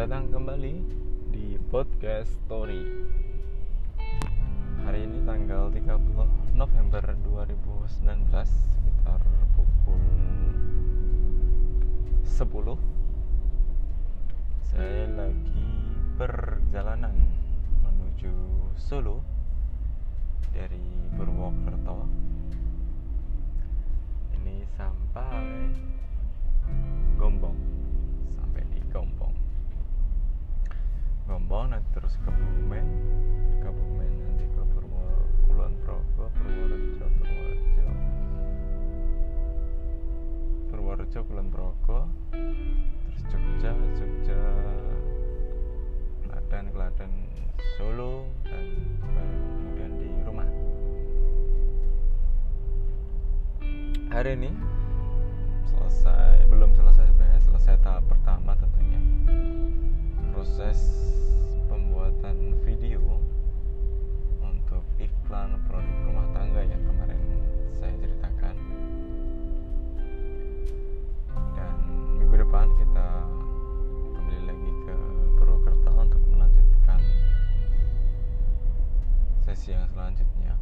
datang 0.00 0.32
kembali 0.32 0.80
di 1.28 1.60
podcast 1.68 2.32
story. 2.48 2.88
Hari 4.80 5.04
ini 5.04 5.20
tanggal 5.28 5.68
30 5.68 6.56
November 6.56 7.04
2019 7.20 8.08
Sekitar 8.48 9.20
pukul 9.52 10.00
10 12.24 12.32
Saya 14.72 15.04
lagi 15.20 15.68
perjalanan 16.16 17.20
menuju 17.84 18.32
Solo 18.80 19.20
Dari 20.48 21.12
Purwokerto. 21.12 22.08
Ini 24.32 24.64
sampai 24.80 25.44
Gombong 27.20 27.60
Sampai 28.40 28.64
di 28.72 28.80
Gombong 28.88 29.50
Gombong 31.30 31.70
nanti 31.70 31.86
terus 31.94 32.18
ke 32.26 32.26
Bumen 32.26 32.82
Kebumen 33.62 34.10
nanti 34.18 34.50
ke 34.50 34.62
Purwo 34.74 34.98
Kulon 35.46 35.78
Progo 35.86 36.26
Purworejo 36.34 37.06
Purworejo. 37.06 37.86
Purworejo 40.74 41.20
Kulon 41.30 41.48
Progo. 41.54 42.10
Terus 42.34 43.22
Jogja 43.30 43.70
Jogja 43.94 44.42
Klaten 46.26 46.64
Klaten 46.74 47.12
Solo 47.78 48.26
dan 48.42 48.66
baru 48.98 49.38
kemudian 49.54 49.92
di 50.02 50.10
rumah. 50.26 50.50
Hari 54.10 54.34
ini 54.34 54.50
selesai 55.70 56.42
belum 56.50 56.74
selesai 56.74 57.06
sebenarnya 57.06 57.38
selesai 57.46 57.78
tahap 57.86 58.02
pertama 58.10 58.58
tentunya 58.58 58.98
proses 60.40 60.80
pembuatan 61.68 62.56
video 62.64 62.96
untuk 64.40 64.80
iklan 64.96 65.52
produk 65.68 65.96
rumah 66.08 66.24
tangga 66.32 66.64
yang 66.64 66.80
kemarin 66.80 67.20
saya 67.76 67.92
ceritakan. 68.00 68.56
Dan 71.52 71.76
minggu 72.16 72.40
depan 72.40 72.72
kita 72.80 73.08
kembali 74.16 74.40
lagi 74.48 74.72
ke 74.88 74.96
Purwokerto 75.36 75.92
untuk 75.92 76.24
melanjutkan 76.32 77.04
sesi 79.44 79.76
yang 79.76 79.84
selanjutnya. 79.92 80.56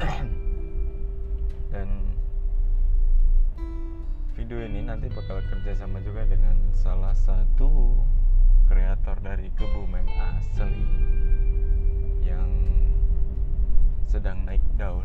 Dan 1.76 2.07
video 4.48 4.64
ini 4.64 4.80
nanti 4.80 5.12
bakal 5.12 5.44
kerjasama 5.44 6.00
juga 6.00 6.24
dengan 6.24 6.56
salah 6.72 7.12
satu 7.12 8.00
kreator 8.64 9.20
dari 9.20 9.52
Kebumen 9.52 10.08
asli 10.08 10.88
yang 12.24 12.48
sedang 14.08 14.48
naik 14.48 14.64
daun. 14.80 15.04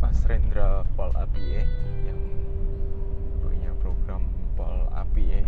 Mas 0.00 0.24
Rendra 0.24 0.88
Pol 0.96 1.12
Apie 1.12 1.60
yang 2.08 2.22
punya 3.44 3.76
program 3.84 4.24
Pol 4.56 4.88
Apie 4.88 5.44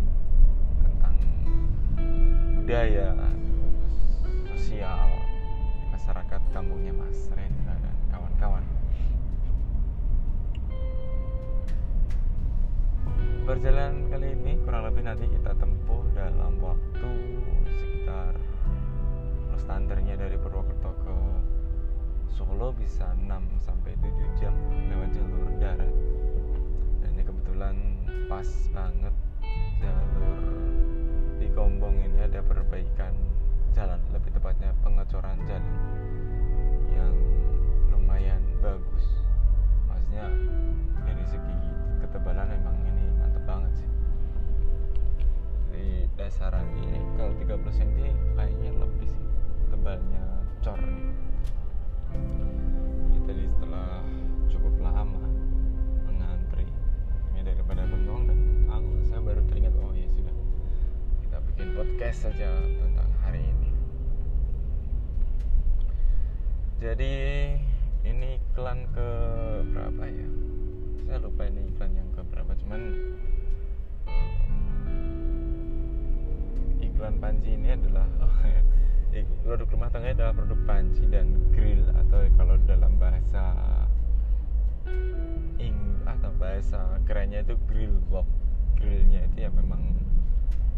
tentang 0.84 1.16
budaya 2.60 3.16
sosial 4.52 5.08
masyarakat 5.96 6.42
kampungnya 6.52 6.92
Mas 6.92 7.32
Rendra 7.32 7.57
perjalanan 13.48 14.12
kali 14.12 14.36
ini 14.36 14.60
kurang 14.60 14.84
lebih 14.84 15.08
nanti 15.08 15.24
kita 15.24 15.56
tempuh 15.56 16.04
dalam 16.12 16.60
waktu 16.60 17.10
sekitar 17.80 18.36
standarnya 19.56 20.20
dari 20.20 20.36
Purwokerto 20.36 20.92
ke 21.00 21.16
Solo 22.28 22.76
bisa 22.76 23.08
6 23.16 23.24
sampai 23.56 23.96
7 24.04 24.36
jam 24.36 24.52
lewat 24.92 25.16
jalur 25.16 25.48
darat. 25.56 25.94
Dan 27.00 27.08
ini 27.16 27.24
kebetulan 27.24 27.76
pas 28.28 28.44
banget 28.68 29.16
jalur 29.80 30.44
di 31.40 31.48
Gombong 31.48 32.04
ini 32.04 32.20
ada 32.28 32.44
perbaikan 32.44 33.16
jalan 33.72 33.96
lebih 34.12 34.28
tepatnya 34.36 34.76
pengecoran 34.84 35.40
jalan 35.48 35.64
yang 36.92 37.16
lumayan 37.96 38.44
bagus. 38.60 39.24
Maksudnya 39.88 40.36
dari 41.00 41.24
segi 41.24 41.56
ketebalan 42.04 42.52
emang 42.52 42.77
dasaran 46.18 46.66
ini 46.82 46.98
kalau 47.14 47.30
30 47.38 47.78
cm 47.78 48.10
kayaknya 48.34 48.74
lebih 48.74 49.06
sih 49.06 49.22
tebalnya 49.70 50.26
cor 50.66 50.74
nih. 50.74 51.14
Ini 53.06 53.18
tadi 53.22 53.44
setelah 53.46 54.02
cukup 54.50 54.74
lama 54.82 55.22
mengantri 56.10 56.66
ini 57.30 57.40
daripada 57.46 57.86
bengong 57.86 58.26
dan 58.26 58.38
aku 58.66 58.90
saya 59.06 59.22
baru 59.22 59.46
teringat 59.46 59.70
oh 59.78 59.94
ya 59.94 60.10
sudah. 60.10 60.34
Kita 61.22 61.38
bikin 61.54 61.68
podcast 61.78 62.18
saja 62.26 62.50
tentang 62.66 63.10
hari 63.22 63.46
ini. 63.46 63.70
Jadi 66.82 67.14
ini 68.02 68.42
iklan 68.42 68.90
ke 68.90 69.08
berapa 69.70 70.02
ya? 70.02 70.28
Saya 71.06 71.22
lupa 71.22 71.46
ini 71.46 71.62
iklan 71.70 71.94
yang 71.94 72.10
ke 72.10 72.26
berapa 72.26 72.58
cuman 72.58 72.82
iklan 76.98 77.22
panci 77.22 77.54
ini 77.54 77.70
adalah 77.78 78.10
ik- 79.14 79.30
produk 79.46 79.70
rumah 79.70 79.86
tangga 79.86 80.18
adalah 80.18 80.34
produk 80.34 80.58
panci 80.66 81.06
dan 81.06 81.30
grill 81.54 81.86
atau 81.94 82.26
kalau 82.34 82.58
dalam 82.66 82.98
bahasa 82.98 83.54
ing 85.62 85.78
atau 86.02 86.34
bahasa 86.42 86.98
kerennya 87.06 87.46
itu 87.46 87.54
grill 87.70 88.02
box. 88.10 88.26
Grillnya 88.82 89.30
itu 89.30 89.46
ya 89.46 89.50
memang 89.54 89.94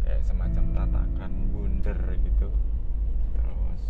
kayak 0.05 0.21
semacam 0.21 0.61
tatakan 0.77 1.33
bundar 1.49 1.97
gitu. 2.21 2.53
Terus 3.33 3.81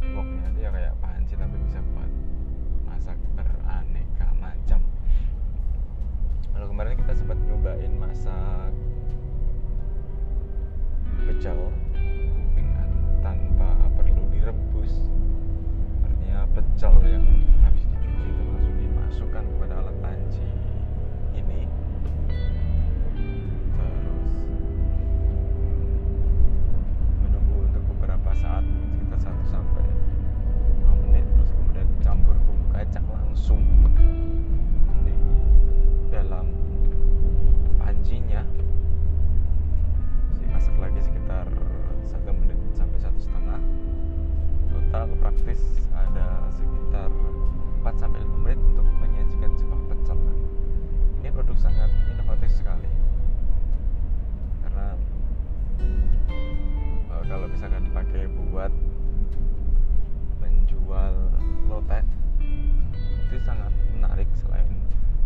boxnya 0.00 0.48
itu 0.56 0.60
ya 0.64 0.70
kayak 0.72 0.96
panci 1.04 1.36
tapi 1.36 1.60
bisa 1.68 1.84
buat 1.92 2.12
masak 2.88 3.20
beraneka 3.36 4.32
macam. 4.40 4.80
Lalu 6.56 6.66
kemarin 6.72 6.94
kita 7.04 7.12
sempat 7.20 7.36
nyobain 7.44 7.92
masak 8.00 8.72
pecel 11.28 11.58
dengan 12.56 12.88
tanpa 13.20 13.68
perlu 13.98 14.24
direbus. 14.32 14.94
Artinya 16.04 16.48
pecel 16.56 16.94
yang 17.04 17.26
habis 17.64 17.84
dicuci 17.84 18.26
itu 18.30 18.42
langsung 18.48 18.76
dimasukkan 18.80 19.44
misalkan 57.60 57.92
dipakai 57.92 58.24
buat 58.40 58.72
menjual 60.40 61.12
lotek. 61.68 62.08
Itu 63.28 63.36
sangat 63.44 63.68
menarik 63.92 64.24
selain 64.32 64.72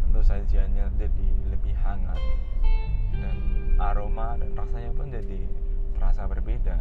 tentu 0.03 0.19
sajiannya 0.19 0.99
jadi 0.99 1.27
lebih 1.55 1.79
hangat 1.79 2.19
dan 3.15 3.39
aroma 3.79 4.35
dan 4.35 4.51
rasanya 4.51 4.91
pun 4.99 5.15
jadi 5.15 5.47
terasa 5.95 6.27
berbeda 6.27 6.75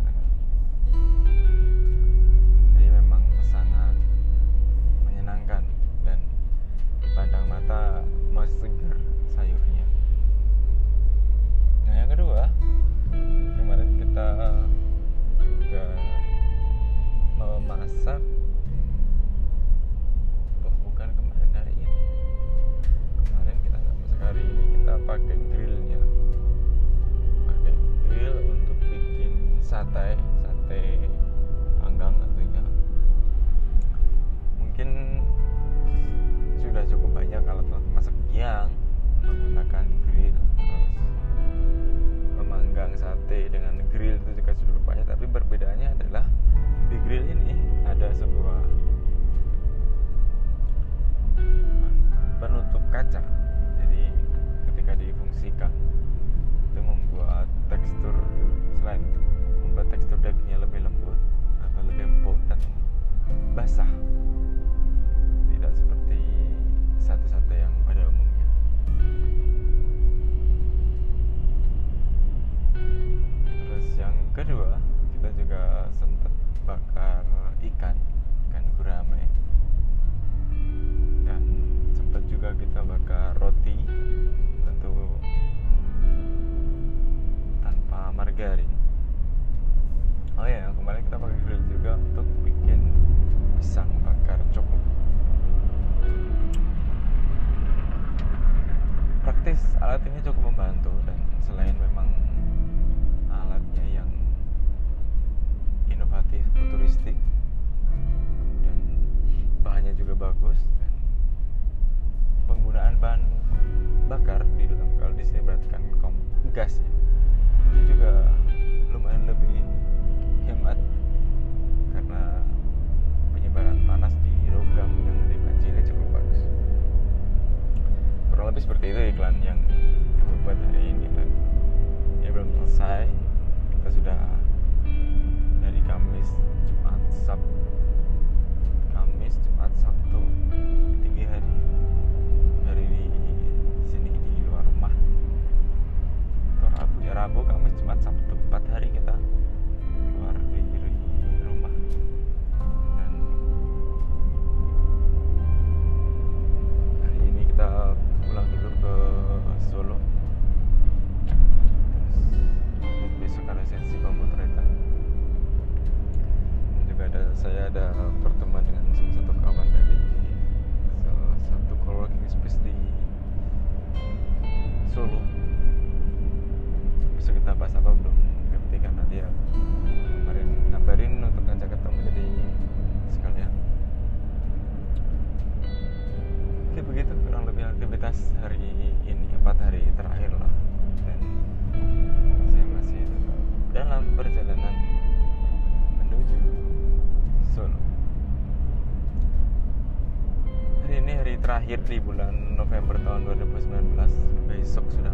G3 201.74 202.06
bulan 202.06 202.54
November 202.54 203.02
tahun 203.02 203.34
2019 203.34 203.98
besok 204.46 204.86
sudah 204.94 205.10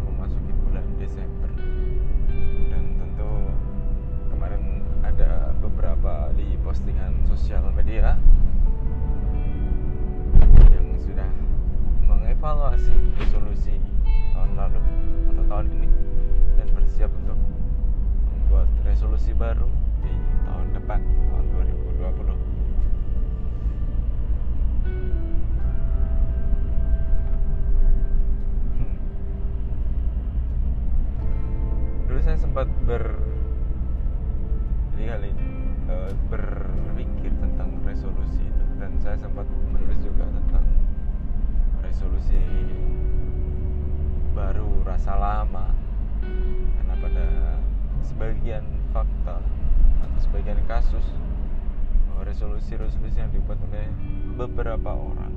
resolusi-resolusi 52.40 53.20
yang 53.20 53.28
dibuat 53.36 53.60
oleh 53.68 53.84
beberapa 54.32 54.96
orang. 54.96 55.28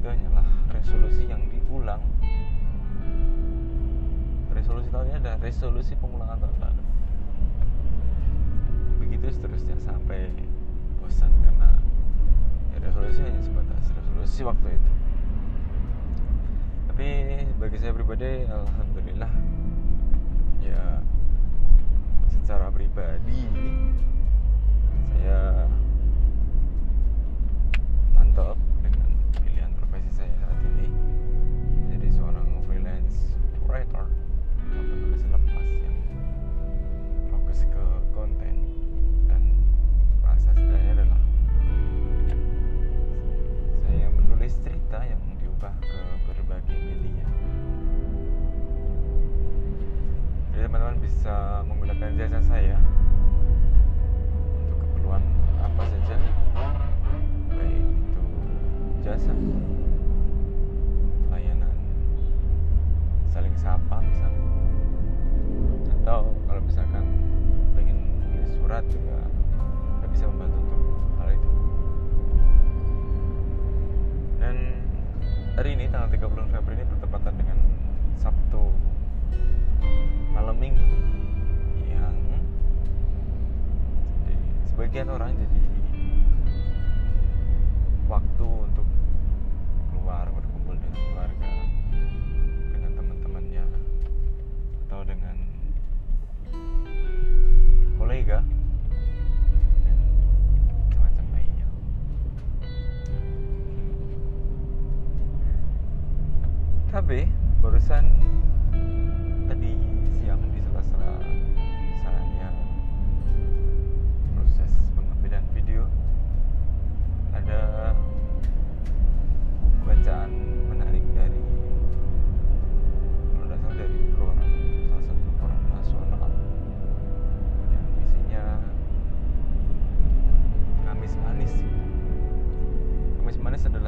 Itu 0.00 0.08
hanyalah 0.08 0.48
resolusi 0.72 1.28
yang 1.28 1.44
diulang. 1.52 2.00
Resolusi 4.56 4.88
tahun 4.88 5.12
ini 5.12 5.16
ada 5.20 5.36
resolusi 5.36 5.92
pengulangan 6.00 6.40
tahun 6.40 6.56
lalu 6.64 6.82
begitu 9.04 9.36
seterusnya 9.36 9.76
sampai 9.76 10.32
bosan 10.96 11.28
karena 11.44 11.76
ya, 12.72 12.88
resolusi 12.88 13.20
hanya 13.20 13.44
sebatas 13.44 13.84
resolusi 13.92 14.40
waktu 14.48 14.72
itu. 14.72 14.90
Tapi 16.88 17.08
bagi 17.60 17.76
saya 17.76 17.92
pribadi 17.92 18.48
alhamdulillah 18.48 19.32
ya 20.64 21.04
secara 22.32 22.72
pribadi 22.72 23.44
saya 25.20 25.68
mantap 28.32 28.56
dengan 28.80 29.12
pilihan 29.44 29.76
profesi 29.76 30.08
saya 30.16 30.32
saat 30.40 30.56
ini. 30.64 30.88
Jadi 31.92 32.08
seorang 32.16 32.64
freelance 32.64 33.36
writer 33.68 34.08
atau 34.72 34.80
penulis 34.88 35.20
lepas 35.28 35.68
yang 35.84 35.98
fokus 37.28 37.60
ke 37.68 37.84
konten 38.16 38.56
dan 39.28 39.52
bahasa 40.24 40.48
sebenarnya 40.56 41.04
adalah 41.04 41.20
saya 43.84 44.08
menulis 44.16 44.56
cerita 44.64 44.98
yang 45.04 45.20
diubah 45.36 45.76
ke 45.84 46.00
berbagai 46.32 46.78
media. 46.88 47.28
Jadi 50.56 50.64
teman-teman 50.72 51.04
bisa 51.04 51.60
menggunakan 51.68 52.16
jasa 52.16 52.40
saya 52.48 52.80
biasa 59.22 59.38
layanan 61.30 61.70
saling 63.30 63.54
sapa 63.54 64.02
misalnya 64.02 64.42
atau 66.02 66.34
kalau 66.50 66.58
misalkan 66.66 67.06
pengen 67.78 68.18
nulis 68.34 68.50
surat 68.58 68.82
juga 68.90 69.22
nggak 70.02 70.10
bisa 70.10 70.26
membantu 70.26 70.58
untuk 70.58 70.81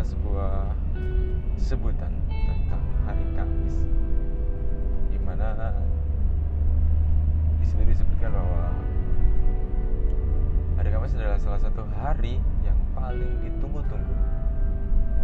sebuah 0.04 0.68
sebutan 1.56 2.12
tentang 2.28 2.82
hari 3.08 3.24
Kamis 3.32 3.88
di 5.08 5.16
mana 5.16 5.72
di 7.56 7.64
sini 7.64 7.88
disebutkan 7.88 8.28
bahwa 8.36 8.68
hari 10.76 10.92
Kamis 10.92 11.16
adalah 11.16 11.40
salah 11.40 11.56
satu 11.56 11.88
hari 11.96 12.36
yang 12.60 12.76
paling 12.92 13.48
ditunggu-tunggu 13.48 14.16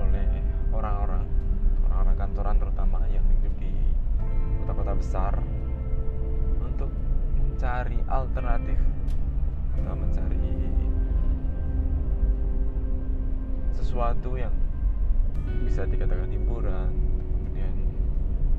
oleh 0.00 0.28
orang-orang 0.72 1.28
orang-orang 1.84 2.16
kantoran 2.16 2.56
terutama 2.56 3.04
yang 3.12 3.24
hidup 3.36 3.52
di 3.60 3.76
kota-kota 4.64 4.96
besar 4.96 5.34
untuk 6.64 6.88
mencari 7.36 8.00
alternatif 8.08 8.80
atau 9.76 9.92
mencari 9.92 10.48
sesuatu 13.76 14.40
yang 14.40 14.54
bisa 15.64 15.86
dikatakan 15.86 16.28
hiburan 16.32 16.90
kemudian 17.34 17.74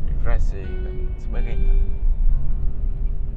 refreshing 0.07 0.69
dan 0.85 0.95
sebagainya. 1.17 1.75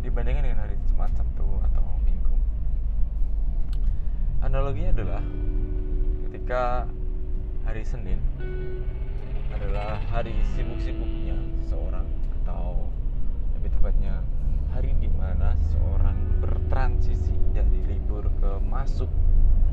Dibandingkan 0.04 0.44
dengan 0.44 0.60
hari 0.68 0.76
Jumat 0.84 1.10
Sabtu 1.16 1.46
atau 1.72 1.84
Minggu. 2.04 2.36
Analoginya 4.44 4.92
adalah 4.92 5.24
ketika 6.28 6.84
hari 7.64 7.82
Senin 7.82 8.20
adalah 9.54 9.96
hari 10.12 10.34
sibuk-sibuknya 10.52 11.38
seseorang 11.64 12.04
atau 12.42 12.90
lebih 13.56 13.72
tepatnya 13.80 14.20
hari 14.74 14.92
di 15.00 15.08
mana 15.14 15.56
seseorang 15.62 16.18
bertransisi 16.42 17.32
dari 17.56 17.80
libur 17.88 18.28
ke 18.42 18.60
masuk 18.68 19.08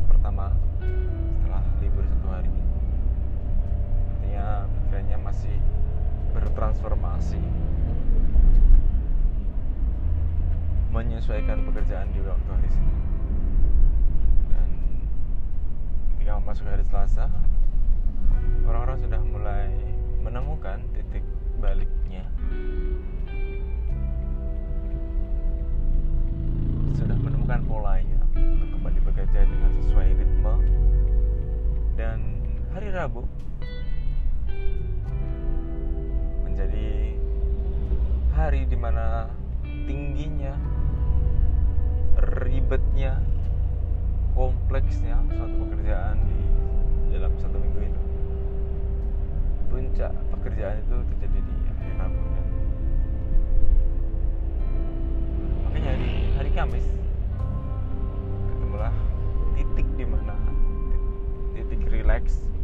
pertama 0.08 0.56
setelah 0.80 1.66
libur 1.82 2.06
satu 2.08 2.28
hari 2.30 2.52
artinya 4.32 4.64
pikirannya 4.64 5.18
masih 5.28 5.58
bertransformasi. 6.32 7.44
Menyesuaikan 10.96 11.68
pekerjaan 11.68 12.08
di 12.16 12.24
waktu 12.24 12.48
hari 12.48 12.70
Senin. 12.72 13.00
Dan 14.48 14.70
ketika 16.16 16.40
masuk 16.48 16.64
hari 16.64 16.84
Selasa 16.88 17.28
orang-orang 18.64 18.98
sudah 19.04 19.20
mulai 19.20 19.68
menemukan 20.24 20.80
titik 20.96 21.28
baliknya. 21.60 22.24
Sudah 26.96 27.20
menemukan 27.20 27.68
polanya 27.68 28.20
untuk 28.40 28.80
kembali 28.80 29.00
bekerja 29.12 29.44
dengan 29.44 29.72
sesuai 29.84 30.08
ritme. 30.16 30.56
Dan 32.00 32.20
hari 32.72 32.96
Rabu 32.96 33.28
menjadi 36.48 37.18
hari 38.36 38.66
di 38.70 38.78
mana 38.78 39.32
tingginya 39.86 40.56
ribetnya 42.42 43.20
kompleksnya 44.38 45.20
suatu 45.36 45.56
pekerjaan 45.68 46.18
di 47.10 47.16
dalam 47.18 47.34
satu 47.40 47.58
minggu 47.60 47.80
itu. 47.86 48.02
Puncak 49.72 50.12
pekerjaan 50.36 50.80
itu 50.84 50.96
terjadi 51.16 51.40
di 51.40 51.56
hari 51.70 51.92
Rabu 52.00 52.32
makanya 55.72 55.98
di 56.04 56.12
hari 56.36 56.52
Kamis 56.52 56.84
ketemulah 58.54 58.94
titik 59.56 59.88
di 59.96 60.06
mana 60.06 60.36
titik 61.56 61.82
relax 61.88 62.44
titik 62.44 62.61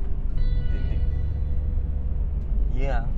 yang 2.78 3.10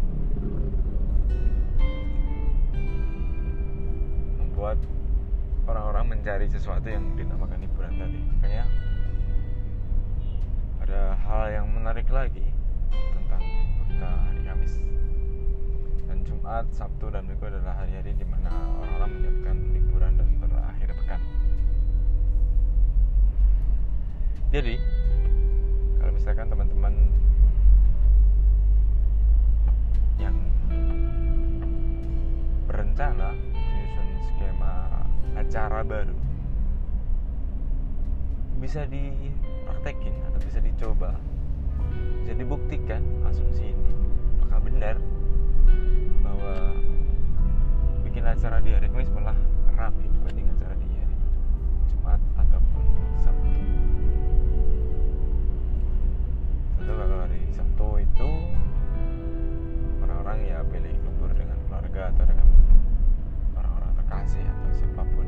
membuat 4.39 4.79
orang-orang 5.67 6.15
mencari 6.15 6.47
sesuatu 6.47 6.87
yang 6.87 7.03
dinamakan 7.19 7.59
hiburan 7.59 7.91
tadi. 7.99 8.19
Makanya 8.23 8.65
ada 10.79 11.01
hal 11.27 11.43
yang 11.51 11.67
menarik 11.75 12.07
lagi 12.07 12.47
tentang 12.89 13.43
kita 13.91 14.07
hari 14.07 14.41
Kamis. 14.47 14.73
Dan 16.07 16.23
Jumat, 16.23 16.65
Sabtu 16.71 17.11
dan 17.11 17.27
Minggu 17.27 17.43
adalah 17.43 17.83
hari-hari 17.83 18.15
di 18.15 18.23
mana 18.23 18.49
orang-orang 18.79 19.09
menyiapkan 19.11 19.55
liburan 19.75 20.11
dan 20.15 20.27
berakhir 20.39 20.89
pekan. 21.03 21.21
Jadi 24.49 24.75
kalau 25.99 26.11
misalkan 26.15 26.47
teman-teman 26.47 26.93
bisa 38.69 38.85
dipraktekin 38.85 40.13
atau 40.29 40.37
bisa 40.45 40.61
dicoba. 40.61 41.17
Bisa 42.21 42.37
dibuktikan 42.37 43.01
asumsi 43.25 43.73
ini 43.73 43.93
apakah 44.37 44.61
benar 44.61 44.95
bahwa 46.21 46.77
bikin 48.05 48.29
acara 48.29 48.61
di 48.61 48.69
hari 48.69 48.85
Kamis 48.93 49.09
malah 49.09 49.33
ramai 49.73 50.05
dibanding 50.13 50.53
acara 50.53 50.77
di 50.77 50.85
hari 50.85 51.17
Jumat 51.89 52.21
ataupun 52.37 52.85
Sabtu? 53.17 53.49
Tentu 56.77 56.93
kalau 56.93 57.17
hari 57.25 57.41
Sabtu 57.49 58.05
itu 58.05 58.29
orang-orang 60.05 60.45
ya 60.45 60.61
pilih 60.69 60.93
libur 60.93 61.33
dengan 61.33 61.57
keluarga 61.65 62.13
atau 62.13 62.21
dengan 62.21 62.45
orang-orang 63.57 63.97
terkasih 63.97 64.45
atau 64.45 64.69
siapa 64.77 65.01
pun 65.17 65.18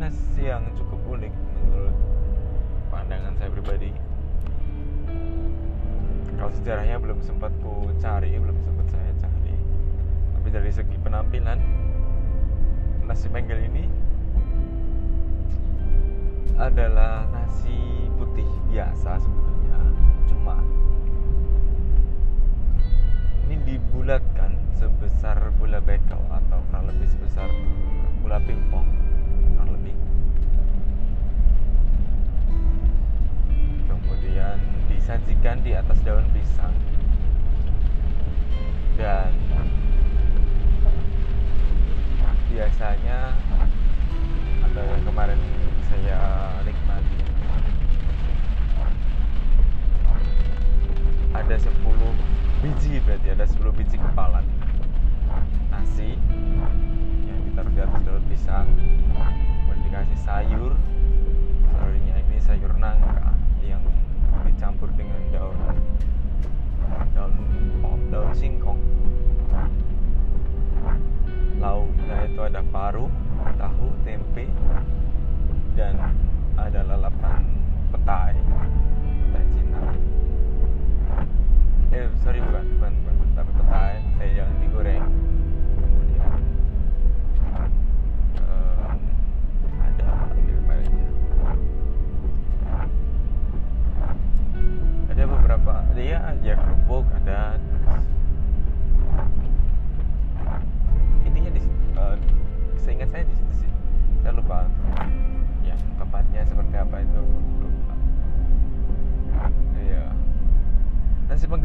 nasi 0.00 0.48
yang 0.48 0.64
cukup 0.72 0.96
unik 1.04 1.34
menurut 1.60 1.96
pandangan 2.88 3.36
saya 3.36 3.52
pribadi. 3.52 3.92
Kalau 6.40 6.52
sejarahnya 6.56 6.96
belum 6.96 7.20
sempat 7.20 7.52
ku 7.60 7.92
cari 8.00 8.32
belum 8.40 8.56
sempat 8.64 8.86
saya 8.88 9.12
cari. 9.20 9.56
Tapi 10.38 10.48
dari 10.48 10.70
segi 10.72 10.96
penampilan 11.04 11.60
nasi 13.04 13.28
penggel 13.28 13.60
ini 13.68 13.84
adalah 16.56 17.28
nasi 17.28 18.08
putih 18.16 18.48
biasa 18.72 19.20
sebetulnya 19.20 19.80
cuma 20.26 20.58
ini 23.46 23.56
dibulatkan 23.62 24.58
sebesar 24.74 25.54
bola 25.60 25.78
bekel 25.78 26.18
atau 26.18 26.58
kurang 26.68 26.90
lebih 26.90 27.06
sebesar 27.06 27.46
bola 28.20 28.42
pingpong 28.42 29.07
kemudian 34.08 34.56
disajikan 34.88 35.60
di 35.60 35.76
atas 35.76 36.00
daun 36.00 36.24
pisang. 36.32 36.72
Dan 38.96 39.36
biasanya 42.48 43.36
atau 44.64 44.80
yang 44.80 45.04
kemarin 45.04 45.36
saya 45.92 46.18
nikmati? 46.64 47.20
Ada 51.36 51.56
10 51.68 51.68
biji 52.64 52.98
berarti 53.04 53.28
ada 53.28 53.44
10 53.44 53.76
biji 53.76 54.00
kepala 54.00 54.40
nasi 55.68 56.16
yang 57.28 57.38
ditaruh 57.44 57.70
di 57.76 57.80
atas 57.84 58.00
daun 58.02 58.24
pisang 58.32 58.66
kemudian 58.72 59.84
dikasih 59.84 60.18
sayur. 60.24 60.72
Sayurnya 61.78 62.14
ini 62.18 62.42
sayur 62.42 62.74
nangka 62.74 63.38
yang 63.62 63.78
dicampur 64.58 64.90
dengan 64.98 65.22
daun 65.30 65.54
daun 67.14 67.30
daun 68.10 68.34
singkong. 68.34 68.82
Lauknya 71.62 72.26
itu 72.26 72.42
ada 72.42 72.58
paru 72.74 73.06
tahu 73.54 73.86
tempe 74.02 74.50
dan 75.78 75.94
ada 76.58 76.82
lalapan 76.90 77.46
petai 77.94 78.34
petai 79.30 79.44
Cina. 79.54 79.78
Eh 81.94 82.10
sorry 82.26 82.42
bukan 82.42 82.66
bukan. 82.82 83.07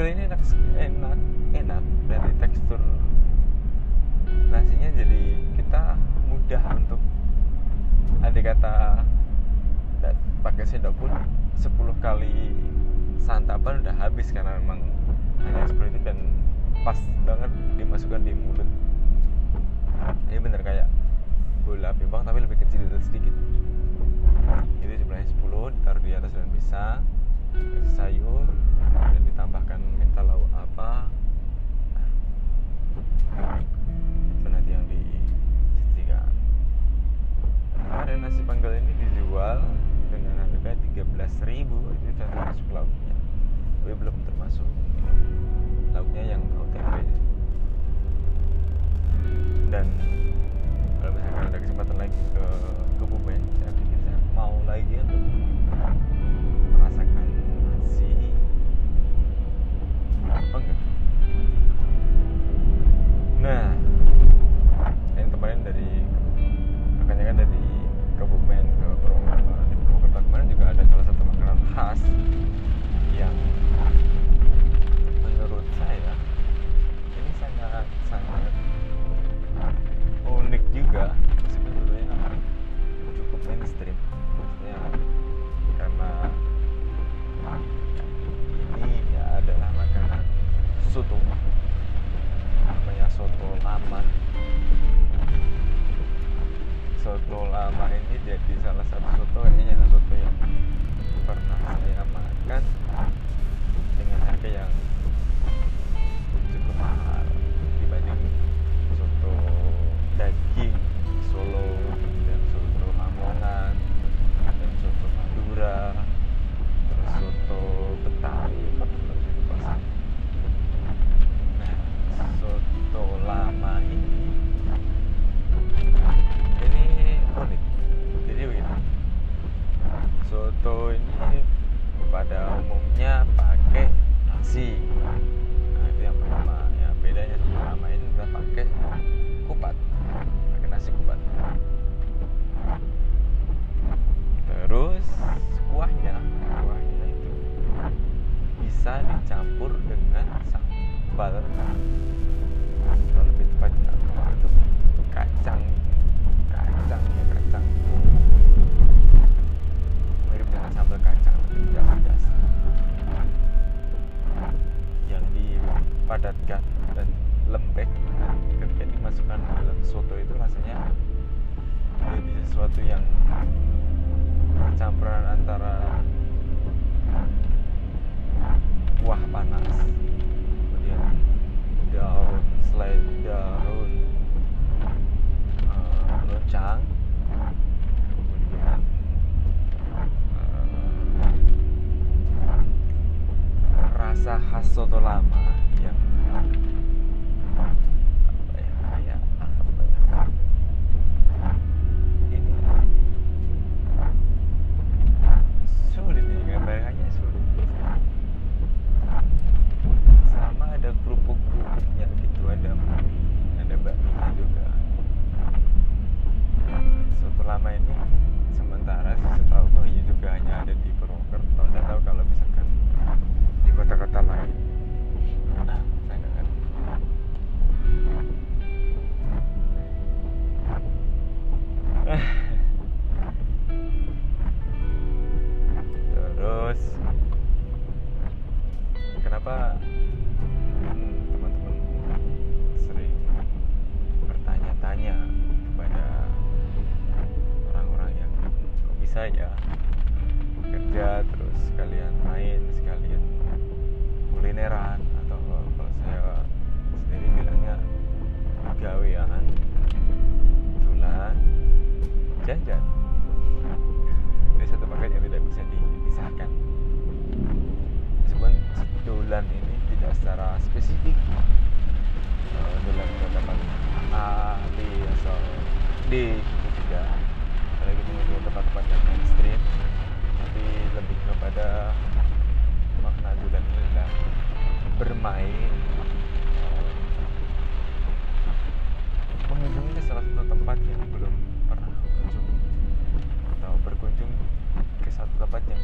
bagel 0.04 0.20
ini 0.20 0.28
enak 0.28 0.42
enak 0.76 1.20
enak 1.56 1.84
dari 2.12 2.32
tekstur 2.36 2.82
nasinya. 4.52 4.92
Jadi 5.00 5.40
kita 5.56 5.96
mudah 6.28 6.64
untuk 6.76 7.00
ada 8.20 8.40
kata 8.44 8.76
pakai 10.44 10.68
sendok 10.68 10.92
pun 11.00 11.08
10 11.56 12.04
kali 12.04 12.52
santapan 13.16 13.80
udah 13.80 13.96
habis 13.96 14.28
karena 14.36 14.60
memang 14.60 14.84
hanya 15.40 15.72
seperti 15.72 15.96
itu 15.96 16.00
dan 16.04 16.20
pas 16.84 17.00
banget 17.24 17.52
dimasukkan 17.80 18.28
di 18.28 18.36
mulut. 18.36 18.68
Ini 20.28 20.44
bener 20.44 20.68
kayak 20.68 20.92
bola 21.64 21.96
pimpang 21.96 22.28
tapi 22.28 22.44
lebih 22.44 22.60
kecil 22.60 22.92
sedikit. 23.00 23.32
Itu 24.84 24.94
jumlahnya 25.00 25.32
10 25.32 25.72
ditaruh 25.80 26.04
di 26.04 26.12
atas 26.12 26.36
dan 26.36 26.52
bisa 26.52 27.00
sayur 27.96 28.43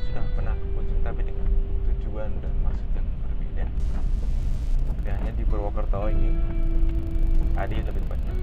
sudah 0.07 0.23
pernah 0.37 0.55
kunjung 0.77 1.01
tapi 1.03 1.21
dengan 1.27 1.47
tujuan 1.89 2.29
dan 2.39 2.53
maksud 2.63 2.89
yang 2.95 3.07
berbeda. 3.25 3.65
Tidak 4.99 5.13
hanya 5.19 5.31
di 5.35 5.43
Purwokerto 5.43 6.07
ini 6.07 6.31
tadi 7.59 7.75
lebih 7.83 8.01
tepatnya 8.07 8.33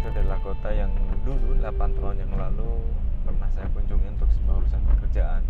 itu 0.00 0.06
adalah 0.16 0.40
kota 0.40 0.72
yang 0.72 0.88
dulu 1.28 1.60
8 1.60 1.76
tahun 1.76 2.16
yang 2.24 2.32
lalu 2.32 2.80
pernah 3.28 3.48
saya 3.52 3.68
kunjungi 3.76 4.08
untuk 4.16 4.32
sebuah 4.32 4.64
urusan 4.64 4.82
pekerjaan. 4.96 5.42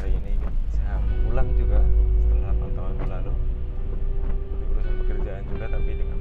Hari 0.00 0.10
ini 0.16 0.40
saya 0.72 0.96
pulang 1.28 1.52
juga 1.60 1.84
setelah 2.32 2.56
8 2.56 2.76
tahun 2.80 2.92
lalu 3.12 3.32
untuk 4.56 4.68
urusan 4.72 4.94
pekerjaan 5.04 5.42
juga 5.52 5.64
tapi 5.68 5.90
dengan 6.00 6.18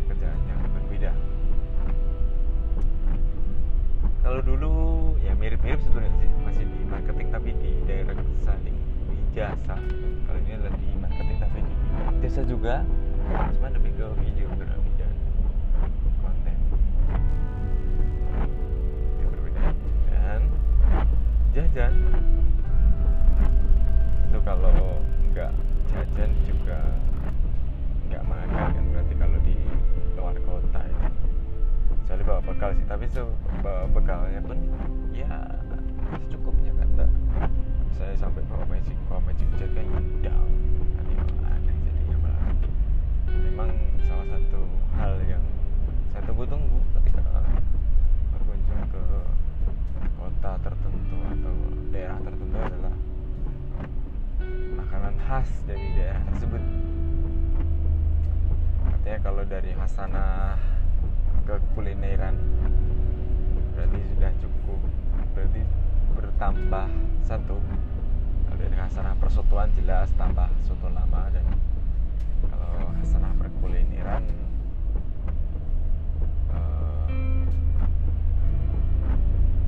kalau 4.33 4.49
dulu 4.49 4.73
ya 5.21 5.37
mirip-mirip 5.37 5.77
sebetulnya 5.77 6.09
sih 6.17 6.25
masih 6.41 6.65
di 6.65 6.81
marketing 6.89 7.29
tapi 7.29 7.53
di 7.53 7.69
direct 7.85 8.17
selling 8.41 8.73
di 9.05 9.21
jasa 9.29 9.77
kalau 10.25 10.39
ini 10.41 10.57
adalah 10.57 10.73
di 10.73 10.89
marketing 10.97 11.37
tapi 11.37 11.61
di 11.61 11.73
jasa 12.25 12.41
juga. 12.41 12.81
Cuma 13.53 13.69
lebih 13.69 13.93
ke 13.93 14.05
videografi 14.25 14.89
dan 14.97 15.13
konten. 16.17 16.57
Itu 19.21 19.25
berbeda 19.29 19.69
dan 20.09 20.41
jajan. 21.53 21.93
Itu 24.33 24.39
kalau 24.41 24.97
nggak 25.29 25.53
jajan 25.93 26.31
juga 26.49 26.81
nggak 28.09 28.23
makan 28.25 28.65
kan? 28.81 28.83
Berarti 28.97 29.13
kalau 29.13 29.37
di 29.45 29.53
luar 30.17 30.37
kota 30.41 30.81
itu 30.89 31.02
kecuali 32.03 32.23
bawa 32.27 32.41
bekal 32.43 32.69
sih 32.75 32.83
tapi 32.83 33.07
se 33.07 33.23
bawa 33.63 33.87
bekalnya 33.95 34.43
pun 34.43 34.59
ya 35.15 35.39
secukupnya 36.19 36.75
kata 36.75 37.07
saya 37.95 38.11
sampai 38.19 38.43
bawa 38.51 38.67
magic 38.67 38.99
bawa 39.07 39.23
magic 39.23 39.47
jet 39.55 39.71
kan 39.71 39.87
down. 40.19 40.51
Aneh 41.47 41.75
jadinya 41.87 42.17
malah 42.19 42.43
memang 43.31 43.71
salah 44.03 44.27
satu 44.35 44.67
hal 44.99 45.15
yang 45.31 45.39
saya 46.11 46.27
tunggu-tunggu 46.27 46.83
ketika 46.99 47.23
berkunjung 48.35 48.83
ke 48.91 49.03
kota 50.19 50.51
tertentu 50.59 51.17
atau 51.23 51.55
daerah 51.87 52.19
tertentu 52.19 52.57
adalah 52.59 52.95
makanan 54.75 55.15
khas 55.23 55.49
dari 55.63 55.87
daerah 55.95 56.19
tersebut. 56.35 56.63
Artinya 58.91 59.19
kalau 59.23 59.43
dari 59.47 59.71
Hasanah 59.71 60.82
ke 61.43 61.59
kulineran 61.75 62.39
berarti 63.75 63.99
sudah 64.15 64.31
cukup. 64.39 64.79
Berarti 65.35 65.61
bertambah 66.15 66.87
satu. 67.27 67.57
Kalau 68.47 68.57
dari 68.59 68.75
hasanah 68.79 69.15
persotuan 69.19 69.67
jelas 69.75 70.07
tambah 70.15 70.47
soto 70.63 70.87
lama 70.87 71.27
dan 71.35 71.43
kalau 72.47 72.95
hasanah 73.01 73.33
perkulineran 73.35 74.23
eh, 76.55 77.43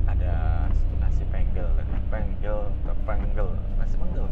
ada 0.08 0.34
nasi 0.96 1.24
penggel. 1.28 1.68
Tadi 1.76 1.96
penggel 2.08 2.72
atau 2.72 2.96
penggel 3.04 3.48
nasi 3.76 3.96
penggel 4.00 4.26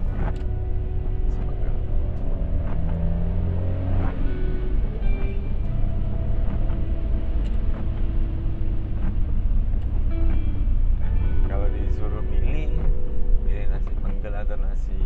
atau 14.45 14.61
nasi 14.61 15.01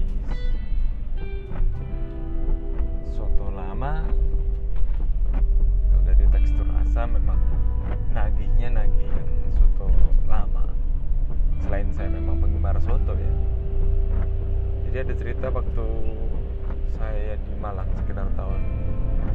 soto 3.14 3.54
lama 3.54 4.02
kalau 5.62 6.02
dari 6.02 6.26
tekstur 6.26 6.66
rasa 6.66 7.06
memang 7.06 7.38
nagihnya 8.10 8.74
nagih 8.74 9.06
yang 9.06 9.30
soto 9.54 9.94
lama. 10.26 10.66
Selain 11.62 11.86
saya 11.94 12.10
memang 12.10 12.42
penggemar 12.42 12.82
soto 12.82 13.14
ya. 13.14 13.34
Jadi 14.90 15.06
ada 15.06 15.14
cerita 15.14 15.46
waktu 15.54 15.86
saya 16.98 17.38
di 17.38 17.54
Malang 17.62 17.86
sekitar 17.94 18.26
tahun 18.34 18.58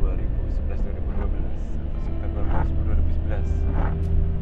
2011 0.04 0.84
2012 0.84 1.32
atau 1.88 2.00
sekitar 2.04 2.28
2010 2.52 3.88
2011 4.20 4.33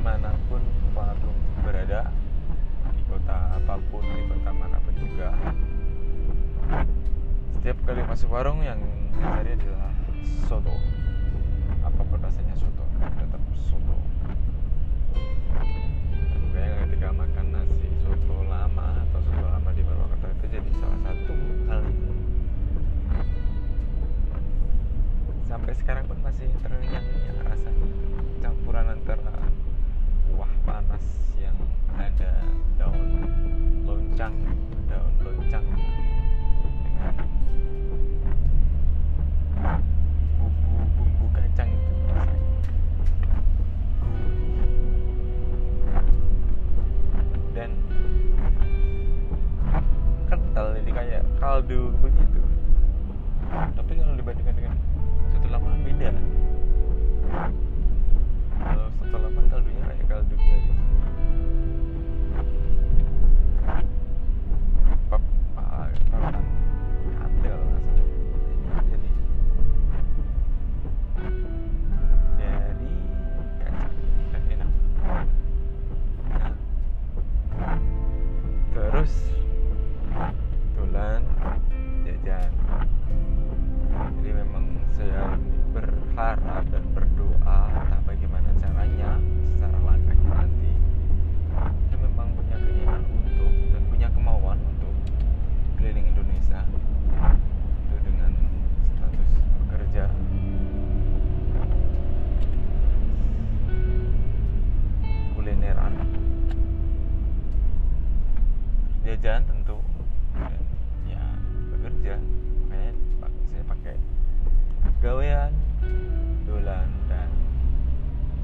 Dina, 0.00 0.16
di 0.16 0.16
mana 0.16 0.32
pun 0.48 0.64
warung 0.96 1.40
berada 1.60 2.08
di 2.96 3.02
kota 3.04 3.36
apa 3.52 3.76
pun 3.92 4.00
di 4.00 4.24
kota 4.32 4.48
mana 4.48 4.80
pun 4.80 4.96
juga. 4.96 5.28
Setiap 7.52 7.76
kali 7.84 8.00
masuk 8.08 8.32
warung 8.32 8.64
yang 8.64 8.80
dicari 9.12 9.60
adalah 9.60 9.92
soto. 10.48 10.72
Apa 11.84 12.00
pun 12.00 12.16
rasanya 12.16 12.56
soto 12.56 12.80
tetap 12.96 13.44
soto. 13.52 14.00
Makanya 16.48 16.88
ketika 16.88 17.08
makan 17.12 17.46
nasi 17.52 17.88
soto 18.00 18.40
lama 18.48 19.04
atau 19.04 19.20
soto 19.20 19.46
lama 19.52 19.68
di 19.76 19.84
Purwokerto 19.84 20.32
itu 20.32 20.46
jadi 20.48 20.70
salah 20.80 21.00
satu 21.12 21.36
hal 21.68 21.84
sampai 25.44 25.74
sekarang 25.76 26.08
pun 26.08 26.16
masih 26.24 26.48
terngiang-ngiang 26.64 27.19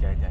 aja 0.06 0.30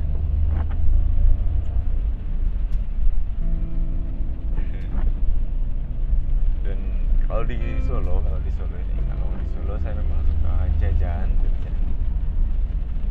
dan 6.64 6.80
kalau 7.28 7.44
di 7.44 7.58
Solo 7.84 8.24
kalau 8.24 8.40
di 8.42 8.52
Solo 8.56 8.76
ini 8.80 9.02
kalau 9.06 9.28
di 9.36 9.48
Solo 9.54 9.74
saya 9.84 9.94
memang 10.00 10.22
suka 10.26 10.54
jajan 10.80 11.28
jajan 11.44 11.76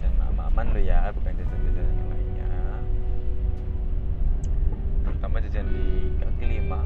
jajan 0.00 0.12
aman 0.54 0.66
lo 0.70 0.80
ya 0.82 1.10
bukan 1.10 1.34
jajan 1.34 1.58
jajan 1.66 1.86
yang 1.98 2.08
lainnya. 2.14 2.48
Pertama 5.02 5.42
jajan 5.42 5.66
di 5.66 5.84
kaki 6.22 6.44
lima. 6.46 6.80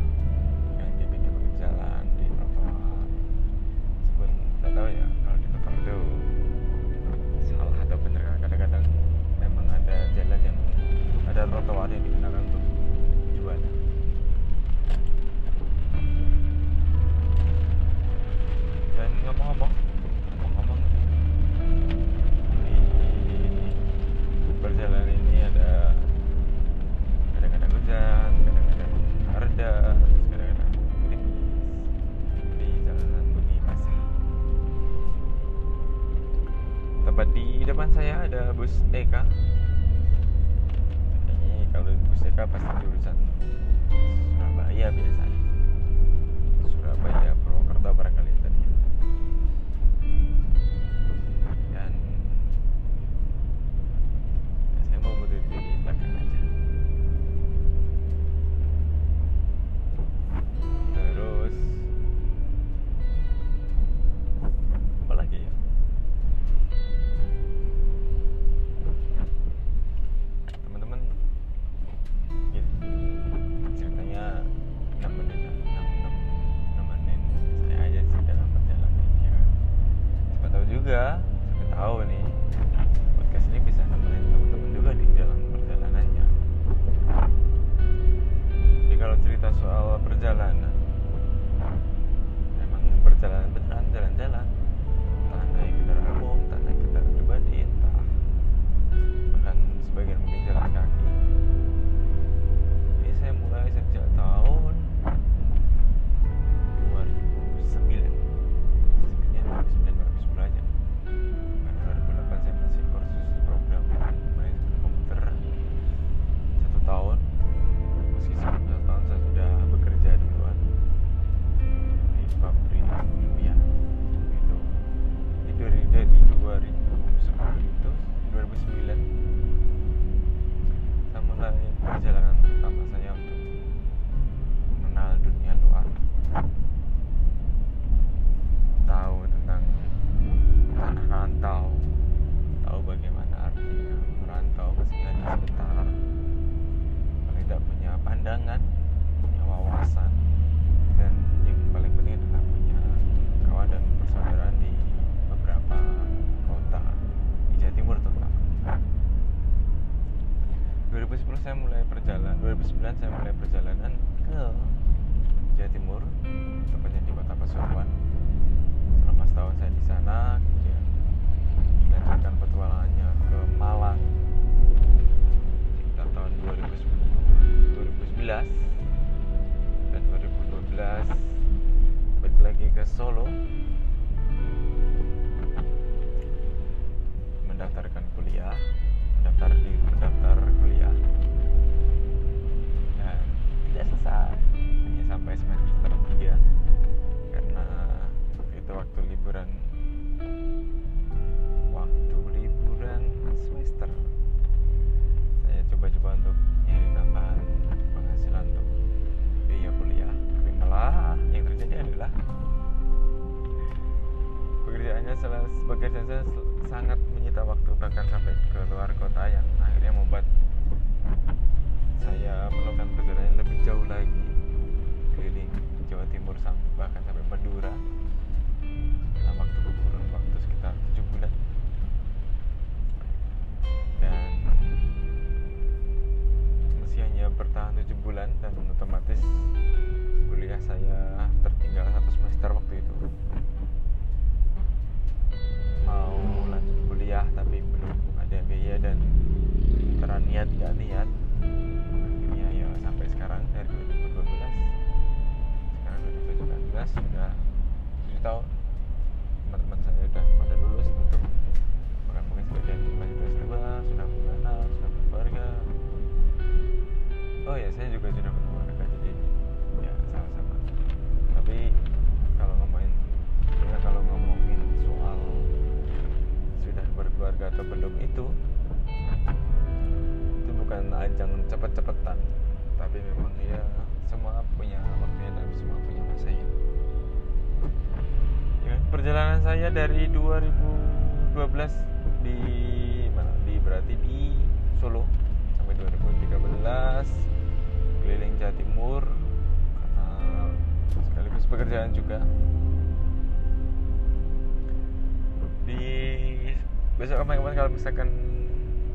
Besok 306.98 307.22
kapan-kapan 307.22 307.54
kalau 307.54 307.70
misalkan 307.70 308.10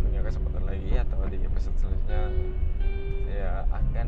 punya 0.03 0.19
kesempatan 0.27 0.67
lagi 0.67 0.91
atau 0.99 1.23
di 1.31 1.39
episode 1.39 1.71
selanjutnya 1.79 2.21
saya 3.23 3.63
akan 3.71 4.07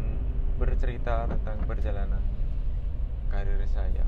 bercerita 0.60 1.32
tentang 1.32 1.64
perjalanan 1.64 2.20
karir 3.32 3.64
saya. 3.72 4.04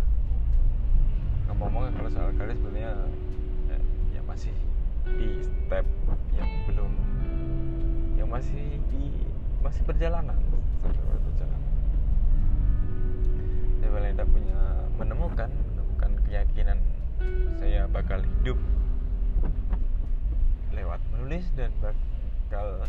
Ngomong-ngomong 1.47 1.95
kalau 1.95 2.12
soal 2.12 2.36
karir 2.36 2.60
sebenarnya 2.60 3.00
ya, 3.71 3.80
ya 4.19 4.21
masih 4.28 4.52
di 5.08 5.39
step 5.39 5.88
yang 6.36 6.52
belum 6.67 6.91
yang 8.19 8.28
masih 8.28 8.84
di 8.91 9.23
masih 9.63 9.88
perjalanan 9.88 10.36
sampai 10.84 11.19
perjalanan 11.23 11.63
saya 13.80 13.88
paling 13.88 14.12
tidak 14.19 14.30
punya 14.36 14.60
menemukan 15.00 15.50
menemukan 15.71 16.12
keyakinan 16.28 16.78
saya 17.56 17.88
bakal 17.88 18.19
hidup 18.19 18.60
lewat 20.78 21.02
menulis 21.10 21.50
dan 21.58 21.74
bakal 21.82 22.86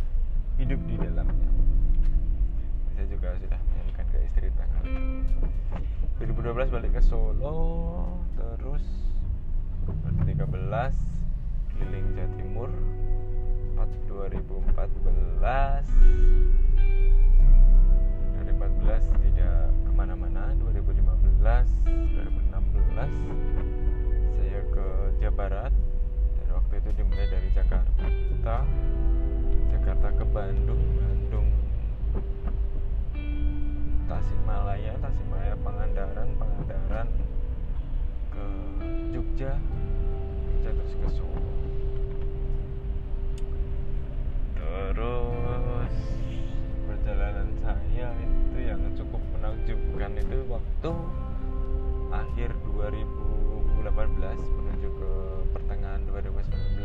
hidup 0.60 0.76
di 0.84 1.00
dalamnya. 1.00 1.48
Saya 2.92 3.08
juga 3.08 3.32
sudah 3.40 3.56
menyanyikan 3.72 4.04
ke 4.12 4.20
istri 4.28 4.52
itu 4.52 4.60
2012 6.20 6.68
balik 6.74 6.92
ke 6.98 7.00
Solo 7.00 8.10
terus 8.36 8.84
2013 10.04 10.44
keliling 11.78 12.10
Jawa 12.12 12.28
Timur 12.36 12.68
2014 14.10 14.98
2014 15.38 15.86
tidak 19.30 19.70
ke 19.86 19.94
mana-mana 19.94 20.50
2015 20.58 21.38
2016 21.38 23.14
saya 24.34 24.58
ke 24.74 25.14
Jawa 25.22 25.38
Barat 25.38 25.70
itu 26.88 27.04
dimulai 27.04 27.28
dari 27.28 27.52
Jakarta 27.52 28.64
Jakarta 29.68 30.08
ke 30.08 30.24
Bandung 30.32 30.80
Bandung 30.96 31.48
Tasikmalaya 34.08 34.96
Tasikmalaya 34.96 35.52
Pangandaran 35.60 36.28
Pangandaran 36.40 37.08
ke 38.32 38.44
Jogja 39.12 39.52
Jogja 40.48 40.70
terus 40.72 40.94
ke 40.96 41.08
Solo. 41.12 41.52
Terus 44.56 45.94
perjalanan 46.88 47.52
saya 47.60 48.16
itu 48.16 48.58
yang 48.64 48.80
cukup 48.96 49.20
menakjubkan 49.36 50.16
itu 50.16 50.40
waktu 50.48 50.92
akhir 52.16 52.56
2018 53.88 54.36
menuju 54.52 54.88
ke 55.00 55.10
pertengahan 55.56 56.04
2019 56.12 56.84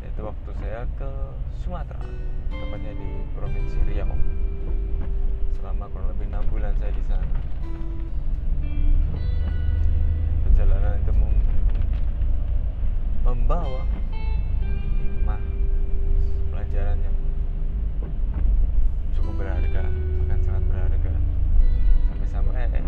yaitu 0.00 0.20
waktu 0.24 0.50
saya 0.56 0.88
ke 0.96 1.10
Sumatera 1.52 2.00
tepatnya 2.48 2.96
di 2.96 3.10
provinsi 3.36 3.76
Riau. 3.92 4.08
Selama 5.60 5.84
kurang 5.92 6.16
lebih 6.16 6.32
enam 6.32 6.44
bulan 6.48 6.72
saya 6.80 6.96
di 6.96 7.04
sana. 7.04 7.28
Perjalanan 10.48 10.96
itu 10.96 11.12
mem- 11.12 11.44
membawa 13.20 13.84
hikmah 14.64 15.42
pelajaran 16.56 16.96
yang 17.04 17.16
cukup 19.12 19.44
berharga 19.44 19.82
bahkan 19.92 20.40
sangat 20.40 20.62
berharga. 20.72 21.12
Sampai-sampai 22.08 22.80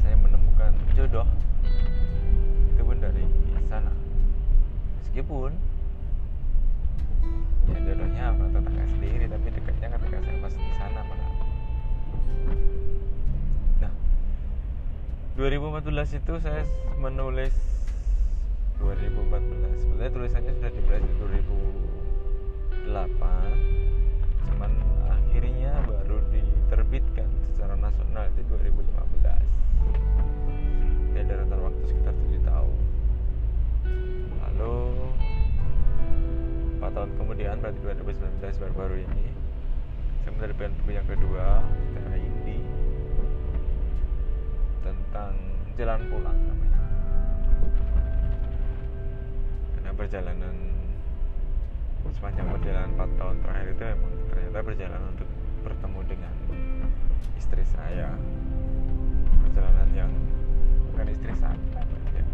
saya 0.00 0.16
menemukan 0.16 0.72
jodoh 0.96 1.28
itu 2.74 2.82
pun 2.82 2.96
dari 2.98 3.24
sana. 3.68 3.92
Meskipun 5.02 5.50
ya 7.70 7.78
jodohnya 7.86 8.34
orang 8.34 8.50
tetangga 8.50 8.84
sendiri 8.90 9.24
tapi 9.30 9.46
dekatnya 9.54 9.88
ketika 9.98 10.18
saya 10.24 10.36
pas 10.42 10.54
di 10.54 10.72
sana 10.78 11.00
malah. 11.06 11.30
Nah 13.84 13.92
2014 15.38 16.18
itu 16.18 16.34
saya 16.42 16.62
menulis 16.98 17.54
2014 18.80 19.80
sebenarnya 19.84 20.12
tulisannya 20.16 20.52
sudah 20.56 20.70
dimulai 20.72 21.00
di 21.04 21.12
2008 22.80 23.20
cuman 24.50 24.72
akhirnya 25.12 25.72
baru 25.84 26.16
diterbitkan 26.32 27.28
secara 27.52 27.76
nasional 27.76 28.24
itu 28.32 28.40
2015 28.48 30.09
ya 31.14 31.20
ada 31.26 31.34
rentang 31.42 31.60
waktu 31.66 31.82
sekitar 31.86 32.14
7 32.14 32.42
tahun. 32.46 32.76
Lalu 34.40 34.76
4 36.80 36.96
tahun 36.96 37.10
kemudian 37.18 37.56
berarti 37.60 37.78
2019 37.82 38.62
baru-baru 38.62 38.96
ini 39.04 39.26
saya 40.20 40.32
menerbitkan 40.36 40.72
buku 40.80 40.90
yang 40.92 41.08
kedua 41.08 41.64
secara 41.90 42.16
indie 42.20 42.64
tentang 44.84 45.32
jalan 45.80 46.00
pulang 46.12 46.38
karena 49.76 49.90
perjalanan 49.96 50.54
sepanjang 52.12 52.46
perjalanan 52.52 52.90
4 53.00 53.20
tahun 53.20 53.36
terakhir 53.44 53.68
itu 53.72 53.82
memang 53.96 54.12
ternyata 54.28 54.58
perjalanan 54.60 55.08
untuk 55.16 55.28
bertemu 55.64 56.00
dengan 56.04 56.34
istri 57.36 57.64
saya. 57.64 58.12
Perjalanan 59.40 59.88
yang 59.96 60.12
bukan 61.00 61.16
istri 61.16 61.32
saya. 61.40 61.56
Ya. 62.12 62.24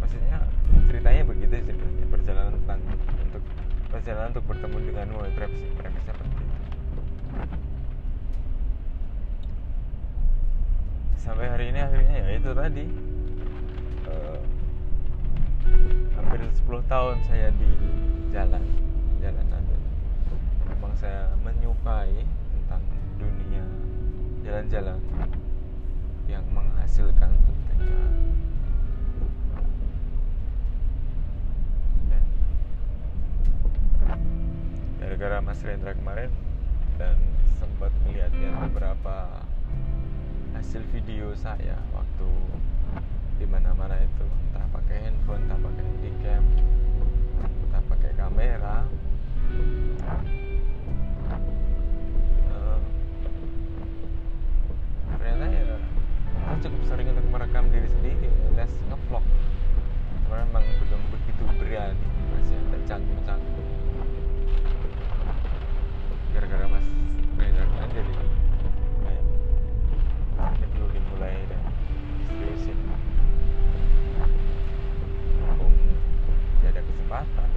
maksudnya 0.00 0.40
ceritanya 0.88 1.22
begitu 1.28 1.52
sebenarnya 1.68 2.06
perjalanan 2.08 2.52
tentang 2.64 2.80
untuk 3.28 3.44
perjalanan 3.92 4.28
untuk 4.32 4.44
bertemu 4.48 4.76
denganmu 4.88 5.18
premis 5.36 5.62
premisnya 5.76 6.16
seperti 6.16 6.32
itu 6.32 6.44
sampai 11.20 11.44
hari 11.52 11.64
ini 11.76 11.80
akhirnya 11.84 12.16
ya 12.16 12.28
itu 12.40 12.50
tadi. 12.56 12.84
Eh, 14.08 14.40
hampir 16.16 16.40
10 16.40 16.88
tahun 16.88 17.16
saya 17.28 17.52
di 17.52 17.68
jalan 18.32 18.64
jalanan. 19.20 19.60
Dan 19.60 19.80
memang 20.72 20.96
saya 20.96 21.36
menyukai 21.44 22.24
tentang 22.24 22.80
dunia 23.20 23.64
jalan-jalan 24.40 25.04
yang 26.32 26.46
menghasilkan 26.48 27.36
dan 32.08 32.24
gara-gara 35.00 35.38
Mas 35.44 35.60
Rendra 35.62 35.92
kemarin 35.92 36.30
dan 36.96 37.16
sempat 37.60 37.92
melihat-lihat 38.08 38.56
beberapa 38.68 39.44
hasil 40.56 40.80
video 40.92 41.36
saya 41.36 41.76
waktu 41.92 42.28
di 43.36 43.44
mana-mana 43.44 44.00
itu 44.00 44.24
entah 44.24 44.64
pakai 44.72 44.96
handphone, 45.04 45.44
entah 45.44 45.60
pakai 45.60 45.84
handycam, 45.84 46.44
entah 47.68 47.82
pakai 47.92 48.12
kamera. 48.16 48.88
Eh, 52.48 52.80
ternyata 55.20 55.44
ya 55.52 55.75
cukup 56.62 56.82
sering 56.88 57.08
untuk 57.12 57.26
merekam 57.28 57.68
diri 57.68 57.88
sendiri. 57.88 58.28
Alias 58.52 58.72
ngevlog. 58.88 59.24
Karena 60.26 60.42
memang 60.48 60.64
belum 60.82 61.02
begitu 61.14 61.42
berani 61.60 62.06
masih 62.34 62.58
ada 62.58 62.78
canggung-canggung 62.84 63.68
gara-gara 66.36 66.68
mas 66.68 66.84
Rendra 67.40 67.64
kemarin 67.64 67.90
jadi 67.96 68.12
ini 70.36 70.66
perlu 70.68 70.86
dimulai 70.92 71.36
dan 71.48 71.62
diseriusin 72.20 72.76
mumpung 75.40 75.72
tidak 76.60 76.76
ada 76.76 76.82
kesempatan. 76.84 77.48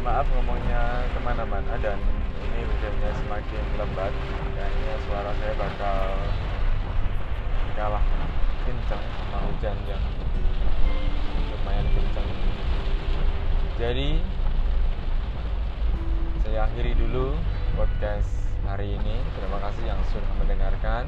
Maaf 0.00 0.24
ngomongnya 0.32 1.04
ke 1.12 1.20
mana-mana 1.20 1.76
dan 1.80 2.00
hujannya 2.80 3.12
semakin 3.12 3.64
lebat 3.76 4.08
kayaknya 4.56 4.94
suara 5.04 5.36
saya 5.36 5.52
bakal 5.52 6.00
kalah 7.76 8.04
kencang 8.64 9.04
sama 9.04 9.38
hujan 9.44 9.76
yang 9.84 10.00
lumayan 11.52 11.84
kencang 11.92 12.24
jadi 13.76 14.16
saya 16.40 16.64
akhiri 16.72 16.96
dulu 16.96 17.36
podcast 17.76 18.48
hari 18.64 18.96
ini. 18.96 19.16
Terima 19.36 19.60
kasih 19.60 19.84
yang 19.88 20.00
sudah 20.08 20.32
mendengarkan. 20.40 21.04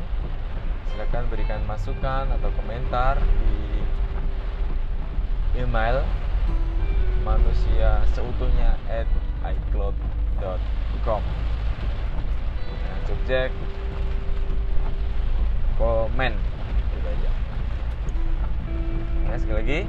Silakan 0.92 1.24
berikan 1.32 1.64
masukan 1.64 2.28
atau 2.32 2.52
komentar 2.56 3.16
di 3.16 3.80
email 5.56 6.04
manusia 7.24 8.04
seutuhnya 8.12 8.76
at 8.88 9.08
icloud.com 9.44 11.20
subjek 13.12 13.52
komen. 15.76 16.32
Gitu 16.96 17.08
aja. 17.12 17.30
Nah 19.28 19.36
sekali 19.36 19.56
lagi 19.60 19.80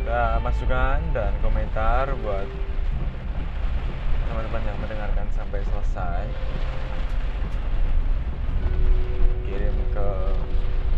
kita 0.00 0.40
masukan 0.40 0.98
dan 1.12 1.32
komentar 1.44 2.08
buat 2.24 2.48
teman-teman 4.32 4.62
yang 4.64 4.78
mendengarkan 4.80 5.28
sampai 5.36 5.60
selesai. 5.60 6.24
Kirim 9.44 9.76
ke 9.92 10.08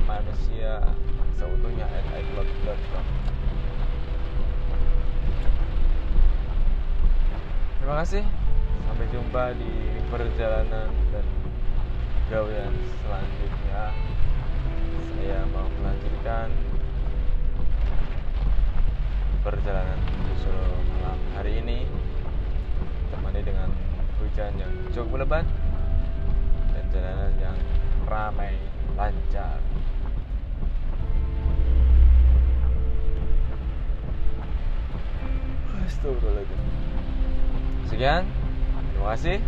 manusia 0.07 0.87
seutuhnya 1.35 1.91
at 1.91 2.07
icloud.com 2.15 3.05
terima 7.83 8.03
kasih 8.03 8.46
sampai 8.97 9.13
jumpa 9.13 9.45
di 9.61 9.73
perjalanan 10.09 10.89
dan 11.13 11.27
gawean 12.33 12.73
selanjutnya 13.05 13.93
saya 15.13 15.45
mau 15.53 15.69
melanjutkan 15.69 16.49
perjalanan 19.45 20.01
menuju 20.01 20.49
malam 20.97 21.21
hari 21.37 21.61
ini 21.61 21.85
ditemani 23.05 23.45
dengan 23.45 23.69
hujan 24.17 24.57
yang 24.57 24.73
cukup 24.89 25.29
lebat 25.29 25.45
dan 26.73 26.85
jalanan 26.89 27.33
yang 27.37 27.59
ramai 28.09 28.57
lancar. 28.97 29.61
Astagfirullahaladzim. 35.85 36.61
Sekian, 37.93 38.25
terima 38.97 39.13
kasih. 39.13 39.39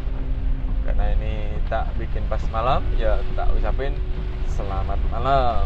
Karena 0.85 1.05
ini 1.17 1.57
tak 1.73 1.89
bikin 1.97 2.21
pas 2.29 2.45
malam, 2.53 2.85
ya 3.01 3.17
tak 3.33 3.49
ucapin 3.57 3.97
selamat 4.53 5.01
malam. 5.09 5.65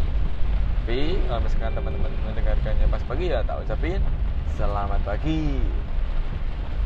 Tapi 0.83 1.19
kalau 1.27 1.41
misalkan 1.43 1.75
teman-teman 1.75 2.11
mendengarkannya 2.31 2.87
pas 2.87 3.03
pagi 3.03 3.27
ya 3.31 3.43
tak 3.43 3.59
ucapin 3.67 3.99
selamat 4.55 5.03
pagi. 5.03 5.59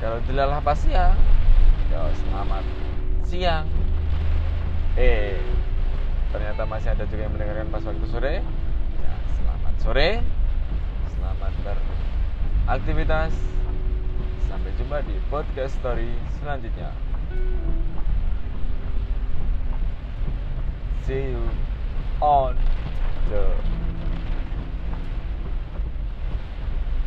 Kalau 0.00 0.20
dilalah 0.24 0.60
pas 0.64 0.76
siang, 0.76 1.16
ya 1.92 2.00
selamat 2.24 2.64
siang. 3.28 3.68
Eh, 4.96 5.36
ternyata 6.32 6.64
masih 6.64 6.96
ada 6.96 7.04
juga 7.04 7.28
yang 7.28 7.32
mendengarkan 7.36 7.68
pas 7.68 7.84
waktu 7.84 8.06
sore. 8.08 8.34
Ya, 9.04 9.14
selamat 9.36 9.74
sore. 9.84 10.10
Selamat 11.12 11.52
beraktivitas. 11.60 13.32
Jumpa 14.76 15.00
di 15.08 15.16
podcast 15.32 15.72
story 15.80 16.12
selanjutnya. 16.36 16.92
See 21.08 21.32
you 21.32 21.40
on 22.20 22.60
the 23.32 23.56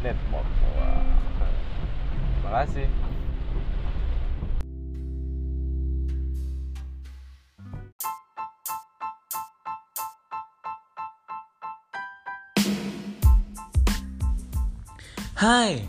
network. 0.02 0.50
Wah. 0.82 1.06
Terima 2.42 2.66
kasih. 2.66 2.88
Hai, 15.40 15.88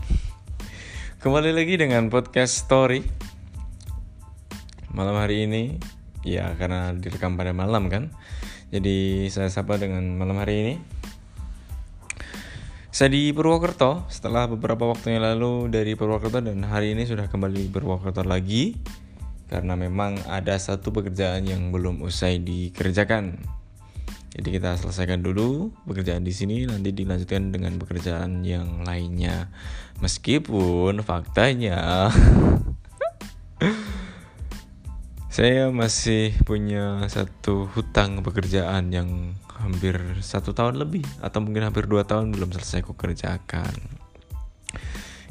kembali 1.21 1.53
lagi 1.53 1.77
dengan 1.77 2.09
podcast 2.09 2.65
story 2.65 3.05
malam 4.89 5.13
hari 5.21 5.45
ini. 5.45 5.77
Ya, 6.25 6.49
karena 6.57 6.97
direkam 6.97 7.37
pada 7.37 7.53
malam 7.53 7.93
kan, 7.93 8.09
jadi 8.73 9.29
saya 9.29 9.53
sapa 9.53 9.77
dengan 9.77 10.17
malam 10.17 10.41
hari 10.41 10.65
ini. 10.65 10.73
Saya 12.89 13.13
di 13.13 13.29
Purwokerto 13.37 14.09
setelah 14.09 14.49
beberapa 14.49 14.89
waktu 14.89 15.13
yang 15.13 15.21
lalu 15.21 15.69
dari 15.69 15.93
Purwokerto 15.93 16.41
dan 16.41 16.65
hari 16.65 16.97
ini 16.97 17.05
sudah 17.05 17.29
kembali 17.29 17.69
Purwokerto 17.69 18.25
lagi 18.25 18.81
karena 19.45 19.77
memang 19.77 20.17
ada 20.25 20.57
satu 20.57 20.89
pekerjaan 20.89 21.45
yang 21.45 21.69
belum 21.69 22.01
usai 22.01 22.41
dikerjakan. 22.41 23.60
Jadi 24.31 24.47
kita 24.47 24.79
selesaikan 24.79 25.19
dulu 25.19 25.75
pekerjaan 25.83 26.23
di 26.23 26.31
sini 26.31 26.63
nanti 26.63 26.95
dilanjutkan 26.95 27.51
dengan 27.51 27.75
pekerjaan 27.75 28.47
yang 28.47 28.87
lainnya. 28.87 29.51
Meskipun 29.99 31.03
faktanya 31.03 32.07
saya 35.35 35.67
masih 35.67 36.31
punya 36.47 37.03
satu 37.11 37.67
hutang 37.75 38.23
pekerjaan 38.23 38.95
yang 38.95 39.35
hampir 39.59 39.99
satu 40.23 40.55
tahun 40.55 40.79
lebih 40.79 41.03
atau 41.19 41.43
mungkin 41.43 41.67
hampir 41.67 41.85
dua 41.91 42.07
tahun 42.07 42.31
belum 42.31 42.55
selesai 42.55 42.87
kukerjakan. 42.87 43.75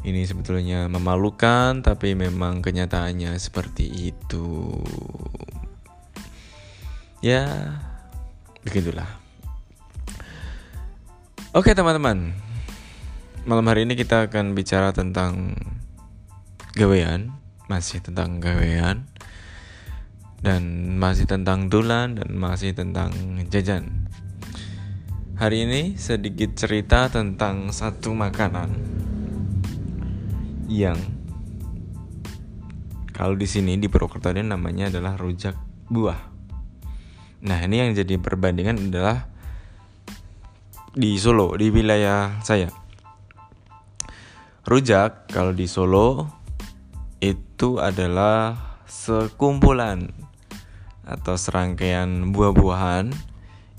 Ini 0.00 0.28
sebetulnya 0.28 0.88
memalukan 0.92 1.80
tapi 1.80 2.12
memang 2.12 2.60
kenyataannya 2.60 3.32
seperti 3.40 4.12
itu. 4.12 4.76
Ya, 7.20 7.76
begitulah. 8.64 9.08
Oke 11.50 11.74
teman-teman, 11.74 12.30
malam 13.42 13.66
hari 13.66 13.82
ini 13.82 13.98
kita 13.98 14.30
akan 14.30 14.54
bicara 14.54 14.94
tentang 14.94 15.58
gawean, 16.78 17.34
masih 17.66 17.98
tentang 17.98 18.38
gawean, 18.38 19.10
dan 20.40 20.94
masih 20.96 21.26
tentang 21.26 21.66
dulan 21.66 22.16
dan 22.16 22.38
masih 22.38 22.72
tentang 22.72 23.12
jajan. 23.50 24.08
Hari 25.40 25.64
ini 25.64 25.82
sedikit 25.96 26.52
cerita 26.52 27.08
tentang 27.08 27.72
satu 27.72 28.12
makanan 28.12 28.70
yang 30.68 31.00
kalau 33.10 33.36
di 33.36 33.44
sini 33.44 33.76
di 33.76 33.90
Purwokerto 33.90 34.32
namanya 34.32 34.88
adalah 34.88 35.18
rujak 35.18 35.58
buah. 35.90 36.29
Nah, 37.40 37.58
ini 37.64 37.80
yang 37.80 37.96
jadi 37.96 38.20
perbandingan 38.20 38.92
adalah 38.92 39.24
di 40.92 41.16
Solo, 41.16 41.56
di 41.56 41.72
wilayah 41.72 42.42
saya. 42.44 42.68
Rujak 44.68 45.32
kalau 45.32 45.56
di 45.56 45.64
Solo 45.64 46.28
itu 47.20 47.80
adalah 47.80 48.56
sekumpulan 48.84 50.08
atau 51.04 51.34
serangkaian 51.34 52.30
buah-buahan 52.30 53.10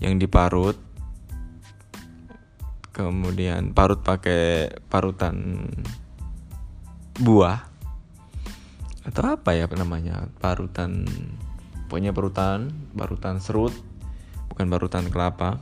yang 0.01 0.18
diparut 0.18 0.76
kemudian 2.91 3.72
parut 3.72 4.03
pakai 4.03 4.68
parutan 4.91 5.64
buah 7.18 7.64
atau 9.07 9.34
apa 9.34 9.57
ya 9.57 9.66
namanya 9.72 10.28
parutan 10.38 11.07
pokoknya 11.91 12.15
parutan 12.15 12.71
parutan 12.95 13.43
serut 13.43 13.75
bukan 14.47 14.71
parutan 14.71 15.11
kelapa. 15.11 15.59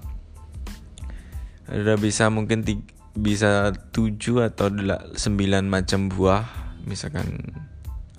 Ada 1.65 1.97
bisa 1.97 2.29
mungkin 2.29 2.61
tiga, 2.61 2.85
bisa 3.17 3.73
tujuh 3.89 4.45
atau 4.45 4.69
sembilan 5.17 5.65
macam 5.65 6.05
buah. 6.05 6.45
Misalkan 6.85 7.57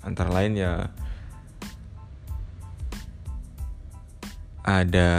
antara 0.03 0.27
lain 0.27 0.59
ya 0.59 0.91
ada 4.67 5.09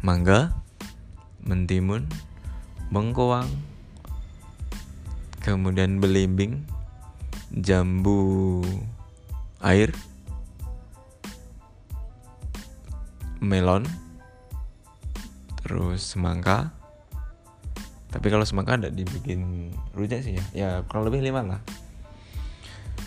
mangga 0.00 0.56
mentimun 1.44 2.08
bengkoang 2.88 3.52
kemudian 5.44 6.00
belimbing 6.00 6.64
jambu 7.52 8.64
air, 9.62 9.94
melon, 13.38 13.86
terus 15.62 16.14
semangka. 16.14 16.72
Tapi 18.08 18.26
kalau 18.32 18.44
semangka 18.48 18.80
ada 18.80 18.88
dibikin 18.88 19.70
rujak 19.92 20.24
sih 20.24 20.40
ya, 20.40 20.44
ya 20.56 20.68
kurang 20.88 21.12
lebih 21.12 21.20
lima 21.20 21.44
lah. 21.44 21.60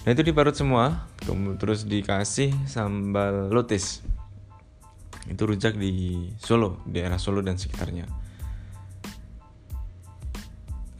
Nah 0.05 0.09
itu 0.13 0.21
diparut 0.21 0.53
semua, 0.53 1.09
terus 1.57 1.86
dikasih 1.86 2.53
sambal 2.69 3.49
lotis. 3.49 4.01
Itu 5.29 5.45
rujak 5.45 5.77
di 5.77 6.25
Solo, 6.41 6.82
daerah 6.89 7.21
Solo 7.21 7.41
dan 7.45 7.57
sekitarnya. 7.57 8.05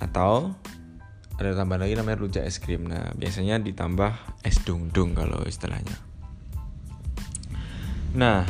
Atau 0.02 0.54
ada 1.42 1.58
tambahan 1.58 1.90
lagi 1.90 1.98
namanya 1.98 2.22
rujak 2.22 2.46
es 2.46 2.62
krim 2.62 2.86
nah 2.86 3.10
biasanya 3.18 3.58
ditambah 3.58 4.14
es 4.46 4.62
dung 4.62 4.94
dung 4.94 5.18
kalau 5.18 5.42
istilahnya 5.50 5.98
nah 8.14 8.46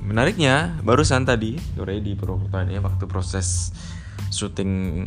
menariknya 0.00 0.80
barusan 0.82 1.28
tadi 1.28 1.60
sore 1.76 2.00
di 2.00 2.16
Purwokerto 2.16 2.56
ini 2.64 2.80
waktu 2.80 3.04
proses 3.04 3.70
syuting 4.32 5.06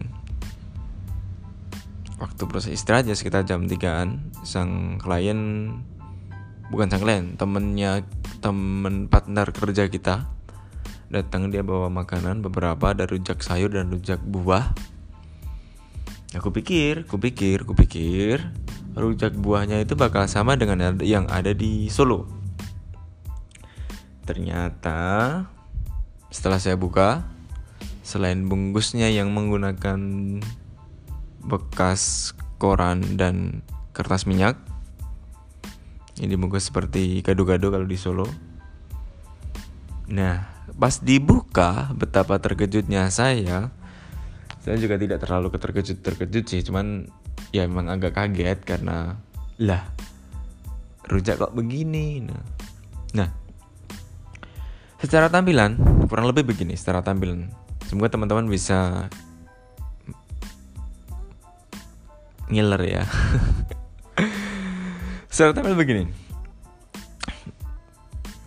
waktu 2.22 2.44
proses 2.46 2.72
istirahat 2.72 3.10
ya 3.10 3.18
sekitar 3.18 3.44
jam 3.44 3.66
3an 3.66 4.32
sang 4.46 5.02
klien 5.02 5.74
bukan 6.70 6.88
sang 6.88 7.02
klien 7.02 7.36
temennya 7.36 8.06
temen 8.40 9.08
partner 9.08 9.50
kerja 9.52 9.88
kita 9.88 10.28
datang 11.14 11.54
dia 11.54 11.62
bawa 11.62 11.94
makanan 11.94 12.42
beberapa 12.42 12.90
ada 12.92 13.06
rujak 13.06 13.46
sayur 13.46 13.70
dan 13.70 13.94
rujak 13.94 14.18
buah. 14.26 14.74
Aku 16.34 16.50
pikir 16.50 17.06
aku 17.06 17.22
pikir 17.22 17.62
aku 17.62 17.78
pikir 17.78 18.42
rujak 18.98 19.38
buahnya 19.38 19.86
itu 19.86 19.94
bakal 19.94 20.26
sama 20.26 20.58
dengan 20.58 20.98
yang 21.06 21.30
ada 21.30 21.54
di 21.54 21.94
Solo 21.94 22.43
ternyata 24.24 25.44
setelah 26.34 26.58
saya 26.58 26.80
buka 26.80 27.28
selain 28.04 28.48
bungkusnya 28.48 29.08
yang 29.12 29.32
menggunakan 29.32 30.00
bekas 31.44 32.32
koran 32.60 33.20
dan 33.20 33.64
kertas 33.92 34.26
minyak 34.26 34.56
ini 36.22 36.38
bungkus 36.38 36.70
seperti 36.70 37.26
gado-gado 37.26 37.74
kalau 37.74 37.90
di 37.90 37.98
Solo. 37.98 38.30
Nah, 40.14 40.46
pas 40.78 41.02
dibuka 41.02 41.90
betapa 41.98 42.38
terkejutnya 42.38 43.10
saya. 43.10 43.74
Saya 44.62 44.78
juga 44.78 44.96
tidak 45.02 45.26
terlalu 45.26 45.50
terkejut-terkejut 45.58 46.46
sih, 46.46 46.62
cuman 46.62 47.10
ya 47.50 47.66
memang 47.66 47.90
agak 47.90 48.14
kaget 48.14 48.62
karena 48.62 49.18
lah 49.58 49.82
rujak 51.10 51.42
kok 51.42 51.58
begini. 51.58 52.22
Nah, 52.30 52.42
nah 53.18 53.30
secara 55.04 55.28
tampilan 55.28 55.76
kurang 56.08 56.32
lebih 56.32 56.48
begini 56.48 56.80
secara 56.80 57.04
tampilan. 57.04 57.52
Semoga 57.92 58.16
teman-teman 58.16 58.48
bisa 58.48 59.12
ngiler 62.48 62.82
ya. 62.88 63.04
Secara 65.34 65.58
tampil 65.58 65.74
begini. 65.74 66.06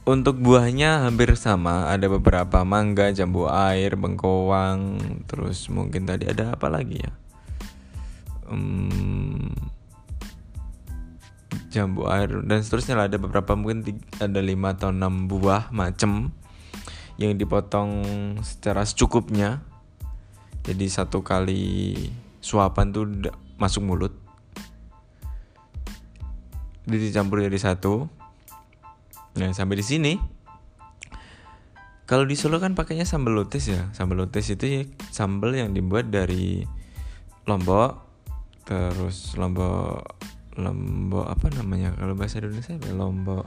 Untuk 0.06 0.38
buahnya 0.38 1.02
hampir 1.02 1.34
sama, 1.34 1.90
ada 1.90 2.06
beberapa 2.06 2.62
mangga, 2.62 3.10
jambu 3.10 3.50
air, 3.50 3.98
bengkoang, 3.98 5.02
terus 5.26 5.66
mungkin 5.66 6.06
tadi 6.06 6.30
ada 6.30 6.54
apa 6.54 6.70
lagi 6.70 7.02
ya? 7.02 7.10
Um, 8.46 9.50
jambu 11.74 12.06
air 12.06 12.30
dan 12.46 12.62
seterusnya 12.62 12.94
lah 12.94 13.10
ada 13.10 13.18
beberapa 13.18 13.58
mungkin 13.58 13.82
ada 14.22 14.38
5 14.38 14.54
atau 14.78 14.88
6 14.94 15.26
buah 15.26 15.74
macem 15.74 16.30
yang 17.16 17.36
dipotong 17.36 18.04
secara 18.44 18.84
secukupnya. 18.84 19.64
Jadi 20.66 20.86
satu 20.90 21.24
kali 21.24 21.94
suapan 22.42 22.92
tuh 22.92 23.04
masuk 23.56 23.82
mulut. 23.84 24.12
Dicampur 26.86 27.42
jadi 27.42 27.58
satu. 27.58 28.06
Nah 29.36 29.50
sampai 29.52 29.80
di 29.80 29.86
sini. 29.86 30.12
Kalau 32.06 32.22
di 32.22 32.38
Solo 32.38 32.62
kan 32.62 32.78
pakainya 32.78 33.02
sambal 33.02 33.34
lotis 33.34 33.66
ya. 33.66 33.90
Sambal 33.90 34.22
lotis 34.22 34.46
itu 34.54 34.64
ya 34.66 34.82
sambal 35.10 35.58
yang 35.58 35.74
dibuat 35.74 36.06
dari 36.06 36.62
lombok 37.50 38.06
terus 38.66 39.34
lombok 39.34 40.06
lombok 40.54 41.26
apa 41.26 41.50
namanya? 41.58 41.94
Kalau 41.98 42.14
bahasa 42.14 42.38
Indonesia 42.38 42.78
ya? 42.78 42.94
Lombok 42.94 43.46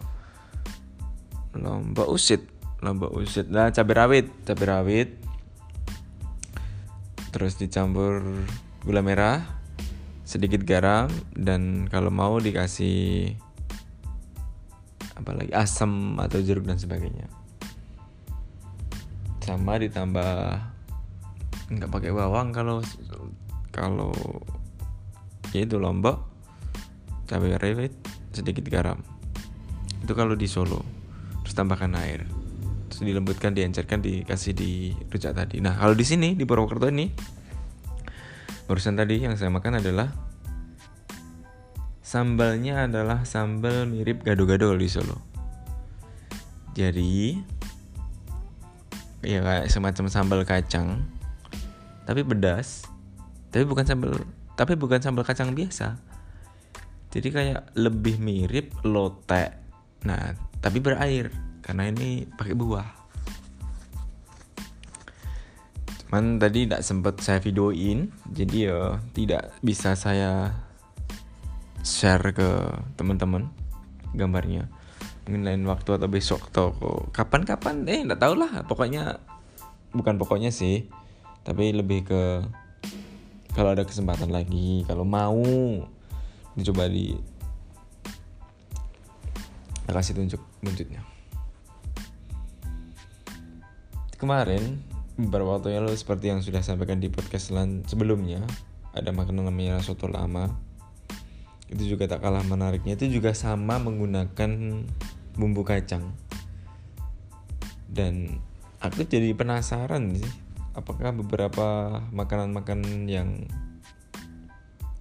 lombok 1.55 2.07
usit 2.11 2.58
lombok 2.79 3.11
usit 3.11 3.51
nah 3.51 3.67
cabai 3.71 3.95
rawit 3.95 4.27
cabai 4.47 4.67
rawit. 4.67 5.09
Terus 7.29 7.61
dicampur 7.61 8.23
gula 8.81 9.05
merah 9.05 9.45
sedikit 10.25 10.65
garam 10.65 11.11
dan 11.35 11.85
kalau 11.89 12.09
mau 12.09 12.37
dikasih 12.41 13.33
apalagi 15.13 15.51
asam 15.51 16.17
atau 16.17 16.39
jeruk 16.39 16.65
dan 16.65 16.79
sebagainya. 16.79 17.27
Sama 19.43 19.77
ditambah 19.77 20.33
nggak 21.69 21.89
pakai 21.91 22.11
bawang 22.15 22.49
kalau 22.55 22.81
kalau 23.69 24.13
itu 25.51 25.77
lombok. 25.77 26.31
Cabai 27.29 27.61
rawit 27.61 27.93
sedikit 28.33 28.65
garam. 28.65 28.97
Itu 30.01 30.17
kalau 30.17 30.33
di 30.33 30.49
Solo. 30.49 30.81
Terus 31.45 31.53
tambahkan 31.53 31.93
air 31.93 32.38
dilembutkan 33.05 33.55
diencerkan 33.55 34.03
dikasih 34.03 34.53
di 34.55 34.91
rujak 35.07 35.35
tadi. 35.35 35.63
Nah 35.63 35.75
kalau 35.79 35.95
di 35.95 36.03
sini 36.03 36.35
di 36.35 36.43
Purwokerto 36.43 36.87
ini 36.91 37.11
barusan 38.67 38.99
tadi 38.99 39.23
yang 39.23 39.33
saya 39.39 39.49
makan 39.49 39.81
adalah 39.81 40.13
sambalnya 42.05 42.89
adalah 42.89 43.25
sambal 43.25 43.85
mirip 43.85 44.25
gado-gado 44.25 44.73
di 44.77 44.89
Solo. 44.89 45.17
Jadi 46.73 47.37
ya 49.25 49.43
kayak 49.43 49.67
semacam 49.67 50.05
sambal 50.07 50.41
kacang 50.47 51.03
tapi 52.07 52.23
pedas 52.23 52.87
tapi 53.51 53.67
bukan 53.67 53.83
sambal 53.83 54.15
tapi 54.55 54.73
bukan 54.75 54.99
sambal 55.01 55.25
kacang 55.25 55.55
biasa. 55.55 55.99
Jadi 57.09 57.27
kayak 57.33 57.73
lebih 57.73 58.21
mirip 58.21 58.69
lotek. 58.85 59.57
Nah 60.05 60.37
tapi 60.61 60.77
berair 60.83 61.48
karena 61.69 61.85
ini 61.85 62.25
pakai 62.25 62.57
buah. 62.57 62.89
Cuman 66.01 66.41
tadi 66.41 66.65
tidak 66.65 66.81
sempat 66.81 67.21
saya 67.21 67.37
videoin 67.37 68.09
jadi 68.25 68.57
ya 68.73 68.97
tidak 69.13 69.53
bisa 69.61 69.93
saya 69.93 70.49
share 71.85 72.33
ke 72.33 72.49
teman-teman 72.97 73.53
gambarnya. 74.17 74.65
Mungkin 75.29 75.45
lain 75.45 75.61
waktu 75.69 76.01
atau 76.01 76.09
besok 76.09 76.49
atau 76.49 76.73
kapan-kapan 77.13 77.85
eh 77.85 78.01
nggak 78.01 78.17
tahu 78.17 78.33
lah. 78.33 78.65
Pokoknya 78.65 79.21
bukan 79.93 80.17
pokoknya 80.17 80.49
sih 80.49 80.89
tapi 81.45 81.69
lebih 81.69 82.09
ke 82.09 82.21
kalau 83.53 83.77
ada 83.77 83.85
kesempatan 83.85 84.33
lagi 84.33 84.89
kalau 84.89 85.05
mau 85.05 85.45
dicoba 86.57 86.89
di 86.89 87.13
kasih 89.85 90.17
tunjuk 90.17 90.41
buntutnya 90.61 91.18
kemarin 94.19 94.83
beberapa 95.15 95.57
waktu 95.57 95.73
yang 95.73 95.87
lalu 95.87 95.95
seperti 95.95 96.29
yang 96.29 96.43
sudah 96.43 96.59
sampaikan 96.59 96.99
di 96.99 97.07
podcast 97.07 97.55
sebelumnya 97.87 98.43
ada 98.91 99.15
makanan 99.15 99.47
namanya 99.47 99.79
soto 99.79 100.11
lama. 100.11 100.51
Itu 101.71 101.85
juga 101.95 102.09
tak 102.11 102.25
kalah 102.25 102.43
menariknya. 102.43 102.99
Itu 102.99 103.07
juga 103.07 103.31
sama 103.31 103.79
menggunakan 103.79 104.83
bumbu 105.39 105.63
kacang. 105.63 106.11
Dan 107.87 108.43
aku 108.83 109.07
jadi 109.07 109.31
penasaran 109.33 110.13
sih 110.19 110.29
apakah 110.75 111.11
beberapa 111.11 111.99
makanan-makanan 112.13 113.07
yang 113.09 113.47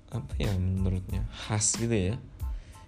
apa 0.08 0.32
ya 0.40 0.56
menurutnya 0.56 1.28
khas 1.28 1.76
gitu 1.76 1.92
ya 1.92 2.16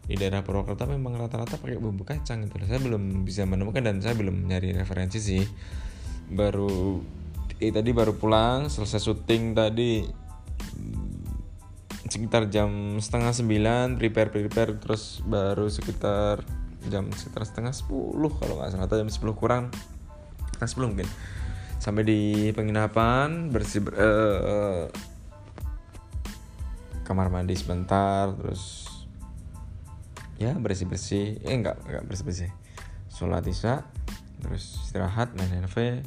di 0.09 0.17
daerah 0.17 0.41
Purwokerto 0.41 0.89
memang 0.89 1.21
rata-rata 1.21 1.61
pakai 1.61 1.77
bumbu 1.77 2.03
kacang 2.09 2.49
gitu 2.49 2.65
saya 2.65 2.81
belum 2.81 3.29
bisa 3.29 3.45
menemukan 3.45 3.85
dan 3.85 4.01
saya 4.01 4.17
belum 4.17 4.49
nyari 4.49 4.73
referensi 4.73 5.21
sih 5.21 5.45
baru 6.31 7.03
eh, 7.59 7.75
tadi 7.75 7.91
baru 7.91 8.15
pulang 8.15 8.71
selesai 8.71 9.03
syuting 9.03 9.53
tadi. 9.53 10.07
Sekitar 12.11 12.51
jam 12.51 12.99
setengah 12.99 13.31
sembilan 13.31 13.95
prepare 13.95 14.35
prepare 14.35 14.79
terus 14.83 15.23
baru 15.23 15.71
sekitar 15.71 16.43
jam 16.91 17.07
sekitar 17.13 17.47
setengah 17.47 17.71
sepuluh 17.71 18.35
kalau 18.35 18.59
nggak 18.59 18.75
salah 18.75 18.87
atau 18.87 18.99
jam 18.99 19.11
sepuluh 19.11 19.35
kurang. 19.39 19.71
Setengah 20.55 20.71
sepuluh 20.71 20.89
mungkin. 20.91 21.11
Sampai 21.81 22.05
di 22.05 22.53
penginapan 22.53 23.49
bersih 23.49 23.81
ber, 23.81 23.95
uh, 23.97 24.85
kamar 27.11 27.27
mandi 27.27 27.59
sebentar 27.59 28.31
terus 28.39 28.87
ya 30.39 30.55
bersih 30.55 30.87
bersih 30.87 31.43
eh 31.43 31.59
enggak 31.59 31.83
enggak 31.85 32.07
bersih 32.07 32.25
bersih 32.25 32.51
sholat 33.11 33.43
isya 33.51 33.83
terus 34.39 34.79
istirahat 34.87 35.35
main 35.35 35.51
handphone 35.51 36.07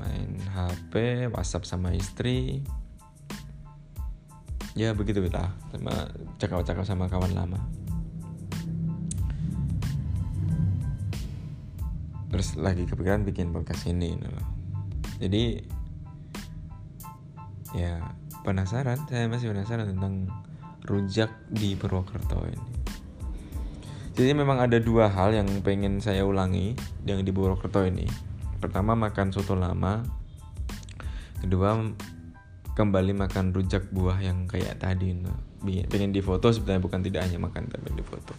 main 0.00 0.40
HP 0.48 1.28
WhatsApp 1.28 1.68
sama 1.68 1.92
istri. 1.92 2.64
Ya 4.72 4.96
begitu 4.96 5.20
lah 5.28 5.52
sama 5.68 6.08
cakap-cakap 6.40 6.84
sama 6.88 7.10
kawan 7.10 7.36
lama. 7.36 7.60
Terus 12.30 12.56
lagi 12.56 12.86
kepikiran 12.86 13.26
bikin 13.26 13.50
podcast 13.50 13.90
ini 13.90 14.16
loh. 14.16 14.48
jadi 15.20 15.60
ya 17.76 18.00
penasaran. 18.46 19.04
Saya 19.10 19.28
masih 19.28 19.52
penasaran 19.52 19.92
tentang 19.92 20.30
rujak 20.88 21.28
di 21.52 21.76
Purwokerto 21.76 22.40
ini. 22.48 22.72
Jadi 24.16 24.32
memang 24.32 24.62
ada 24.62 24.80
dua 24.80 25.12
hal 25.12 25.34
yang 25.36 25.48
pengen 25.60 26.00
saya 26.00 26.24
ulangi 26.24 26.72
yang 27.04 27.20
di 27.26 27.30
Purwokerto 27.34 27.84
ini 27.84 28.29
pertama 28.60 28.92
makan 28.92 29.32
soto 29.32 29.56
lama. 29.56 30.04
Kedua 31.40 31.72
kembali 32.76 33.16
makan 33.16 33.56
rujak 33.56 33.88
buah 33.90 34.20
yang 34.20 34.44
kayak 34.44 34.78
tadi. 34.78 35.16
Nah, 35.16 35.36
pengen 35.88 36.12
difoto 36.12 36.52
sebenarnya 36.52 36.84
bukan 36.84 37.00
tidak 37.00 37.24
hanya 37.26 37.40
makan 37.40 37.66
tapi 37.72 37.88
difoto. 37.96 38.36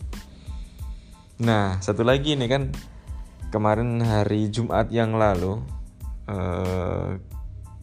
Nah 1.41 1.81
satu 1.81 2.05
lagi 2.05 2.37
nih 2.37 2.49
kan. 2.49 2.63
Kemarin 3.51 3.99
hari 3.99 4.47
Jumat 4.47 4.87
yang 4.95 5.19
lalu 5.19 5.59
uh, 6.31 7.19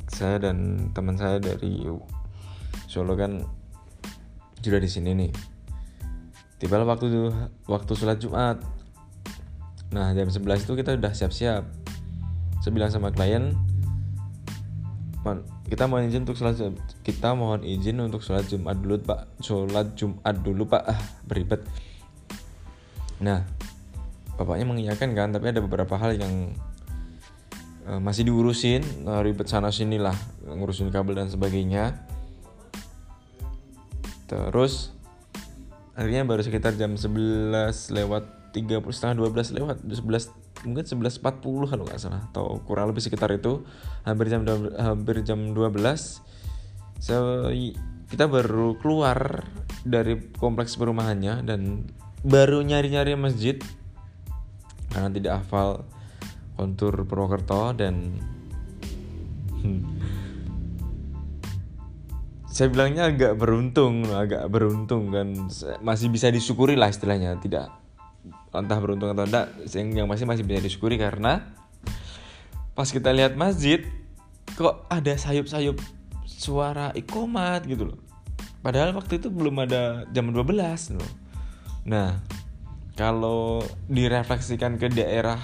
saya 0.09 0.41
dan 0.41 0.89
teman 0.97 1.21
saya 1.21 1.37
dari 1.37 1.85
Solo 2.89 3.13
kan 3.21 3.45
sudah 4.65 4.81
di 4.81 4.89
sini 4.89 5.13
nih. 5.13 5.31
Tiba 6.57 6.81
waktu 6.83 7.31
waktu 7.69 7.93
sholat 7.93 8.17
Jumat. 8.17 8.65
Nah 9.93 10.17
jam 10.17 10.33
11 10.33 10.65
itu 10.65 10.73
kita 10.73 10.97
udah 10.97 11.13
siap-siap 11.13 11.78
saya 12.63 12.73
bilang 12.75 12.91
sama 12.91 13.15
klien 13.15 13.55
kita 15.69 15.85
mohon 15.85 16.09
izin 16.09 16.25
untuk 16.25 16.37
sholat 16.41 16.57
kita 17.05 17.37
mohon 17.37 17.61
izin 17.61 18.01
untuk 18.01 18.25
sholat 18.25 18.49
Jumat 18.49 18.81
dulu 18.81 18.97
pak. 19.05 19.29
Sholat 19.45 19.93
Jumat 19.93 20.35
dulu 20.41 20.65
pak. 20.65 20.83
Ah 20.89 21.01
beribet. 21.29 21.61
Nah 23.21 23.45
bapaknya 24.41 24.65
mengiyakan 24.65 25.13
kan 25.13 25.29
tapi 25.35 25.51
ada 25.51 25.61
beberapa 25.61 25.99
hal 25.99 26.17
yang 26.17 26.55
uh, 27.85 28.01
masih 28.01 28.25
diurusin 28.31 28.81
uh, 29.05 29.21
ribet 29.21 29.51
sana 29.51 29.75
sini 29.75 29.99
lah 30.01 30.15
ngurusin 30.49 30.89
kabel 30.89 31.21
dan 31.21 31.29
sebagainya. 31.29 31.93
Terus 34.29 34.97
akhirnya 35.93 36.25
baru 36.25 36.41
sekitar 36.41 36.79
jam 36.81 36.97
11 36.97 37.93
lewat 37.93 38.38
30 38.53 38.81
setengah 38.95 39.29
12 39.29 39.57
lewat 39.61 39.77
11 39.85 40.67
mungkin 40.67 40.85
11.40 40.85 41.71
kalau 41.71 41.85
nggak 41.87 42.01
salah 42.01 42.27
atau 42.33 42.59
kurang 42.65 42.91
lebih 42.91 43.03
sekitar 43.05 43.31
itu. 43.31 43.63
Hampir 44.03 44.27
jam 44.33 44.43
hampir 44.77 45.23
jam 45.23 45.55
12 45.55 45.75
so, 46.99 47.47
kita 48.09 48.25
baru 48.27 48.75
keluar 48.81 49.47
dari 49.87 50.19
kompleks 50.41 50.75
perumahannya 50.75 51.47
dan 51.47 51.87
baru 52.27 52.65
nyari-nyari 52.65 53.15
masjid. 53.15 53.61
Karena 54.89 55.13
tidak 55.13 55.45
hafal 55.45 55.85
kontur 56.59 57.07
Purwokerto 57.07 57.71
dan 57.77 58.19
saya 62.59 62.75
bilangnya 62.75 63.07
agak 63.15 63.39
beruntung 63.39 64.03
agak 64.11 64.51
beruntung 64.51 65.15
kan 65.15 65.31
masih 65.79 66.11
bisa 66.11 66.27
disyukuri 66.27 66.75
lah 66.75 66.91
istilahnya 66.91 67.39
tidak 67.39 67.71
entah 68.53 68.79
beruntung 68.81 69.13
atau 69.13 69.29
enggak 69.29 69.53
yang 69.73 70.05
yang 70.05 70.09
masih 70.09 70.25
masih 70.25 70.45
bisa 70.45 70.65
disyukuri 70.65 70.97
karena 70.97 71.53
pas 72.73 72.89
kita 72.89 73.13
lihat 73.13 73.37
masjid 73.37 73.85
kok 74.57 74.89
ada 74.89 75.15
sayup-sayup 75.19 75.77
suara 76.25 76.95
ikomat 76.95 77.67
gitu 77.67 77.93
loh. 77.93 77.99
Padahal 78.65 78.95
waktu 78.97 79.23
itu 79.23 79.29
belum 79.31 79.69
ada 79.69 80.07
jam 80.11 80.31
12 80.31 80.97
loh. 80.97 81.13
Nah 81.87 82.23
kalau 82.99 83.63
direfleksikan 83.87 84.81
ke 84.81 84.91
daerah 84.91 85.39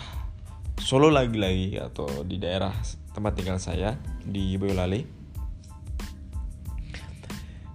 Solo 0.74 1.06
lagi-lagi 1.06 1.78
atau 1.78 2.26
di 2.26 2.36
daerah 2.36 2.74
tempat 3.14 3.38
tinggal 3.38 3.62
saya 3.62 3.94
di 4.26 4.58
Boyolali 4.58 5.06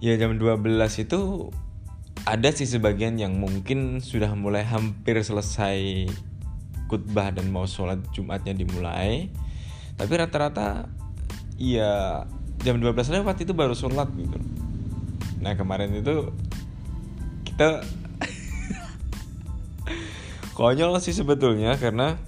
ya 0.04 0.16
jam 0.20 0.36
12 0.36 0.60
itu 1.00 1.48
ada 2.26 2.48
sih 2.52 2.68
sebagian 2.68 3.16
yang 3.16 3.36
mungkin 3.40 4.04
sudah 4.04 4.32
mulai 4.36 4.64
hampir 4.66 5.16
selesai 5.20 6.08
khutbah 6.90 7.30
dan 7.30 7.48
mau 7.48 7.64
sholat 7.64 8.02
Jumatnya 8.10 8.52
dimulai. 8.52 9.30
Tapi 9.94 10.12
rata-rata 10.16 10.90
ya 11.60 12.24
jam 12.60 12.76
12 12.80 13.20
lewat 13.20 13.36
itu 13.44 13.52
baru 13.54 13.72
sholat 13.72 14.08
gitu. 14.16 14.38
Nah 15.40 15.56
kemarin 15.56 15.96
itu 15.96 16.32
kita 17.46 17.80
konyol 20.58 20.98
sih 21.00 21.16
sebetulnya 21.16 21.78
karena 21.80 22.18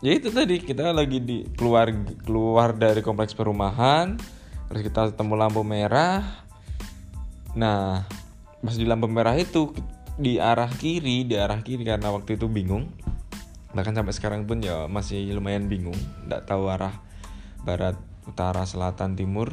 ya 0.00 0.12
itu 0.16 0.32
tadi 0.32 0.60
kita 0.60 0.92
lagi 0.92 1.20
di 1.20 1.48
keluar 1.56 1.92
keluar 2.24 2.76
dari 2.76 3.00
kompleks 3.00 3.32
perumahan 3.32 4.16
terus 4.68 4.80
kita 4.84 5.12
ketemu 5.12 5.34
lampu 5.36 5.60
merah. 5.60 6.44
Nah, 7.54 8.02
pas 8.64 8.74
di 8.80 8.88
lampu 8.88 9.04
merah 9.12 9.36
itu 9.36 9.76
di 10.16 10.40
arah 10.40 10.72
kiri, 10.72 11.28
di 11.28 11.36
arah 11.36 11.60
kiri 11.60 11.84
karena 11.84 12.08
waktu 12.08 12.40
itu 12.40 12.48
bingung. 12.48 12.88
Bahkan 13.76 13.92
sampai 13.92 14.14
sekarang 14.16 14.48
pun 14.48 14.64
ya 14.64 14.88
masih 14.88 15.36
lumayan 15.36 15.68
bingung, 15.68 15.98
tidak 16.24 16.48
tahu 16.48 16.72
arah 16.72 16.96
barat, 17.66 18.00
utara, 18.24 18.64
selatan, 18.64 19.20
timur. 19.20 19.52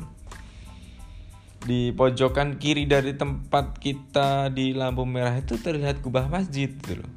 Di 1.61 1.93
pojokan 1.93 2.57
kiri 2.57 2.89
dari 2.89 3.13
tempat 3.13 3.77
kita 3.77 4.49
di 4.49 4.73
lampu 4.73 5.05
merah 5.05 5.37
itu 5.37 5.59
terlihat 5.59 6.01
kubah 6.01 6.31
masjid 6.31 6.71
gitu 6.71 7.03
loh. 7.03 7.11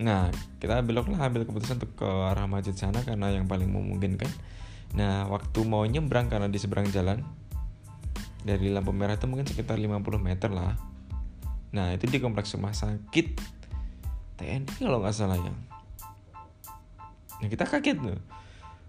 Nah, 0.00 0.32
kita 0.60 0.80
beloklah 0.80 1.20
ambil 1.20 1.44
keputusan 1.44 1.76
untuk 1.76 1.92
ke 1.94 2.08
arah 2.08 2.48
masjid 2.48 2.72
sana 2.72 3.04
karena 3.04 3.32
yang 3.32 3.44
paling 3.44 3.68
memungkinkan. 3.68 4.28
Nah, 4.96 5.28
waktu 5.28 5.60
mau 5.64 5.84
nyebrang 5.84 6.32
karena 6.32 6.48
di 6.48 6.56
seberang 6.56 6.88
jalan, 6.88 7.20
dari 8.44 8.72
lampu 8.72 8.92
merah 8.96 9.16
itu 9.16 9.28
mungkin 9.28 9.44
sekitar 9.44 9.76
50 9.76 10.00
meter 10.20 10.48
lah 10.48 10.89
nah 11.70 11.94
itu 11.94 12.10
di 12.10 12.18
kompleks 12.18 12.54
rumah 12.58 12.74
sakit 12.74 13.26
TNI 14.40 14.80
kalau 14.80 15.04
nggak 15.04 15.14
salah 15.14 15.36
ya. 15.36 15.52
Nah 17.40 17.48
kita 17.48 17.64
kaget 17.68 17.98
tuh. 18.00 18.20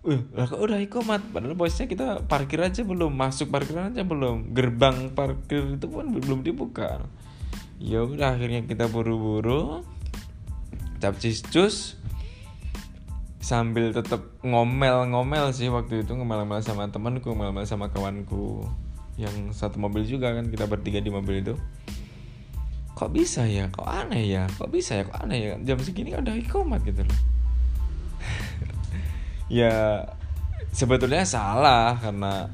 Uh, 0.02 0.18
lah 0.34 0.50
kok 0.50 0.58
udah 0.58 0.82
ikomat 0.82 1.22
padahal 1.30 1.54
bosnya 1.54 1.86
kita 1.86 2.26
parkir 2.26 2.58
aja 2.58 2.82
belum 2.82 3.14
masuk 3.14 3.54
parkiran 3.54 3.94
aja 3.94 4.02
belum. 4.02 4.56
Gerbang 4.56 5.14
parkir 5.14 5.78
itu 5.78 5.86
pun 5.86 6.10
belum 6.10 6.42
dibuka. 6.42 7.04
Ya 7.78 8.02
udah 8.02 8.34
akhirnya 8.34 8.66
kita 8.66 8.90
buru-buru 8.90 9.86
capcis 11.02 11.42
cus 11.50 11.98
sambil 13.42 13.90
tetap 13.90 14.22
ngomel-ngomel 14.46 15.50
sih 15.50 15.70
waktu 15.70 16.06
itu 16.06 16.14
ngomel-ngomel 16.14 16.62
sama 16.62 16.90
temanku 16.90 17.34
ngomel-ngomel 17.34 17.68
sama 17.68 17.94
kawanku. 17.94 18.66
Yang 19.20 19.54
satu 19.54 19.78
mobil 19.78 20.08
juga 20.08 20.34
kan 20.34 20.50
kita 20.50 20.66
bertiga 20.66 20.98
di 20.98 21.14
mobil 21.14 21.46
itu 21.46 21.54
kok 23.02 23.10
bisa 23.10 23.50
ya? 23.50 23.66
Kok 23.74 23.90
aneh 23.90 24.30
ya? 24.30 24.46
Kok 24.46 24.70
bisa 24.70 25.02
ya? 25.02 25.04
Kok 25.10 25.18
aneh 25.26 25.38
ya? 25.42 25.54
Jam 25.66 25.82
segini 25.82 26.14
kan 26.14 26.22
udah 26.22 26.38
ikomat 26.38 26.86
gitu 26.86 27.02
loh. 27.02 27.20
Ya 29.52 30.08
sebetulnya 30.72 31.28
salah 31.28 32.00
karena 32.00 32.48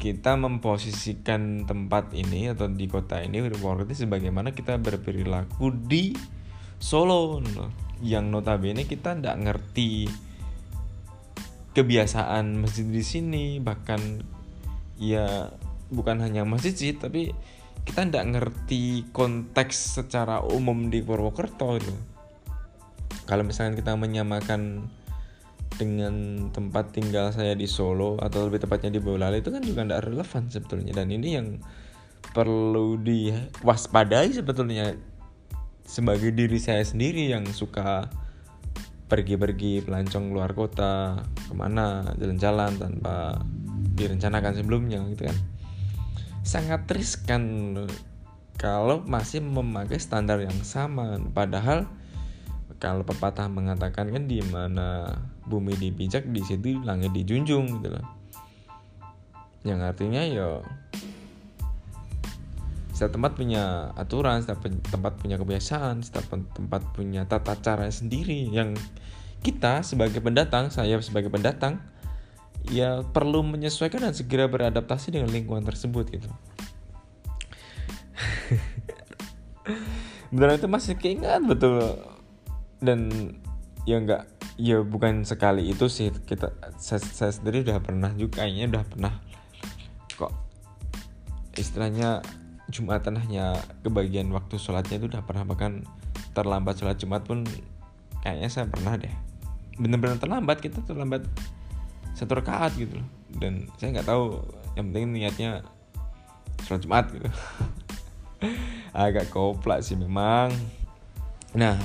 kita 0.00 0.32
memposisikan 0.40 1.68
tempat 1.68 2.16
ini 2.16 2.48
atau 2.48 2.72
di 2.72 2.88
kota 2.88 3.20
ini 3.20 3.44
Purwokerto 3.44 3.92
sebagaimana 3.92 4.56
kita 4.56 4.80
berperilaku 4.80 5.68
di 5.76 6.16
Solo 6.80 7.38
yang 8.00 8.32
notabene 8.32 8.88
kita 8.88 9.12
tidak 9.12 9.36
ngerti 9.44 10.08
kebiasaan 11.76 12.58
masjid 12.58 12.88
di 12.88 13.04
sini 13.04 13.44
bahkan 13.60 14.00
ya 14.96 15.52
bukan 15.92 16.24
hanya 16.24 16.48
masjid 16.48 16.72
sih 16.72 16.96
tapi 16.96 17.30
kita 17.82 18.08
tidak 18.08 18.26
ngerti 18.38 19.10
konteks 19.10 20.00
secara 20.00 20.40
umum 20.42 20.88
di 20.88 21.02
Purwokerto 21.02 21.76
itu. 21.76 21.94
Kalau 23.26 23.42
misalnya 23.46 23.78
kita 23.78 23.94
menyamakan 23.94 24.86
dengan 25.76 26.46
tempat 26.52 26.92
tinggal 26.92 27.32
saya 27.32 27.56
di 27.56 27.64
Solo 27.64 28.20
atau 28.20 28.46
lebih 28.46 28.62
tepatnya 28.62 28.92
di 28.92 29.00
Boyolali 29.00 29.40
itu 29.40 29.50
kan 29.50 29.62
juga 29.64 29.82
tidak 29.86 30.02
relevan 30.04 30.42
sebetulnya. 30.52 30.92
Dan 30.94 31.08
ini 31.10 31.28
yang 31.34 31.48
perlu 32.32 33.00
diwaspadai 33.02 34.30
sebetulnya 34.30 34.94
sebagai 35.82 36.30
diri 36.32 36.56
saya 36.62 36.86
sendiri 36.86 37.34
yang 37.34 37.44
suka 37.50 38.06
pergi-pergi 39.10 39.84
pelancong 39.84 40.32
luar 40.32 40.56
kota 40.56 41.20
ke 41.20 41.52
mana 41.52 42.16
jalan-jalan 42.16 42.72
tanpa 42.80 43.44
direncanakan 43.92 44.52
sebelumnya 44.56 45.04
gitu 45.12 45.28
kan 45.28 45.36
sangat 46.42 46.86
riskan 46.90 47.74
kalau 48.58 49.02
masih 49.02 49.42
memakai 49.42 49.98
standar 49.98 50.38
yang 50.42 50.54
sama. 50.62 51.18
Padahal 51.34 51.86
kalau 52.82 53.06
pepatah 53.06 53.46
mengatakan 53.46 54.10
kan 54.10 54.26
di 54.26 54.42
mana 54.42 55.18
bumi 55.46 55.78
dipijak 55.78 56.26
di 56.30 56.42
situ 56.42 56.82
langit 56.82 57.14
dijunjung 57.14 57.78
gitu 57.78 57.94
loh. 57.94 58.06
Yang 59.62 59.80
artinya 59.94 60.22
ya 60.26 60.48
setiap 62.92 63.18
tempat 63.18 63.34
punya 63.34 63.90
aturan 63.98 64.42
setiap 64.42 64.62
tempat 64.66 65.18
punya 65.18 65.34
kebiasaan 65.40 66.06
setiap 66.06 66.38
tempat 66.54 66.82
punya 66.94 67.26
tata 67.26 67.54
cara 67.58 67.86
sendiri. 67.86 68.50
Yang 68.50 68.78
kita 69.42 69.82
sebagai 69.82 70.22
pendatang 70.22 70.70
saya 70.70 70.98
sebagai 71.02 71.30
pendatang 71.30 71.82
ya 72.70 73.02
perlu 73.02 73.42
menyesuaikan 73.42 74.06
dan 74.06 74.14
segera 74.14 74.46
beradaptasi 74.46 75.10
dengan 75.10 75.32
lingkungan 75.32 75.64
tersebut 75.66 76.06
gitu. 76.12 76.28
beneran 80.32 80.56
itu 80.60 80.68
masih 80.70 80.94
keingat 80.98 81.42
betul. 81.42 81.98
Dan 82.82 83.10
ya 83.82 83.98
enggak 83.98 84.26
ya 84.60 84.84
bukan 84.84 85.24
sekali 85.26 85.72
itu 85.72 85.88
sih 85.90 86.12
kita 86.28 86.52
saya, 86.78 87.00
saya 87.02 87.32
sendiri 87.34 87.66
udah 87.66 87.82
pernah 87.82 88.14
juga 88.14 88.44
kayaknya 88.44 88.78
udah 88.78 88.84
pernah 88.86 89.18
kok. 90.14 90.30
Istilahnya 91.58 92.22
Jumatan 92.72 93.20
hanya 93.20 93.60
kebagian 93.84 94.32
waktu 94.32 94.56
sholatnya 94.56 94.96
itu 94.96 95.12
udah 95.12 95.20
pernah 95.28 95.44
bahkan 95.44 95.84
terlambat 96.32 96.80
sholat 96.80 96.96
Jumat 96.96 97.20
pun 97.28 97.44
kayaknya 98.24 98.48
saya 98.48 98.64
pernah 98.64 98.96
deh. 98.96 99.12
Bener-bener 99.76 100.16
terlambat 100.16 100.64
kita 100.64 100.80
terlambat 100.88 101.28
satu 102.12 102.38
rakaat 102.38 102.76
gitu 102.76 103.00
loh. 103.00 103.08
Dan 103.32 103.68
saya 103.80 103.98
nggak 103.98 104.08
tahu 104.08 104.40
yang 104.76 104.92
penting 104.92 105.04
niatnya 105.12 105.50
sholat 106.64 106.80
Jumat 106.84 107.04
gitu. 107.12 107.28
Agak 108.96 109.32
koplak 109.32 109.84
sih 109.84 109.96
memang. 109.96 110.52
Nah 111.56 111.76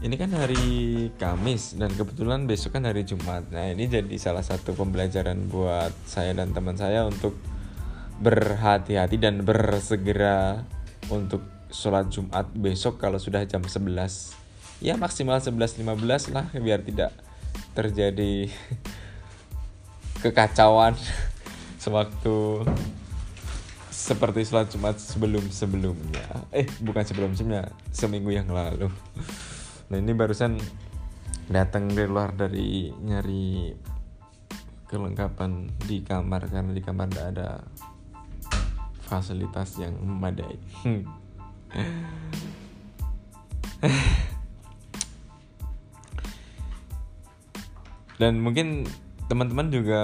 ini 0.00 0.16
kan 0.16 0.32
hari 0.32 1.08
Kamis 1.20 1.76
dan 1.76 1.92
kebetulan 1.92 2.48
besok 2.48 2.80
kan 2.80 2.88
hari 2.88 3.04
Jumat. 3.04 3.48
Nah 3.52 3.68
ini 3.68 3.84
jadi 3.84 4.16
salah 4.16 4.44
satu 4.44 4.72
pembelajaran 4.72 5.48
buat 5.52 5.92
saya 6.08 6.32
dan 6.32 6.56
teman 6.56 6.76
saya 6.76 7.04
untuk 7.04 7.36
berhati-hati 8.20 9.16
dan 9.16 9.44
bersegera 9.44 10.64
untuk 11.08 11.40
sholat 11.72 12.10
Jumat 12.12 12.50
besok 12.52 13.00
kalau 13.00 13.16
sudah 13.16 13.46
jam 13.46 13.64
11 13.64 14.84
ya 14.84 14.98
maksimal 15.00 15.40
11.15 15.40 16.34
lah 16.34 16.46
biar 16.52 16.84
tidak 16.84 17.14
terjadi 17.72 18.50
kekacauan 20.20 20.92
sewaktu 21.82 22.64
seperti 23.90 24.46
sholat 24.48 24.72
Jumat 24.72 24.96
sebelum-sebelumnya. 24.96 26.48
Eh, 26.56 26.64
bukan 26.80 27.04
sebelum-sebelumnya, 27.04 27.68
seminggu 27.92 28.32
yang 28.32 28.48
lalu. 28.48 28.88
Nah, 29.92 29.96
ini 30.00 30.16
barusan 30.16 30.56
datang 31.50 31.90
dari 31.90 32.08
luar 32.08 32.32
dari 32.32 32.88
nyari 32.94 33.74
kelengkapan 34.90 35.70
di 35.86 36.02
kamar 36.02 36.50
karena 36.50 36.74
di 36.74 36.82
kamar 36.82 37.06
tidak 37.12 37.26
ada 37.36 37.62
fasilitas 39.04 39.78
yang 39.78 39.94
memadai. 39.98 40.58
Dan 48.20 48.44
mungkin 48.44 48.84
teman-teman 49.30 49.70
juga 49.70 50.02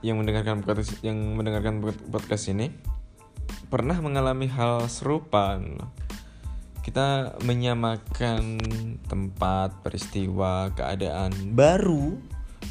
yang 0.00 0.16
mendengarkan 0.16 0.64
podcast 0.64 0.96
yang 1.04 1.36
mendengarkan 1.36 1.84
podcast 2.08 2.48
ini 2.48 2.72
pernah 3.68 4.00
mengalami 4.00 4.48
hal 4.48 4.88
serupa 4.88 5.60
kita 6.80 7.36
menyamakan 7.44 8.56
tempat 9.04 9.76
peristiwa 9.84 10.72
keadaan 10.72 11.52
baru 11.52 12.16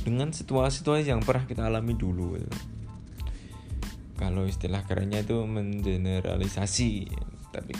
dengan 0.02 0.34
situasi-situasi 0.34 1.14
yang 1.14 1.22
pernah 1.22 1.46
kita 1.46 1.70
alami 1.70 1.94
dulu. 1.94 2.36
Kalau 4.18 4.50
istilah 4.50 4.82
kerennya 4.90 5.22
itu 5.22 5.38
mengeneralisasi 5.46 7.14
tapi 7.54 7.78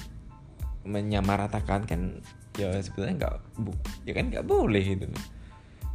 menyamaratakan 0.86 1.90
kan 1.90 2.22
ya 2.54 2.70
sebetulnya 2.86 3.26
nggak 3.26 3.36
bu 3.58 3.74
ya 4.06 4.14
kan 4.14 4.30
nggak 4.30 4.46
boleh 4.46 4.84
itu 4.84 5.08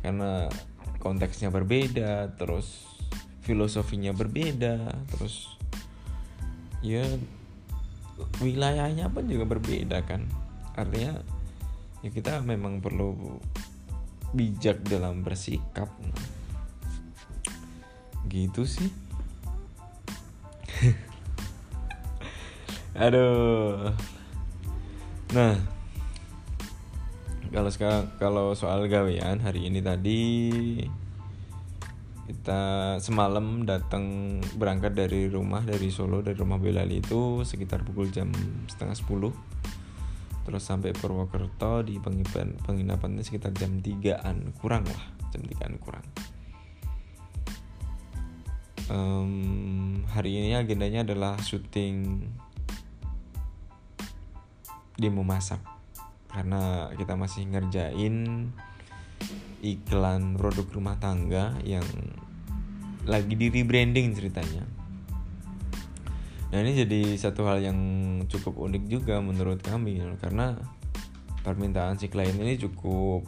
karena 0.00 0.48
konteksnya 1.06 1.54
berbeda 1.54 2.34
terus 2.34 2.82
filosofinya 3.46 4.10
berbeda 4.10 4.90
terus 5.14 5.54
ya 6.82 7.06
wilayahnya 8.42 9.06
pun 9.12 9.30
juga 9.30 9.44
berbeda 9.46 10.02
kan. 10.02 10.26
Artinya 10.74 11.22
ya 12.02 12.10
kita 12.10 12.42
memang 12.42 12.82
perlu 12.82 13.38
bijak 14.34 14.82
dalam 14.82 15.22
bersikap. 15.22 15.88
Gitu 18.26 18.66
sih. 18.66 18.90
Aduh. 23.04 23.92
Nah 25.36 25.75
kalau 27.52 27.70
sekarang 27.70 28.04
kalau 28.18 28.46
soal 28.58 28.86
gawean 28.90 29.38
hari 29.38 29.70
ini 29.70 29.78
tadi 29.84 30.22
kita 32.26 32.98
semalam 32.98 33.62
datang 33.62 34.38
berangkat 34.58 34.98
dari 34.98 35.30
rumah 35.30 35.62
dari 35.62 35.94
Solo 35.94 36.26
dari 36.26 36.34
rumah 36.34 36.58
Belali 36.58 36.98
itu 36.98 37.46
sekitar 37.46 37.86
pukul 37.86 38.10
jam 38.10 38.34
setengah 38.66 38.96
sepuluh. 38.98 39.32
Terus 40.46 40.62
sampai 40.62 40.94
Purwokerto 40.94 41.82
di 41.82 41.98
penginapan 41.98 42.54
penginapannya 42.62 43.22
sekitar 43.22 43.50
jam 43.54 43.82
3an 43.82 44.54
kurang 44.58 44.86
lah 44.86 45.04
jam 45.34 45.42
3an 45.42 45.74
kurang. 45.82 46.06
Um, 48.86 50.06
hari 50.14 50.38
ini 50.38 50.54
agendanya 50.54 51.02
adalah 51.02 51.34
syuting 51.42 52.22
demo 54.94 55.26
masak 55.26 55.75
karena 56.36 56.92
kita 57.00 57.16
masih 57.16 57.48
ngerjain 57.48 58.48
iklan 59.64 60.36
produk 60.36 60.68
rumah 60.68 61.00
tangga 61.00 61.56
yang 61.64 61.84
lagi 63.08 63.32
di 63.32 63.48
rebranding 63.48 64.12
ceritanya. 64.12 64.68
Nah 66.52 66.58
ini 66.60 66.76
jadi 66.76 67.16
satu 67.16 67.48
hal 67.48 67.64
yang 67.64 67.78
cukup 68.28 68.60
unik 68.60 68.84
juga 68.84 69.18
menurut 69.24 69.64
kami 69.64 70.04
karena 70.20 70.60
permintaan 71.40 71.96
si 71.96 72.12
klien 72.12 72.36
ini 72.36 72.60
cukup 72.60 73.24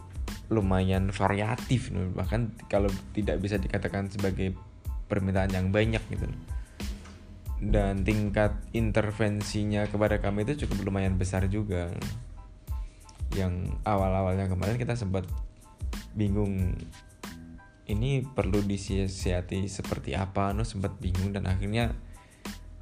lumayan 0.52 1.08
variatif 1.08 1.88
bahkan 2.12 2.52
kalau 2.68 2.92
tidak 3.16 3.40
bisa 3.40 3.56
dikatakan 3.56 4.12
sebagai 4.12 4.52
permintaan 5.08 5.56
yang 5.56 5.72
banyak 5.72 6.04
gitu. 6.12 6.28
Dan 7.58 8.06
tingkat 8.06 8.54
intervensinya 8.70 9.88
kepada 9.90 10.20
kami 10.22 10.46
itu 10.46 10.68
cukup 10.68 10.92
lumayan 10.92 11.18
besar 11.18 11.48
juga 11.50 11.90
yang 13.36 13.76
awal-awalnya 13.84 14.48
kemarin 14.48 14.80
kita 14.80 14.96
sempat 14.96 15.28
bingung 16.16 16.76
ini 17.88 18.20
perlu 18.20 18.60
disiasati 18.60 19.64
seperti 19.68 20.12
apa? 20.12 20.52
No 20.52 20.64
sempat 20.64 21.00
bingung 21.00 21.32
dan 21.32 21.48
akhirnya 21.48 21.96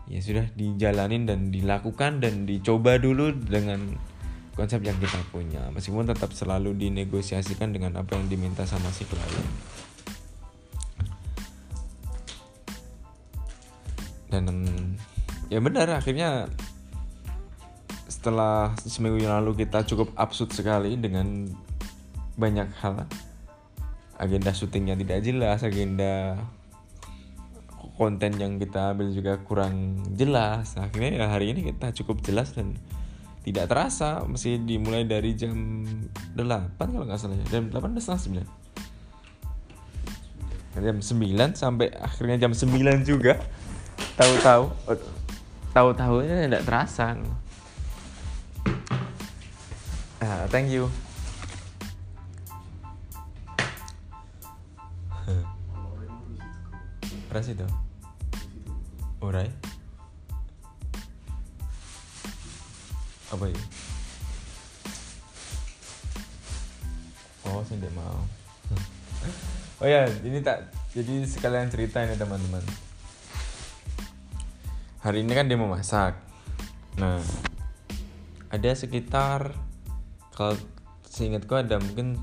ya 0.06 0.22
sudah 0.22 0.46
dijalanin 0.54 1.26
dan 1.26 1.50
dilakukan 1.50 2.22
dan 2.22 2.46
dicoba 2.46 2.98
dulu 2.98 3.34
dengan 3.34 3.94
konsep 4.58 4.82
yang 4.82 4.98
kita 4.98 5.20
punya. 5.30 5.70
Meskipun 5.70 6.10
tetap 6.10 6.34
selalu 6.34 6.74
dinegosiasikan 6.74 7.70
dengan 7.70 7.94
apa 8.00 8.18
yang 8.18 8.26
diminta 8.26 8.66
sama 8.66 8.90
si 8.90 9.06
klien. 9.06 9.46
Dan 14.26 14.66
ya 15.46 15.62
benar 15.62 15.86
akhirnya 15.94 16.50
setelah 18.26 18.74
seminggu 18.82 19.22
yang 19.22 19.38
lalu 19.38 19.62
kita 19.62 19.86
cukup 19.86 20.10
absurd 20.18 20.50
sekali 20.50 20.98
dengan 20.98 21.46
banyak 22.34 22.66
hal. 22.82 23.06
Agenda 24.18 24.50
syutingnya 24.50 24.98
tidak 24.98 25.22
jelas 25.22 25.62
agenda 25.62 26.34
konten 27.94 28.34
yang 28.34 28.58
kita 28.58 28.98
ambil 28.98 29.14
juga 29.14 29.38
kurang 29.46 30.02
jelas. 30.18 30.74
Akhirnya 30.74 31.22
ya 31.22 31.30
hari 31.30 31.54
ini 31.54 31.70
kita 31.70 31.94
cukup 32.02 32.18
jelas 32.26 32.50
dan 32.50 32.74
tidak 33.46 33.70
terasa 33.70 34.26
masih 34.26 34.58
dimulai 34.58 35.06
dari 35.06 35.38
jam 35.38 35.86
8 36.34 36.74
kalau 36.82 37.06
nggak 37.06 37.22
salah 37.22 37.38
ya. 37.38 37.46
Jam 37.46 37.70
8 37.70 37.78
udah 37.78 38.02
setengah 38.02 38.42
9 40.82 40.82
jam 40.82 40.98
9 40.98 41.54
sampai 41.54 41.94
akhirnya 41.94 42.42
jam 42.42 42.50
9 42.50 43.06
juga. 43.06 43.38
Tahu-tahu. 44.18 44.74
Tahu-tahu 45.70 46.26
ini 46.26 46.50
tidak 46.50 46.66
terasa 46.66 47.14
Uh, 50.16 50.48
thank 50.48 50.72
you. 50.72 50.88
Beras 57.28 57.52
itu. 57.52 57.68
Urai. 59.20 59.44
Apa 63.28 63.44
ya? 63.44 63.60
Oh, 67.52 67.60
tidak 67.68 67.92
mau. 67.92 68.24
oh 69.84 69.88
ya, 69.88 70.08
ini 70.24 70.40
tak 70.40 70.72
jadi 70.96 71.28
sekalian 71.28 71.68
cerita 71.68 72.00
ini 72.00 72.16
teman-teman. 72.16 72.64
Hari 75.04 75.20
ini 75.20 75.32
kan 75.36 75.44
dia 75.44 75.60
mau 75.60 75.68
masak. 75.68 76.16
Nah, 76.96 77.20
ada 78.48 78.72
sekitar 78.72 79.65
kalau 80.36 80.52
seingatku 81.08 81.56
ada 81.56 81.80
mungkin 81.80 82.20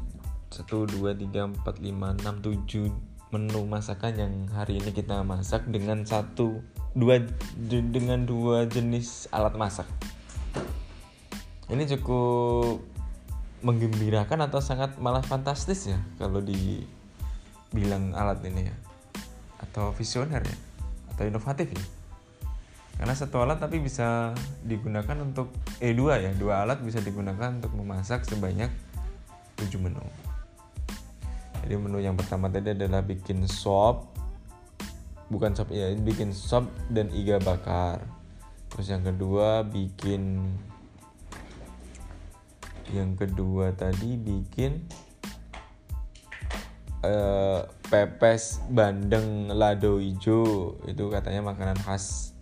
1, 0.53 0.69
2, 0.69 1.17
3, 1.17 1.65
4, 1.65 1.65
5, 1.65 2.21
6, 2.21 2.45
7 2.45 3.33
menu 3.33 3.65
masakan 3.65 4.13
yang 4.13 4.33
hari 4.53 4.77
ini 4.77 4.93
kita 4.93 5.25
masak 5.25 5.65
dengan 5.65 6.05
satu 6.05 6.61
dua 6.93 7.17
dengan 7.65 8.29
dua 8.29 8.69
jenis 8.69 9.25
alat 9.33 9.57
masak. 9.57 9.89
Ini 11.65 11.89
cukup 11.97 12.85
menggembirakan 13.65 14.45
atau 14.45 14.61
sangat 14.61 15.01
malah 15.01 15.25
fantastis 15.25 15.89
ya 15.89 15.97
kalau 16.21 16.45
dibilang 16.45 18.13
alat 18.13 18.45
ini 18.45 18.69
ya. 18.69 18.75
Atau 19.65 19.89
visioner 19.97 20.45
ya 20.45 20.57
atau 21.13 21.29
inovatif 21.29 21.73
ya 21.73 21.83
karena 22.97 23.13
satu 23.17 23.41
alat 23.41 23.57
tapi 23.57 23.81
bisa 23.81 24.37
digunakan 24.63 25.17
untuk 25.19 25.49
eh 25.81 25.91
dua 25.97 26.21
ya 26.21 26.31
dua 26.37 26.63
alat 26.63 26.79
bisa 26.85 27.01
digunakan 27.01 27.57
untuk 27.57 27.73
memasak 27.73 28.23
sebanyak 28.23 28.69
7 29.57 29.79
menu. 29.81 30.01
Jadi 31.63 31.73
menu 31.79 31.97
yang 32.03 32.19
pertama 32.19 32.51
tadi 32.51 32.75
adalah 32.75 32.99
bikin 32.99 33.47
sop 33.47 34.11
bukan 35.31 35.55
sop 35.55 35.71
ya 35.71 35.89
bikin 35.95 36.35
sop 36.35 36.67
dan 36.91 37.07
iga 37.15 37.39
bakar. 37.39 38.03
Terus 38.73 38.87
yang 38.91 39.03
kedua 39.05 39.63
bikin 39.63 40.43
yang 42.91 43.15
kedua 43.15 43.71
tadi 43.73 44.19
bikin 44.19 44.83
uh, 47.01 47.63
pepes 47.87 48.59
bandeng 48.67 49.49
lado 49.49 50.03
ijo 50.03 50.75
itu 50.85 51.03
katanya 51.07 51.53
makanan 51.53 51.79
khas 51.79 52.32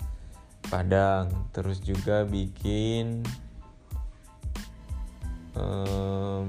Padang 0.70 1.49
terus 1.55 1.82
juga 1.82 2.28
bikin 2.28 3.26
um, 5.57 6.47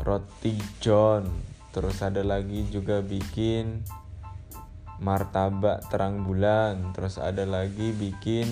roti 0.00 0.58
john. 0.82 1.28
Terus 1.74 2.02
ada 2.06 2.22
lagi 2.22 2.66
juga 2.70 3.02
bikin 3.02 3.82
martabak 5.02 5.86
terang 5.90 6.22
bulan. 6.22 6.94
Terus 6.94 7.18
ada 7.18 7.42
lagi 7.46 7.90
bikin 7.94 8.46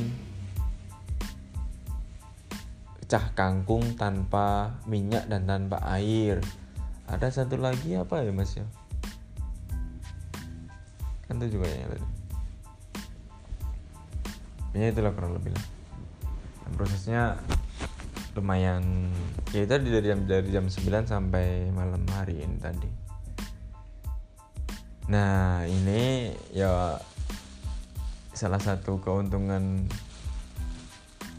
cah 3.06 3.28
kangkung 3.36 3.94
tanpa 4.00 4.80
minyak 4.88 5.28
dan 5.28 5.44
tanpa 5.44 5.84
air. 5.92 6.40
Ada 7.06 7.44
satu 7.44 7.60
lagi 7.60 7.94
apa 7.94 8.24
ya 8.24 8.32
mas 8.32 8.56
ya? 8.56 8.64
Kan 11.28 11.36
itu 11.38 11.60
juga 11.60 11.68
ya 11.68 11.86
tadi 11.92 12.21
ya 14.72 14.88
itulah 14.92 15.12
kurang 15.12 15.36
lebih 15.36 15.52
lah. 15.52 15.66
Dan 16.64 16.72
prosesnya 16.76 17.22
lumayan 18.32 19.12
ya 19.52 19.68
itu 19.68 19.72
dari 19.76 20.06
jam 20.08 20.24
dari 20.24 20.48
jam 20.48 20.66
9 20.68 21.04
sampai 21.04 21.68
malam 21.72 22.00
hari 22.12 22.40
ini 22.40 22.56
tadi. 22.56 22.90
Nah 25.12 25.68
ini 25.68 26.32
ya 26.56 26.96
salah 28.32 28.60
satu 28.60 28.98
keuntungan 29.04 29.84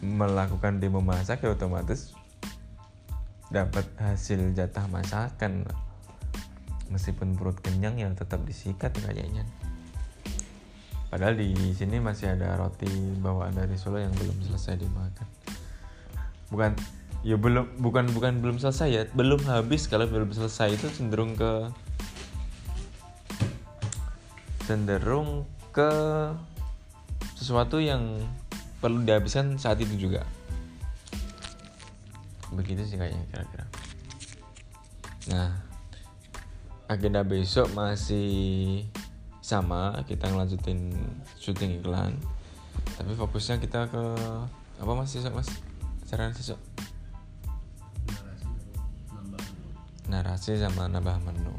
melakukan 0.03 0.77
demo 0.77 1.01
masak 1.01 1.41
ya 1.41 1.55
otomatis 1.55 2.13
dapat 3.49 3.87
hasil 3.97 4.51
jatah 4.53 4.85
masakan 4.91 5.65
meskipun 6.91 7.33
perut 7.39 7.57
kenyang 7.63 7.97
ya 7.97 8.11
tetap 8.13 8.43
disikat 8.45 8.93
kayaknya 8.99 9.47
padahal 11.13 11.37
di 11.37 11.53
sini 11.77 12.01
masih 12.01 12.33
ada 12.33 12.57
roti 12.57 12.89
bawaan 13.21 13.53
dari 13.53 13.77
Solo 13.77 14.01
yang 14.01 14.09
belum 14.17 14.33
selesai 14.49 14.81
dimakan. 14.81 15.27
Bukan 16.49 16.73
ya 17.21 17.37
belum 17.37 17.77
bukan 17.77 18.09
bukan 18.17 18.41
belum 18.41 18.57
selesai 18.57 18.89
ya. 18.89 19.05
Belum 19.13 19.37
habis 19.45 19.85
kalau 19.85 20.09
belum 20.09 20.33
selesai 20.33 20.73
itu 20.73 20.89
cenderung 20.89 21.37
ke 21.37 21.69
cenderung 24.65 25.45
ke 25.69 25.89
sesuatu 27.37 27.77
yang 27.77 28.17
perlu 28.81 29.05
dihabiskan 29.05 29.61
saat 29.61 29.77
itu 29.85 30.09
juga. 30.09 30.25
Begitu 32.49 32.89
sih 32.89 32.97
kayaknya 32.97 33.21
kira-kira. 33.29 33.65
Nah 35.29 35.61
agenda 36.89 37.21
besok 37.21 37.69
masih 37.77 38.81
sama 39.43 39.99
kita 40.07 40.31
ngelanjutin 40.31 40.95
syuting 41.35 41.83
iklan. 41.83 42.15
Tapi 42.95 43.11
fokusnya 43.19 43.59
kita 43.59 43.91
ke 43.91 44.03
apa 44.79 44.91
mas 44.95 45.11
besok 45.11 45.35
mas? 45.35 45.51
Acara 46.07 46.31
besok 46.31 46.59
narasi 50.07 50.55
sama 50.55 50.87
nambah 50.87 51.19
menu. 51.27 51.51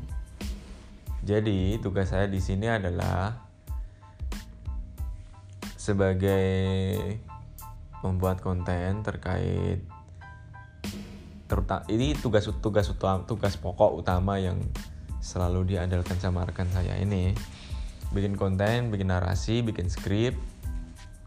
Jadi 1.28 1.76
tugas 1.84 2.12
saya 2.12 2.24
di 2.24 2.40
sini 2.40 2.68
adalah 2.72 3.36
sebagai 5.76 6.96
membuat 8.00 8.40
konten 8.40 9.04
terkait 9.04 9.84
terutama 11.44 11.84
ini 11.92 12.16
tugas 12.16 12.48
tugas 12.64 12.88
utama 12.88 13.24
tugas 13.28 13.60
pokok 13.60 14.00
utama 14.00 14.40
yang 14.40 14.56
selalu 15.20 15.76
diandalkan 15.76 16.16
sama 16.16 16.44
rekan 16.44 16.68
saya 16.72 16.96
ini 17.00 17.36
bikin 18.14 18.38
konten 18.38 18.94
bikin 18.94 19.10
narasi 19.10 19.66
bikin 19.66 19.90
skrip. 19.90 20.38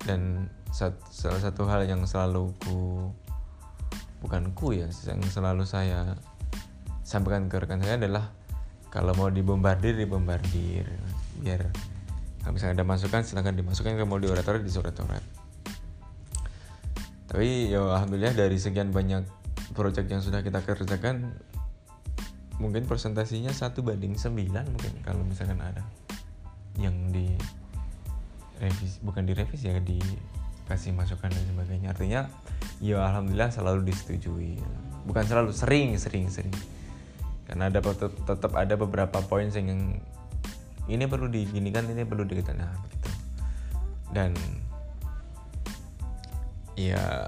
Dan 0.07 0.47
salah 0.71 1.41
satu 1.43 1.67
hal 1.67 1.83
yang 1.83 2.07
selalu 2.07 2.55
ku 2.63 3.11
bukan 4.23 4.55
ku 4.55 4.71
ya 4.71 4.87
yang 5.05 5.21
selalu 5.27 5.67
saya 5.67 6.15
sampaikan 7.03 7.51
ke 7.51 7.59
rekan 7.59 7.83
saya 7.83 7.99
adalah 7.99 8.31
kalau 8.87 9.11
mau 9.19 9.27
dibombardir 9.27 9.99
dibombardir. 9.99 10.87
Biar 11.43 11.67
kalau 12.47 12.55
misalnya 12.55 12.79
ada 12.79 12.87
masukan 12.87 13.27
silahkan 13.27 13.59
dimasukkan 13.59 13.99
ke 13.99 14.07
mode 14.07 14.31
orator 14.31 14.63
di 14.63 14.71
surat-surat 14.71 15.19
tapi 17.27 17.67
ya 17.67 17.83
alhamdulillah 17.83 18.31
dari 18.33 18.55
sekian 18.55 18.95
banyak 18.95 19.27
proyek 19.75 20.07
yang 20.07 20.23
sudah 20.23 20.39
kita 20.39 20.63
kerjakan 20.63 21.35
mungkin 22.57 22.87
presentasinya 22.87 23.51
satu 23.51 23.83
banding 23.83 24.15
9 24.15 24.31
mungkin 24.47 24.93
kalau 25.03 25.21
misalkan 25.27 25.59
ada 25.59 25.83
yang 26.77 27.13
di 27.13 27.33
revisi 28.57 28.97
bukan 29.05 29.25
direvisi 29.25 29.69
ya 29.69 29.77
dikasih 29.81 30.93
masukan 30.93 31.29
dan 31.29 31.43
sebagainya. 31.53 31.87
Artinya 31.93 32.21
ya 32.81 33.03
alhamdulillah 33.03 33.53
selalu 33.53 33.89
disetujui. 33.89 34.57
Bukan 35.05 35.23
selalu 35.25 35.51
sering 35.53 35.97
sering 35.97 36.29
sering. 36.29 36.55
Karena 37.47 37.71
ada 37.71 37.79
tetap 38.05 38.51
ada 38.53 38.73
beberapa 38.75 39.23
poin 39.23 39.47
yang 39.49 39.97
ini 40.87 41.03
perlu 41.05 41.27
diginikan 41.27 41.83
ini 41.91 42.07
perlu 42.07 42.23
digital 42.23 42.55
nah 42.63 42.71
begitu 42.79 43.11
dan 44.11 44.31
ya 46.77 47.27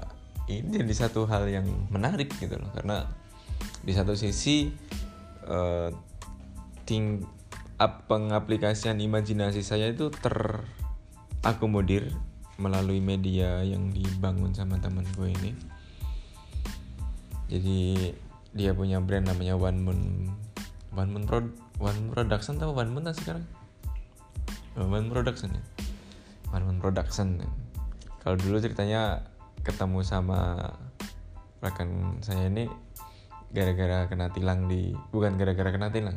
ini 0.50 0.82
jadi 0.82 0.94
satu 1.06 1.28
hal 1.30 1.46
yang 1.46 1.66
menarik 1.92 2.30
gitu 2.42 2.58
loh. 2.58 2.70
Karena 2.74 3.06
di 3.86 3.92
satu 3.94 4.18
sisi 4.18 4.70
uh, 5.46 5.94
ting 6.82 7.22
pengaplikasian 7.88 9.00
imajinasi 9.00 9.64
saya 9.64 9.88
itu 9.88 10.12
ter 10.12 10.60
akomodir 11.40 12.12
melalui 12.60 13.00
media 13.00 13.64
yang 13.64 13.88
dibangun 13.88 14.52
sama 14.52 14.76
temen 14.76 15.08
gue 15.16 15.32
ini. 15.32 15.56
Jadi 17.48 18.12
dia 18.52 18.76
punya 18.76 19.00
brand 19.00 19.24
namanya 19.24 19.56
One 19.56 19.80
Moon. 19.80 20.00
One 20.92 21.10
Moon 21.16 21.24
Pro 21.24 21.40
One 21.80 22.12
Production 22.12 22.60
tahu 22.60 22.76
One 22.76 22.92
Moon 22.92 23.08
tak 23.08 23.16
sekarang? 23.16 23.48
Oh, 24.76 24.84
One 24.84 25.08
Moon 25.08 25.16
Production 25.16 25.56
ya? 25.56 25.62
One 26.52 26.68
Moon 26.68 26.78
Production. 26.84 27.40
Kalau 28.20 28.36
dulu 28.36 28.60
ceritanya 28.60 29.24
ketemu 29.64 30.04
sama 30.04 30.68
rekan 31.64 32.20
saya 32.20 32.48
ini 32.52 32.68
gara-gara 33.56 34.04
kena 34.08 34.28
tilang 34.32 34.68
di 34.68 34.92
bukan 35.12 35.36
gara-gara 35.36 35.72
kena 35.72 35.88
tilang 35.92 36.16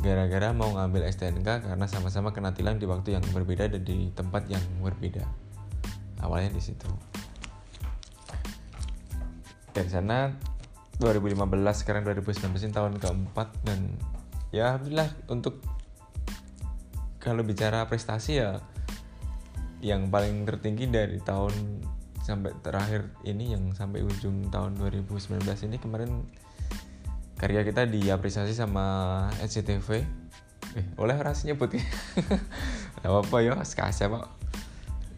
gara-gara 0.00 0.48
mau 0.56 0.72
ngambil 0.72 1.04
STNK 1.12 1.68
karena 1.68 1.86
sama-sama 1.86 2.32
kena 2.32 2.56
tilang 2.56 2.80
di 2.80 2.88
waktu 2.88 3.20
yang 3.20 3.24
berbeda 3.36 3.68
dan 3.68 3.84
di 3.84 4.08
tempat 4.16 4.48
yang 4.48 4.64
berbeda. 4.80 5.24
Awalnya 6.24 6.56
di 6.56 6.62
situ. 6.64 6.88
Dari 9.70 9.88
sana 9.92 10.32
2015 11.00 11.36
sekarang 11.80 12.04
2019 12.04 12.52
ini 12.68 12.72
tahun 12.72 12.94
keempat 13.00 13.48
dan 13.64 13.92
ya 14.52 14.76
alhamdulillah 14.76 15.08
untuk 15.32 15.64
kalau 17.20 17.40
bicara 17.44 17.88
prestasi 17.88 18.40
ya 18.40 18.60
yang 19.80 20.12
paling 20.12 20.44
tertinggi 20.44 20.88
dari 20.92 21.20
tahun 21.24 21.52
sampai 22.20 22.52
terakhir 22.60 23.08
ini 23.24 23.56
yang 23.56 23.72
sampai 23.72 24.04
ujung 24.04 24.52
tahun 24.52 24.76
2019 24.76 25.40
ini 25.72 25.76
kemarin 25.80 26.20
karya 27.40 27.64
kita 27.64 27.88
diapresiasi 27.88 28.52
sama 28.52 29.24
SCTV 29.40 30.04
eh 30.76 30.86
oleh 31.00 31.16
rasa 31.16 31.48
nyebut 31.48 31.72
ya? 31.72 31.82
Apa 33.08 33.40
ya 33.40 33.56
sekasih 33.64 34.12
pak 34.12 34.28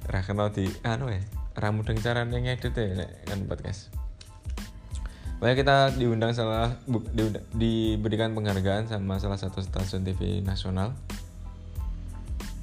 rakena 0.06 0.46
di 0.54 0.70
anu 0.86 1.10
ya 1.10 1.18
ramu 1.58 1.84
dengan 1.84 2.00
cara 2.00 2.22
ngedit 2.24 2.72
ya 2.78 3.06
kan 3.26 3.44
podcast. 3.44 3.92
Pokoknya 5.36 5.56
kita 5.58 5.76
diundang 5.98 6.30
salah 6.30 6.78
di, 6.86 7.34
diberikan 7.58 8.30
penghargaan 8.30 8.86
sama 8.86 9.18
salah 9.18 9.34
satu 9.34 9.58
stasiun 9.58 10.06
TV 10.06 10.38
nasional. 10.38 10.94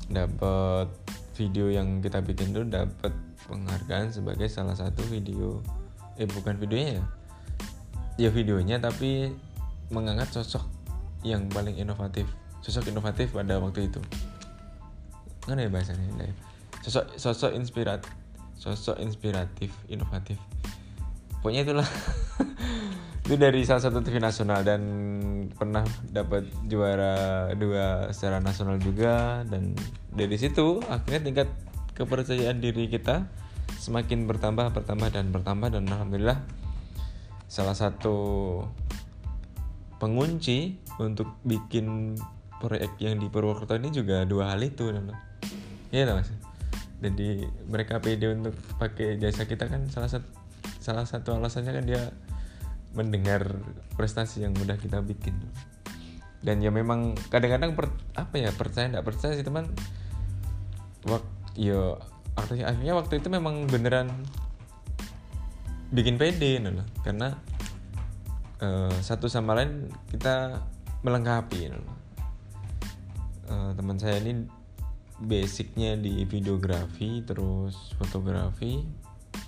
Dapat 0.08 0.88
video 1.36 1.68
yang 1.68 2.00
kita 2.00 2.24
bikin 2.24 2.56
tuh 2.56 2.64
dapat 2.64 3.12
penghargaan 3.52 4.16
sebagai 4.16 4.48
salah 4.48 4.80
satu 4.80 5.04
video 5.12 5.60
eh 6.16 6.26
bukan 6.26 6.56
videonya 6.56 7.04
ya? 7.04 7.06
Ya 8.16 8.30
videonya 8.32 8.80
tapi 8.80 9.36
mengangkat 9.90 10.30
sosok 10.32 10.66
yang 11.26 11.50
paling 11.52 11.76
inovatif 11.76 12.30
sosok 12.60 12.92
inovatif 12.92 13.32
pada 13.32 13.58
waktu 13.60 13.88
itu. 13.88 14.02
Mana 15.48 15.66
ya 15.66 15.70
bahasanya 15.72 16.06
ya? 16.28 16.34
sosok 16.84 17.06
sosok 17.20 17.52
inspirat 17.56 18.02
sosok 18.60 19.00
inspiratif 19.00 19.72
inovatif. 19.88 20.38
Pokoknya 21.40 21.64
itulah. 21.64 21.88
Itu 23.30 23.38
dari 23.38 23.62
salah 23.62 23.84
satu 23.86 24.02
TV 24.02 24.18
nasional 24.18 24.66
dan 24.66 24.82
pernah 25.54 25.86
dapat 26.10 26.50
juara 26.66 27.46
dua 27.54 28.10
secara 28.10 28.42
nasional 28.42 28.82
juga 28.82 29.46
dan 29.46 29.78
dari 30.10 30.34
situ 30.34 30.82
akhirnya 30.90 31.22
tingkat 31.30 31.48
kepercayaan 31.94 32.58
diri 32.58 32.90
kita 32.90 33.30
semakin 33.78 34.26
bertambah 34.26 34.74
bertambah 34.74 35.14
dan 35.14 35.30
bertambah 35.30 35.70
dan 35.70 35.86
alhamdulillah 35.86 36.42
salah 37.46 37.78
satu 37.78 38.18
pengunci 40.00 40.80
untuk 40.98 41.38
bikin 41.44 42.16
proyek 42.60 42.96
yang 43.00 43.20
di 43.20 43.28
Purwokerto 43.28 43.76
ini 43.76 43.92
juga 43.92 44.24
dua 44.24 44.56
hal 44.56 44.64
itu 44.64 44.92
Iya 45.92 46.04
lah 46.10 46.16
mas. 46.20 46.32
Jadi 47.00 47.48
mereka 47.68 48.04
pede 48.04 48.32
untuk 48.32 48.56
pakai 48.80 49.16
jasa 49.20 49.48
kita 49.48 49.72
kan 49.72 49.88
salah 49.88 50.12
satu 50.12 50.28
salah 50.80 51.06
satu 51.08 51.36
alasannya 51.36 51.72
kan 51.72 51.86
dia 51.88 52.04
mendengar 52.96 53.60
prestasi 53.96 54.44
yang 54.44 54.56
mudah 54.56 54.76
kita 54.76 55.00
bikin. 55.04 55.36
Dan 56.40 56.64
ya 56.64 56.72
memang 56.72 57.16
kadang-kadang 57.28 57.76
apa 58.16 58.36
ya 58.36 58.52
percaya 58.56 58.88
tidak 58.88 59.04
percaya 59.08 59.36
sih 59.36 59.44
teman? 59.44 59.68
Waktu 61.08 61.28
yo 61.60 62.00
artinya 62.40 62.72
akhirnya 62.72 62.94
waktu 62.96 63.14
itu 63.20 63.28
memang 63.28 63.68
beneran 63.68 64.08
bikin 65.92 66.16
pede 66.16 66.62
loh 66.64 66.88
karena 67.04 67.36
uh, 68.64 68.94
satu 69.00 69.28
sama 69.32 69.56
lain 69.56 69.92
kita 70.12 70.64
melengkapi. 71.04 71.72
Uh, 73.50 73.72
teman 73.74 73.98
saya 73.98 74.22
ini 74.22 74.46
basicnya 75.20 76.00
di 76.00 76.24
videografi 76.24 77.26
terus 77.28 77.92
fotografi 78.00 78.86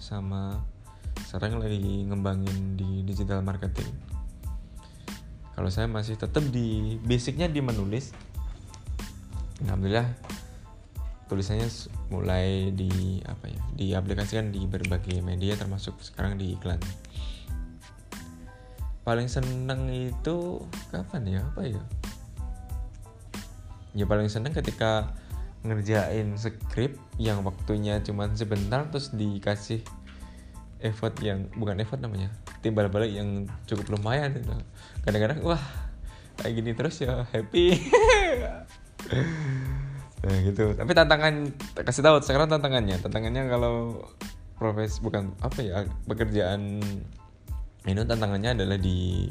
sama 0.01 0.59
sekarang 1.29 1.63
lagi 1.63 2.03
ngembangin 2.07 2.75
di 2.75 3.07
digital 3.07 3.39
marketing. 3.45 3.87
Kalau 5.55 5.69
saya 5.69 5.85
masih 5.85 6.17
tetap 6.17 6.43
di 6.49 6.97
basicnya 7.05 7.47
di 7.47 7.61
menulis. 7.61 8.11
Alhamdulillah 9.61 10.09
tulisannya 11.29 11.69
mulai 12.11 12.75
di 12.75 13.23
apa 13.23 13.47
ya 13.47 13.61
diaplikasikan 13.79 14.51
di 14.51 14.67
berbagai 14.67 15.23
media 15.23 15.55
termasuk 15.55 15.95
sekarang 16.03 16.35
di 16.35 16.59
iklan 16.59 16.81
paling 19.01 19.27
seneng 19.27 19.89
itu 19.89 20.61
kapan 20.93 21.23
ya? 21.27 21.41
Apa 21.53 21.61
ya? 21.65 21.83
Ya 23.97 24.05
paling 24.07 24.31
seneng 24.31 24.55
ketika 24.55 25.11
ngerjain 25.61 26.33
skrip 26.41 26.97
yang 27.21 27.45
waktunya 27.45 28.01
cuma 28.01 28.25
sebentar 28.33 28.89
terus 28.89 29.13
dikasih 29.13 29.85
effort 30.81 31.13
yang 31.21 31.45
bukan 31.53 31.77
effort 31.77 32.01
namanya 32.01 32.33
timbal 32.65 32.89
balik 32.89 33.13
yang 33.13 33.45
cukup 33.69 33.93
lumayan 33.93 34.33
gitu 34.33 34.49
kadang-kadang 35.05 35.37
wah 35.45 35.61
kayak 36.41 36.53
gini 36.57 36.71
terus 36.73 36.97
ya 37.05 37.29
happy. 37.29 37.77
Nah 40.21 40.37
gitu. 40.45 40.77
Tapi 40.77 40.91
tantangan 40.93 41.49
kasih 41.81 42.05
tahu 42.05 42.21
sekarang 42.21 42.45
tantangannya. 42.45 43.01
Tantangannya 43.01 43.49
kalau 43.49 44.05
profes 44.61 45.01
bukan 45.01 45.33
apa 45.41 45.59
ya 45.65 45.89
pekerjaan 46.05 46.77
ini 47.85 48.05
tantangannya 48.05 48.53
adalah 48.53 48.77
di 48.77 49.25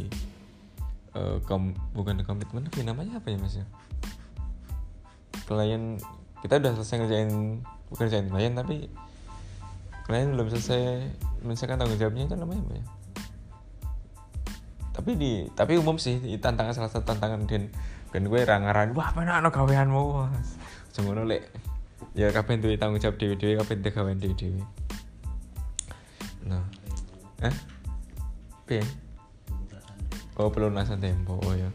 uh, 1.14 1.38
kom, 1.46 1.74
bukan 1.94 2.22
komitmen 2.26 2.66
tapi 2.66 2.82
namanya 2.82 3.22
apa 3.22 3.30
ya 3.30 3.38
mas 3.38 3.54
ya? 3.58 3.66
Klien 5.46 5.98
kita 6.42 6.58
udah 6.58 6.72
selesai 6.78 6.96
ngerjain 7.04 7.30
pekerjaan 7.92 8.26
klien 8.30 8.52
tapi 8.54 8.90
klien 10.06 10.34
belum 10.34 10.50
selesai 10.50 11.06
misalkan 11.46 11.78
tanggung 11.78 12.00
jawabnya 12.00 12.26
itu 12.26 12.34
namanya 12.34 12.62
apa 12.66 12.74
ya? 12.74 12.84
Tapi 14.90 15.10
di 15.14 15.32
tapi 15.54 15.78
umum 15.78 15.96
sih 15.96 16.18
tantangan 16.42 16.74
salah 16.74 16.90
satu 16.90 17.06
tantangan 17.06 17.46
dan 17.46 17.70
kan 18.10 18.26
gue 18.26 18.40
rangaran 18.42 18.90
wah 18.98 19.14
apa 19.14 19.22
nak 19.22 19.54
gawean 19.54 19.86
mau 19.86 20.26
semono 20.90 21.22
lek 21.22 21.46
ya 22.18 22.34
kapan 22.34 22.58
tuh 22.58 22.74
tanggung 22.74 22.98
jawab 22.98 23.16
dewi 23.22 23.38
dewi 23.38 23.54
kapan 23.54 23.86
tuh 23.86 23.92
gawean 23.94 24.18
dewi 24.18 24.34
dewi 24.34 24.62
nah 26.42 26.66
eh 27.46 27.54
P 28.70 28.78
oh 30.38 30.54
pelunasan 30.54 31.02
tempo 31.02 31.42
oh 31.42 31.54
ya 31.58 31.66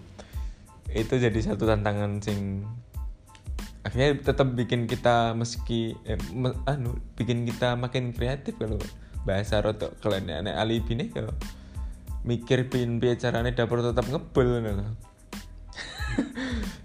itu 0.95 1.19
jadi 1.19 1.35
satu 1.43 1.67
tantangan 1.67 2.23
sing 2.23 2.63
akhirnya 3.83 4.23
tetap 4.23 4.55
bikin 4.55 4.87
kita 4.87 5.35
meski 5.35 5.99
eh, 6.07 6.17
me, 6.31 6.55
anu 6.65 6.95
bikin 7.19 7.43
kita 7.43 7.75
makin 7.75 8.15
kreatif 8.15 8.55
kalau 8.55 8.79
bahasa 9.27 9.59
rotok 9.59 9.99
kalian 9.99 10.31
aneh 10.31 10.55
alibi 10.55 10.95
nih 10.95 11.11
kalau 11.11 11.35
mikir 12.25 12.65
pin 12.71 12.97
caranya 12.97 13.53
dapur 13.53 13.83
tetap 13.83 14.07
ngebel 14.07 14.63
nih 14.63 14.73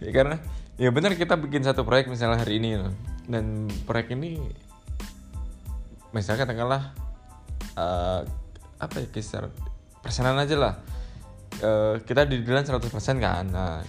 ya 0.04 0.10
karena 0.12 0.36
ya 0.76 0.90
benar 0.92 1.16
kita 1.16 1.40
bikin 1.40 1.64
satu 1.64 1.86
proyek 1.86 2.12
misalnya 2.12 2.42
hari 2.42 2.60
ini 2.60 2.76
loh. 2.76 2.92
dan 3.30 3.70
proyek 3.88 4.12
ini 4.12 4.36
misalnya 6.12 6.44
katakanlah 6.44 6.82
uh, 7.78 8.20
apa 8.76 8.94
ya 9.00 9.08
kisar 9.08 9.48
persenan 10.00 10.36
aja 10.36 10.56
lah. 10.56 10.74
Uh, 11.60 12.00
kita 12.04 12.24
di 12.24 12.40
didilan 12.40 12.64
100% 12.64 12.88
kan. 13.20 13.44
Nah 13.48 13.84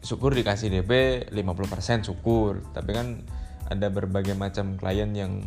syukur 0.00 0.32
dikasih 0.32 0.72
DP 0.72 1.24
50% 1.30 2.08
syukur. 2.08 2.64
Tapi 2.72 2.90
kan 2.92 3.06
ada 3.70 3.86
berbagai 3.92 4.34
macam 4.34 4.74
klien 4.74 5.10
yang 5.14 5.44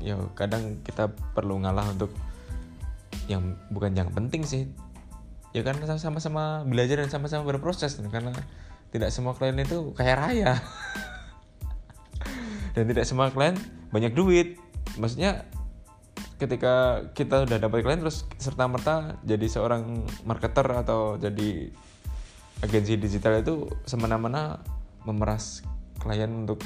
ya 0.00 0.16
kadang 0.36 0.84
kita 0.84 1.08
perlu 1.32 1.60
ngalah 1.60 1.92
untuk 1.92 2.12
yang 3.26 3.58
bukan 3.68 3.92
yang 3.92 4.08
penting 4.14 4.46
sih. 4.46 4.70
Ya 5.52 5.64
kan 5.64 5.80
sama-sama 5.96 6.64
belajar 6.68 7.00
dan 7.00 7.10
sama-sama 7.10 7.48
berproses. 7.48 7.98
Karena 8.12 8.32
tidak 8.94 9.10
semua 9.12 9.34
klien 9.34 9.56
itu 9.58 9.92
kaya 9.92 10.14
raya. 10.16 10.52
Dan 12.76 12.92
tidak 12.92 13.08
semua 13.08 13.32
klien 13.32 13.56
banyak 13.88 14.12
duit. 14.12 14.60
Maksudnya 15.00 15.48
ketika 16.36 17.06
kita 17.16 17.48
udah 17.48 17.56
dapat 17.56 17.80
klien 17.80 18.00
terus 18.00 18.28
serta 18.36 18.68
merta 18.68 19.16
jadi 19.24 19.48
seorang 19.48 20.04
marketer 20.28 20.68
atau 20.68 21.16
jadi 21.16 21.72
agensi 22.60 22.96
digital 23.00 23.40
itu 23.40 23.68
semena-mena 23.88 24.60
memeras 25.04 25.64
klien 26.00 26.28
untuk 26.28 26.60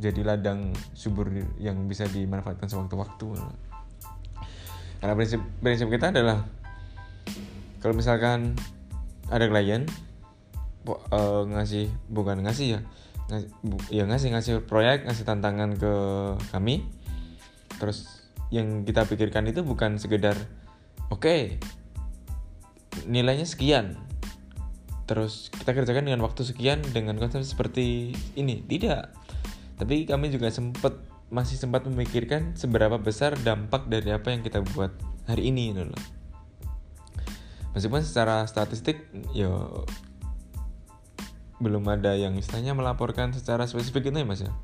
jadi 0.00 0.24
ladang 0.24 0.72
subur 0.96 1.28
yang 1.60 1.84
bisa 1.84 2.08
dimanfaatkan 2.08 2.72
sewaktu-waktu. 2.72 3.36
Karena 5.00 5.12
prinsip 5.16 5.40
prinsip 5.60 5.88
kita 5.92 6.08
adalah 6.12 6.48
kalau 7.84 7.92
misalkan 7.96 8.56
ada 9.28 9.44
klien 9.48 9.84
uh, 10.88 11.44
ngasih 11.48 11.92
bukan 12.08 12.40
ngasih 12.44 12.76
ya 12.76 12.80
ngasih, 13.30 13.48
ya 13.88 14.04
ngasih 14.08 14.28
ngasih 14.34 14.54
proyek 14.66 15.06
ngasih 15.08 15.24
tantangan 15.24 15.76
ke 15.78 15.94
kami 16.50 16.84
terus 17.78 18.19
yang 18.50 18.82
kita 18.82 19.06
pikirkan 19.06 19.46
itu 19.46 19.62
bukan 19.62 19.98
sekedar 19.98 20.34
oke 21.10 21.22
okay, 21.22 21.42
nilainya 23.06 23.46
sekian 23.46 24.10
terus 25.10 25.50
kita 25.50 25.74
kerjakan 25.74 26.06
dengan 26.06 26.22
waktu 26.22 26.46
sekian 26.46 26.86
dengan 26.94 27.18
konsep 27.18 27.42
seperti 27.42 28.14
ini. 28.38 28.62
Tidak. 28.62 29.02
Tapi 29.74 30.06
kami 30.06 30.30
juga 30.30 30.54
sempat 30.54 31.02
masih 31.34 31.58
sempat 31.58 31.82
memikirkan 31.82 32.54
seberapa 32.54 32.94
besar 32.94 33.34
dampak 33.42 33.90
dari 33.90 34.14
apa 34.14 34.30
yang 34.30 34.46
kita 34.46 34.62
buat 34.70 34.94
hari 35.26 35.50
ini 35.50 35.74
loh. 35.74 35.90
Meskipun 37.74 38.06
secara 38.06 38.46
statistik 38.46 39.02
ya 39.34 39.50
belum 41.58 41.82
ada 41.90 42.14
yang 42.14 42.38
istilahnya 42.38 42.78
melaporkan 42.78 43.34
secara 43.34 43.66
spesifik 43.66 44.14
itu 44.14 44.22
ya 44.22 44.26
mas 44.30 44.46
ya? 44.46 44.54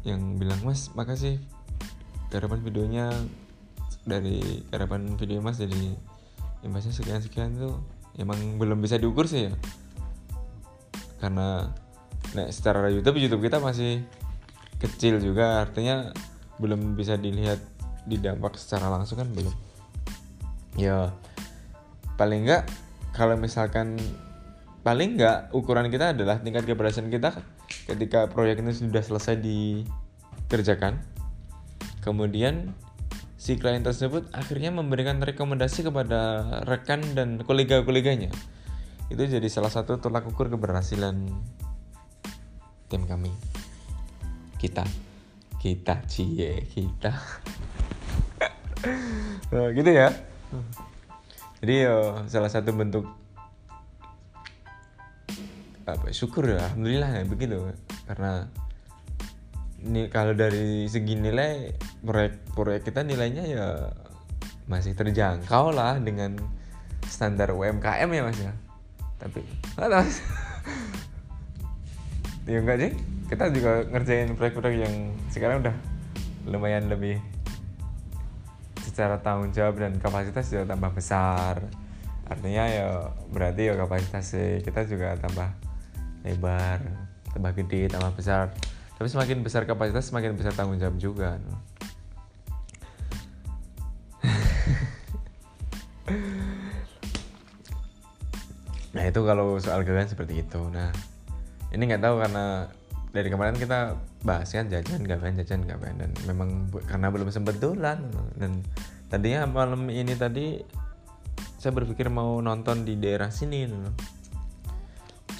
Yang 0.00 0.20
bilang 0.40 0.60
mas 0.64 0.88
makasih 0.96 1.44
garapan 2.30 2.60
videonya 2.62 3.06
dari 4.06 4.64
garapan 4.72 5.18
video 5.18 5.42
mas 5.44 5.60
jadi 5.60 5.92
imbasnya 6.64 6.94
sekian 6.94 7.20
sekian 7.20 7.50
tuh 7.58 7.82
emang 8.16 8.56
belum 8.56 8.80
bisa 8.80 8.96
diukur 8.96 9.28
sih 9.28 9.50
ya. 9.50 9.52
Karena 11.20 11.68
nah, 12.32 12.46
secara 12.48 12.88
YouTube 12.88 13.20
YouTube 13.20 13.44
kita 13.44 13.60
masih 13.60 14.04
kecil 14.80 15.20
juga 15.20 15.60
artinya 15.60 16.14
belum 16.56 16.96
bisa 16.96 17.20
dilihat 17.20 17.60
di 18.08 18.16
dampak 18.16 18.56
secara 18.56 18.88
langsung 18.88 19.20
kan 19.20 19.28
belum. 19.28 19.52
Ya 20.80 21.12
paling 22.16 22.48
enggak 22.48 22.68
kalau 23.12 23.36
misalkan 23.36 24.00
paling 24.80 25.20
enggak 25.20 25.52
ukuran 25.52 25.92
kita 25.92 26.16
adalah 26.16 26.40
tingkat 26.40 26.64
keberhasilan 26.64 27.12
kita 27.12 27.36
ketika 27.84 28.28
proyek 28.32 28.64
ini 28.64 28.72
sudah 28.72 29.04
selesai 29.04 29.36
dikerjakan 29.40 31.00
kemudian 32.00 32.72
si 33.40 33.56
klien 33.56 33.80
tersebut 33.80 34.28
akhirnya 34.36 34.68
memberikan 34.68 35.16
rekomendasi 35.24 35.88
kepada 35.88 36.44
rekan 36.68 37.00
dan 37.16 37.40
kolega-koleganya. 37.40 38.28
Itu 39.08 39.24
jadi 39.24 39.48
salah 39.48 39.72
satu 39.72 39.96
tolak 39.96 40.28
ukur 40.28 40.52
keberhasilan 40.52 41.24
tim 42.92 43.02
kami. 43.08 43.32
Kita, 44.60 44.84
kita 45.56 46.04
cie 46.04 46.68
kita. 46.68 47.16
nah, 49.48 49.72
gitu 49.78 49.90
ya. 49.90 50.12
Jadi 51.64 51.74
ya 51.84 52.24
salah 52.28 52.52
satu 52.52 52.76
bentuk 52.76 53.08
apa 55.90 56.06
syukur 56.14 56.46
ya 56.46 56.70
alhamdulillah 56.70 57.10
ya 57.18 57.22
begitu 57.26 57.56
karena 58.06 58.46
ini 59.80 60.12
kalau 60.12 60.36
dari 60.36 60.84
segi 60.86 61.16
nilai 61.16 61.72
proyek 62.04 62.52
proyek 62.52 62.82
kita 62.84 63.00
nilainya 63.00 63.44
ya 63.48 63.66
masih 64.68 64.92
terjangkau 64.92 65.72
lah 65.72 65.96
dengan 65.98 66.36
standar 67.08 67.50
UMKM 67.56 68.08
ya 68.12 68.22
mas 68.22 68.38
ya. 68.38 68.52
Tapi 69.16 69.40
mas 69.76 70.20
ya 72.50 72.58
enggak 72.60 72.78
sih. 72.78 72.92
Kita 73.30 73.46
juga 73.54 73.86
ngerjain 73.86 74.34
proyek-proyek 74.34 74.76
yang 74.82 74.94
sekarang 75.30 75.62
udah 75.62 75.76
lumayan 76.50 76.90
lebih 76.90 77.22
secara 78.82 79.22
tanggung 79.22 79.54
jawab 79.54 79.78
dan 79.78 79.96
kapasitas 80.02 80.50
juga 80.50 80.74
tambah 80.74 80.92
besar. 80.92 81.62
Artinya 82.30 82.64
ya 82.66 82.88
berarti 83.32 83.70
ya 83.70 83.74
kapasitas 83.78 84.34
kita 84.62 84.86
juga 84.86 85.18
tambah 85.18 85.50
lebar 86.20 86.84
tambah 87.32 87.52
gede 87.56 87.88
tambah 87.88 88.12
besar 88.12 88.52
tapi 89.00 89.08
semakin 89.08 89.40
besar 89.40 89.64
kapasitas 89.64 90.12
semakin 90.12 90.36
besar 90.36 90.52
tanggung 90.52 90.76
jawab 90.76 91.00
juga 91.00 91.40
nah 98.92 99.00
itu 99.08 99.24
kalau 99.24 99.56
soal 99.56 99.80
gagan 99.88 100.04
seperti 100.04 100.44
itu. 100.44 100.60
Nah 100.68 100.92
ini 101.72 101.88
nggak 101.88 102.04
tahu 102.04 102.20
karena 102.20 102.68
dari 103.16 103.32
kemarin 103.32 103.56
kita 103.56 103.96
bahas 104.20 104.52
kan 104.52 104.68
jajan 104.68 105.00
gagan 105.08 105.40
jajan 105.40 105.64
gagan 105.64 105.96
dan 105.96 106.12
memang 106.28 106.68
karena 106.84 107.08
belum 107.08 107.32
sempat 107.32 107.56
dolan 107.56 108.04
dan 108.36 108.60
tadinya 109.08 109.48
malam 109.48 109.88
ini 109.88 110.12
tadi 110.12 110.60
saya 111.56 111.72
berpikir 111.72 112.12
mau 112.12 112.44
nonton 112.44 112.84
di 112.84 113.00
daerah 113.00 113.32
sini 113.32 113.64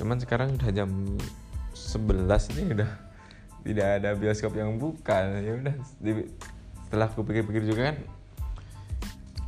cuman 0.01 0.17
sekarang 0.17 0.57
udah 0.57 0.73
jam 0.73 0.89
11 1.77 2.57
ini 2.57 2.73
udah 2.73 3.10
tidak 3.65 3.89
ada 4.01 4.11
bioskop 4.17 4.57
yang 4.57 4.81
buka. 4.81 5.41
Ya 5.41 5.53
udah 5.57 5.75
setelah 6.87 7.07
aku 7.07 7.23
pikir-pikir 7.23 7.63
juga 7.69 7.95
kan 7.95 7.97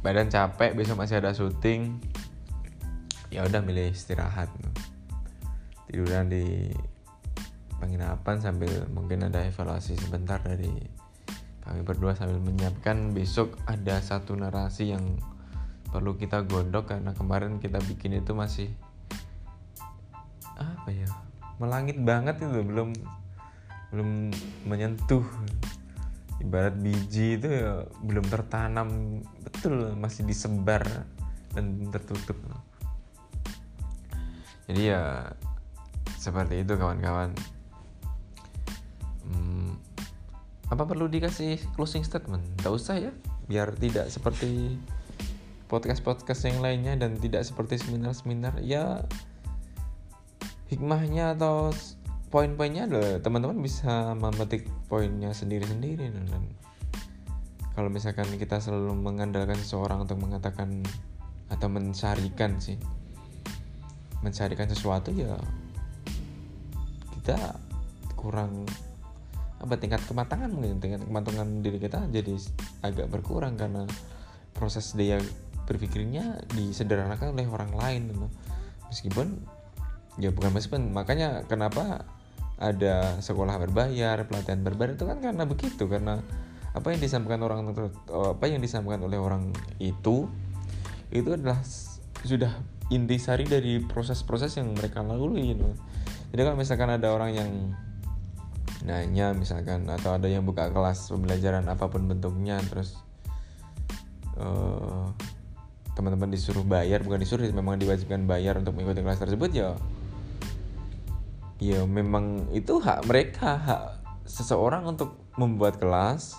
badan 0.03 0.31
capek 0.31 0.75
besok 0.75 0.99
masih 0.99 1.19
ada 1.23 1.33
syuting. 1.33 1.99
Ya 3.33 3.47
udah 3.49 3.65
milih 3.65 3.95
istirahat. 3.95 4.53
Tiduran 5.89 6.29
di 6.29 6.73
penginapan 7.81 8.39
sambil 8.39 8.87
mungkin 8.93 9.27
ada 9.27 9.43
evaluasi 9.43 9.99
sebentar 9.99 10.39
dari 10.39 10.71
kami 11.65 11.81
berdua 11.87 12.13
sambil 12.13 12.39
menyiapkan. 12.43 13.17
Besok 13.17 13.57
ada 13.65 13.99
satu 14.03 14.37
narasi 14.37 14.93
yang 14.93 15.19
perlu 15.93 16.17
kita 16.17 16.45
gondok 16.49 16.89
karena 16.89 17.13
kemarin 17.13 17.61
kita 17.61 17.77
bikin 17.85 18.17
itu 18.17 18.33
masih 18.33 18.73
apa 20.57 20.89
ya 20.89 21.09
melangit 21.61 22.01
banget 22.01 22.41
itu 22.41 22.65
belum 22.65 22.97
belum 23.93 24.33
menyentuh. 24.67 25.23
Ibarat 26.43 26.75
biji 26.75 27.39
itu 27.39 27.47
ya 27.47 27.87
belum 28.03 28.27
tertanam. 28.27 29.21
Betul 29.45 29.95
masih 29.95 30.27
disebar 30.27 30.83
dan 31.55 31.87
tertutup. 31.93 32.35
Jadi 34.67 34.91
ya 34.91 35.31
seperti 36.19 36.65
itu 36.65 36.75
kawan-kawan. 36.75 37.37
Hmm, 39.23 39.79
apa 40.73 40.83
perlu 40.89 41.07
dikasih 41.07 41.61
closing 41.77 42.03
statement? 42.03 42.43
Tidak 42.59 42.73
usah 42.73 42.97
ya. 42.99 43.13
Biar 43.47 43.77
tidak 43.77 44.09
seperti 44.09 44.81
podcast-podcast 45.69 46.49
yang 46.49 46.59
lainnya 46.65 46.97
dan 46.97 47.21
tidak 47.21 47.45
seperti 47.45 47.79
seminar-seminar. 47.79 48.59
Ya 48.65 49.05
hikmahnya 50.73 51.37
atau 51.37 51.77
poin-poinnya 52.33 52.89
adalah 52.89 53.21
teman-teman 53.21 53.61
bisa 53.61 54.17
memetik 54.17 54.65
poinnya 54.89 55.37
sendiri-sendiri 55.37 56.09
kalau 57.77 57.93
misalkan 57.93 58.25
kita 58.41 58.57
selalu 58.57 58.97
mengandalkan 58.97 59.61
seseorang 59.61 60.09
untuk 60.09 60.17
mengatakan 60.17 60.81
atau 61.53 61.69
mencarikan 61.69 62.57
sih 62.57 62.81
mencarikan 64.25 64.65
sesuatu 64.65 65.13
ya 65.13 65.37
kita 67.21 67.61
kurang 68.17 68.65
apa 69.61 69.77
tingkat 69.77 70.01
kematangan 70.09 70.49
mungkin 70.49 70.81
tingkat 70.81 71.05
kematangan 71.05 71.61
diri 71.61 71.79
kita 71.79 72.09
jadi 72.09 72.33
agak 72.81 73.13
berkurang 73.13 73.61
karena 73.61 73.85
proses 74.57 74.97
dia 74.97 75.21
berpikirnya 75.69 76.41
disederhanakan 76.57 77.37
oleh 77.37 77.47
orang 77.47 77.77
lain 77.77 78.03
meskipun 78.89 79.37
ya 80.17 80.33
bukan 80.33 80.51
meskipun 80.57 80.97
makanya 80.97 81.45
kenapa 81.47 82.09
ada 82.63 83.19
sekolah 83.19 83.59
berbayar, 83.59 84.23
pelatihan 84.31 84.63
berbayar 84.63 84.95
itu 84.95 85.05
kan 85.05 85.19
karena 85.19 85.43
begitu 85.43 85.91
karena 85.91 86.23
apa 86.73 86.87
yang 86.95 87.03
disampaikan 87.03 87.43
orang 87.43 87.75
apa 88.09 88.45
yang 88.47 88.63
disampaikan 88.63 89.03
oleh 89.05 89.19
orang 89.19 89.51
itu 89.83 90.31
itu 91.13 91.29
adalah 91.35 91.61
sudah 92.23 92.55
intisari 92.89 93.45
dari 93.45 93.83
proses-proses 93.83 94.57
yang 94.57 94.73
mereka 94.73 95.03
lalui 95.03 95.53
gitu. 95.53 95.67
Jadi 96.33 96.41
kalau 96.41 96.57
misalkan 96.57 96.89
ada 96.89 97.13
orang 97.13 97.31
yang 97.35 97.51
nanya 98.83 99.31
misalkan 99.35 99.87
atau 99.87 100.19
ada 100.19 100.27
yang 100.27 100.43
buka 100.43 100.71
kelas 100.71 101.11
pembelajaran 101.11 101.67
apa 101.71 101.87
pun 101.87 102.11
bentuknya 102.11 102.59
terus 102.67 102.99
uh, 104.39 105.07
teman-teman 105.95 106.35
disuruh 106.35 106.67
bayar 106.67 107.05
bukan 107.07 107.23
disuruh 107.23 107.47
memang 107.55 107.79
diwajibkan 107.79 108.27
bayar 108.27 108.59
untuk 108.59 108.75
mengikuti 108.75 109.05
kelas 109.07 109.23
tersebut 109.23 109.51
ya 109.55 109.79
ya 111.63 111.87
memang 111.87 112.51
itu 112.51 112.83
hak 112.83 113.07
mereka 113.07 113.55
hak 113.55 113.83
seseorang 114.27 114.83
untuk 114.83 115.15
membuat 115.39 115.79
kelas 115.79 116.35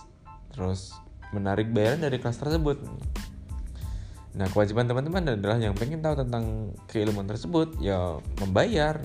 terus 0.52 0.92
menarik 1.32 1.72
bayaran 1.72 2.04
dari 2.04 2.20
kelas 2.20 2.44
tersebut. 2.44 2.84
Nah 4.36 4.52
kewajiban 4.52 4.86
teman-teman 4.86 5.40
adalah 5.40 5.58
yang 5.58 5.74
pengen 5.74 6.04
tahu 6.04 6.20
tentang 6.20 6.76
keilmuan 6.92 7.26
tersebut 7.26 7.80
ya 7.80 8.20
membayar. 8.44 9.00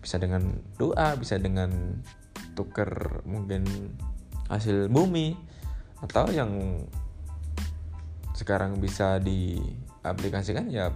Bisa 0.00 0.16
dengan 0.16 0.58
doa 0.80 1.14
bisa 1.14 1.38
dengan 1.38 2.00
tuker 2.58 3.22
mungkin 3.28 3.62
hasil 4.50 4.90
bumi 4.90 5.36
atau 6.02 6.26
yang 6.32 6.82
sekarang 8.34 8.80
bisa 8.80 9.20
diaplikasikan 9.20 10.72
ya 10.72 10.88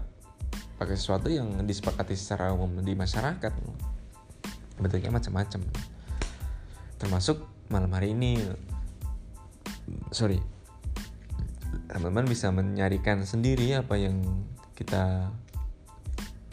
pakai 0.80 0.96
sesuatu 0.96 1.28
yang 1.28 1.62
disepakati 1.68 2.16
secara 2.16 2.50
umum 2.56 2.80
di 2.80 2.96
masyarakat 2.96 3.52
bentuknya 4.78 5.10
macam-macam. 5.10 5.60
Termasuk 6.98 7.42
malam 7.68 7.90
hari 7.92 8.12
ini 8.12 8.38
sorry 10.12 10.38
teman-teman 11.90 12.26
bisa 12.26 12.50
menyarikan 12.54 13.22
sendiri 13.26 13.74
apa 13.78 13.98
yang 13.98 14.22
kita 14.74 15.30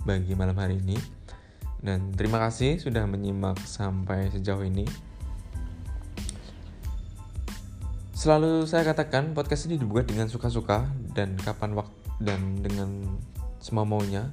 bagi 0.05 0.33
malam 0.33 0.57
hari 0.57 0.81
ini. 0.81 0.97
Dan 1.81 2.13
terima 2.13 2.37
kasih 2.37 2.77
sudah 2.77 3.09
menyimak 3.09 3.57
sampai 3.65 4.29
sejauh 4.29 4.61
ini. 4.61 4.85
Selalu 8.13 8.69
saya 8.69 8.85
katakan 8.85 9.33
podcast 9.33 9.65
ini 9.65 9.81
dibuat 9.81 10.05
dengan 10.05 10.29
suka-suka 10.29 10.85
dan 11.17 11.33
kapan 11.41 11.73
waktu 11.73 11.97
dan 12.21 12.61
dengan 12.61 13.17
semau 13.57 13.81
maunya 13.81 14.29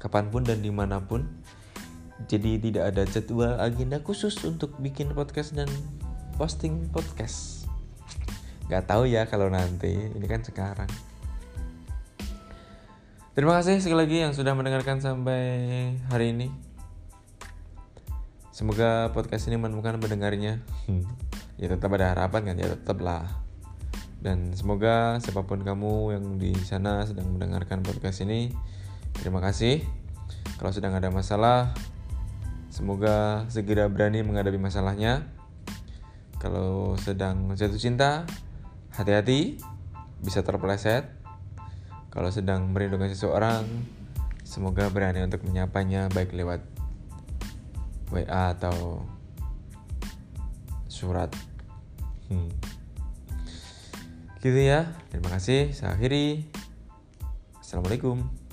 kapan 0.00 0.32
pun 0.32 0.40
dan 0.40 0.64
di 0.64 0.72
mana 0.72 1.04
pun 1.04 1.28
jadi 2.24 2.56
tidak 2.56 2.84
ada 2.96 3.02
jadwal 3.04 3.60
agenda 3.60 4.00
khusus 4.00 4.32
untuk 4.48 4.72
bikin 4.80 5.12
podcast 5.12 5.52
dan 5.52 5.68
posting 6.40 6.88
podcast. 6.88 7.68
Gak 8.72 8.88
tahu 8.88 9.04
ya 9.04 9.28
kalau 9.28 9.52
nanti 9.52 10.08
ini 10.08 10.24
kan 10.24 10.40
sekarang. 10.40 10.88
Terima 13.36 13.52
kasih 13.60 13.84
sekali 13.84 14.08
lagi 14.08 14.16
yang 14.24 14.32
sudah 14.32 14.56
mendengarkan 14.56 15.04
sampai 15.04 15.44
hari 16.08 16.32
ini. 16.32 16.48
Semoga 18.48 19.12
podcast 19.12 19.52
ini 19.52 19.60
menemukan 19.60 20.00
pendengarnya. 20.00 20.64
Hmm. 20.88 21.04
ya 21.56 21.72
tetap 21.72 21.88
ada 21.96 22.12
harapan 22.12 22.52
kan 22.52 22.56
ya 22.60 22.68
tetaplah 22.68 23.46
dan 24.20 24.52
semoga 24.56 25.22
siapa 25.24 25.44
pun 25.44 25.64
kamu 25.64 26.16
yang 26.16 26.24
di 26.36 26.52
sana 26.64 27.04
sedang 27.04 27.36
mendengarkan 27.36 27.84
podcast 27.84 28.24
ini 28.24 28.52
terima 29.16 29.38
kasih. 29.44 29.84
Kalau 30.56 30.72
sedang 30.72 30.96
ada 30.96 31.12
masalah 31.12 31.76
Semoga 32.76 33.48
segera 33.48 33.88
berani 33.88 34.20
menghadapi 34.20 34.60
masalahnya. 34.60 35.24
Kalau 36.36 36.92
sedang 37.00 37.56
jatuh 37.56 37.80
cinta, 37.80 38.28
hati-hati. 38.92 39.56
bisa 40.20 40.44
terpeleset. 40.44 41.08
Kalau 42.12 42.28
sedang 42.28 42.72
merindukan 42.72 43.08
seseorang, 43.08 43.64
semoga 44.44 44.92
berani 44.92 45.24
untuk 45.24 45.44
menyapanya 45.44 46.12
baik 46.12 46.36
lewat 46.36 46.60
WA 48.12 48.52
atau 48.52 49.08
surat. 50.88 51.32
Hmm. 52.28 52.52
Gitu 54.44 54.60
ya. 54.60 54.92
Terima 55.08 55.32
kasih. 55.32 55.72
Saya 55.72 55.96
akhiri. 55.96 56.44
Assalamualaikum. 57.60 58.45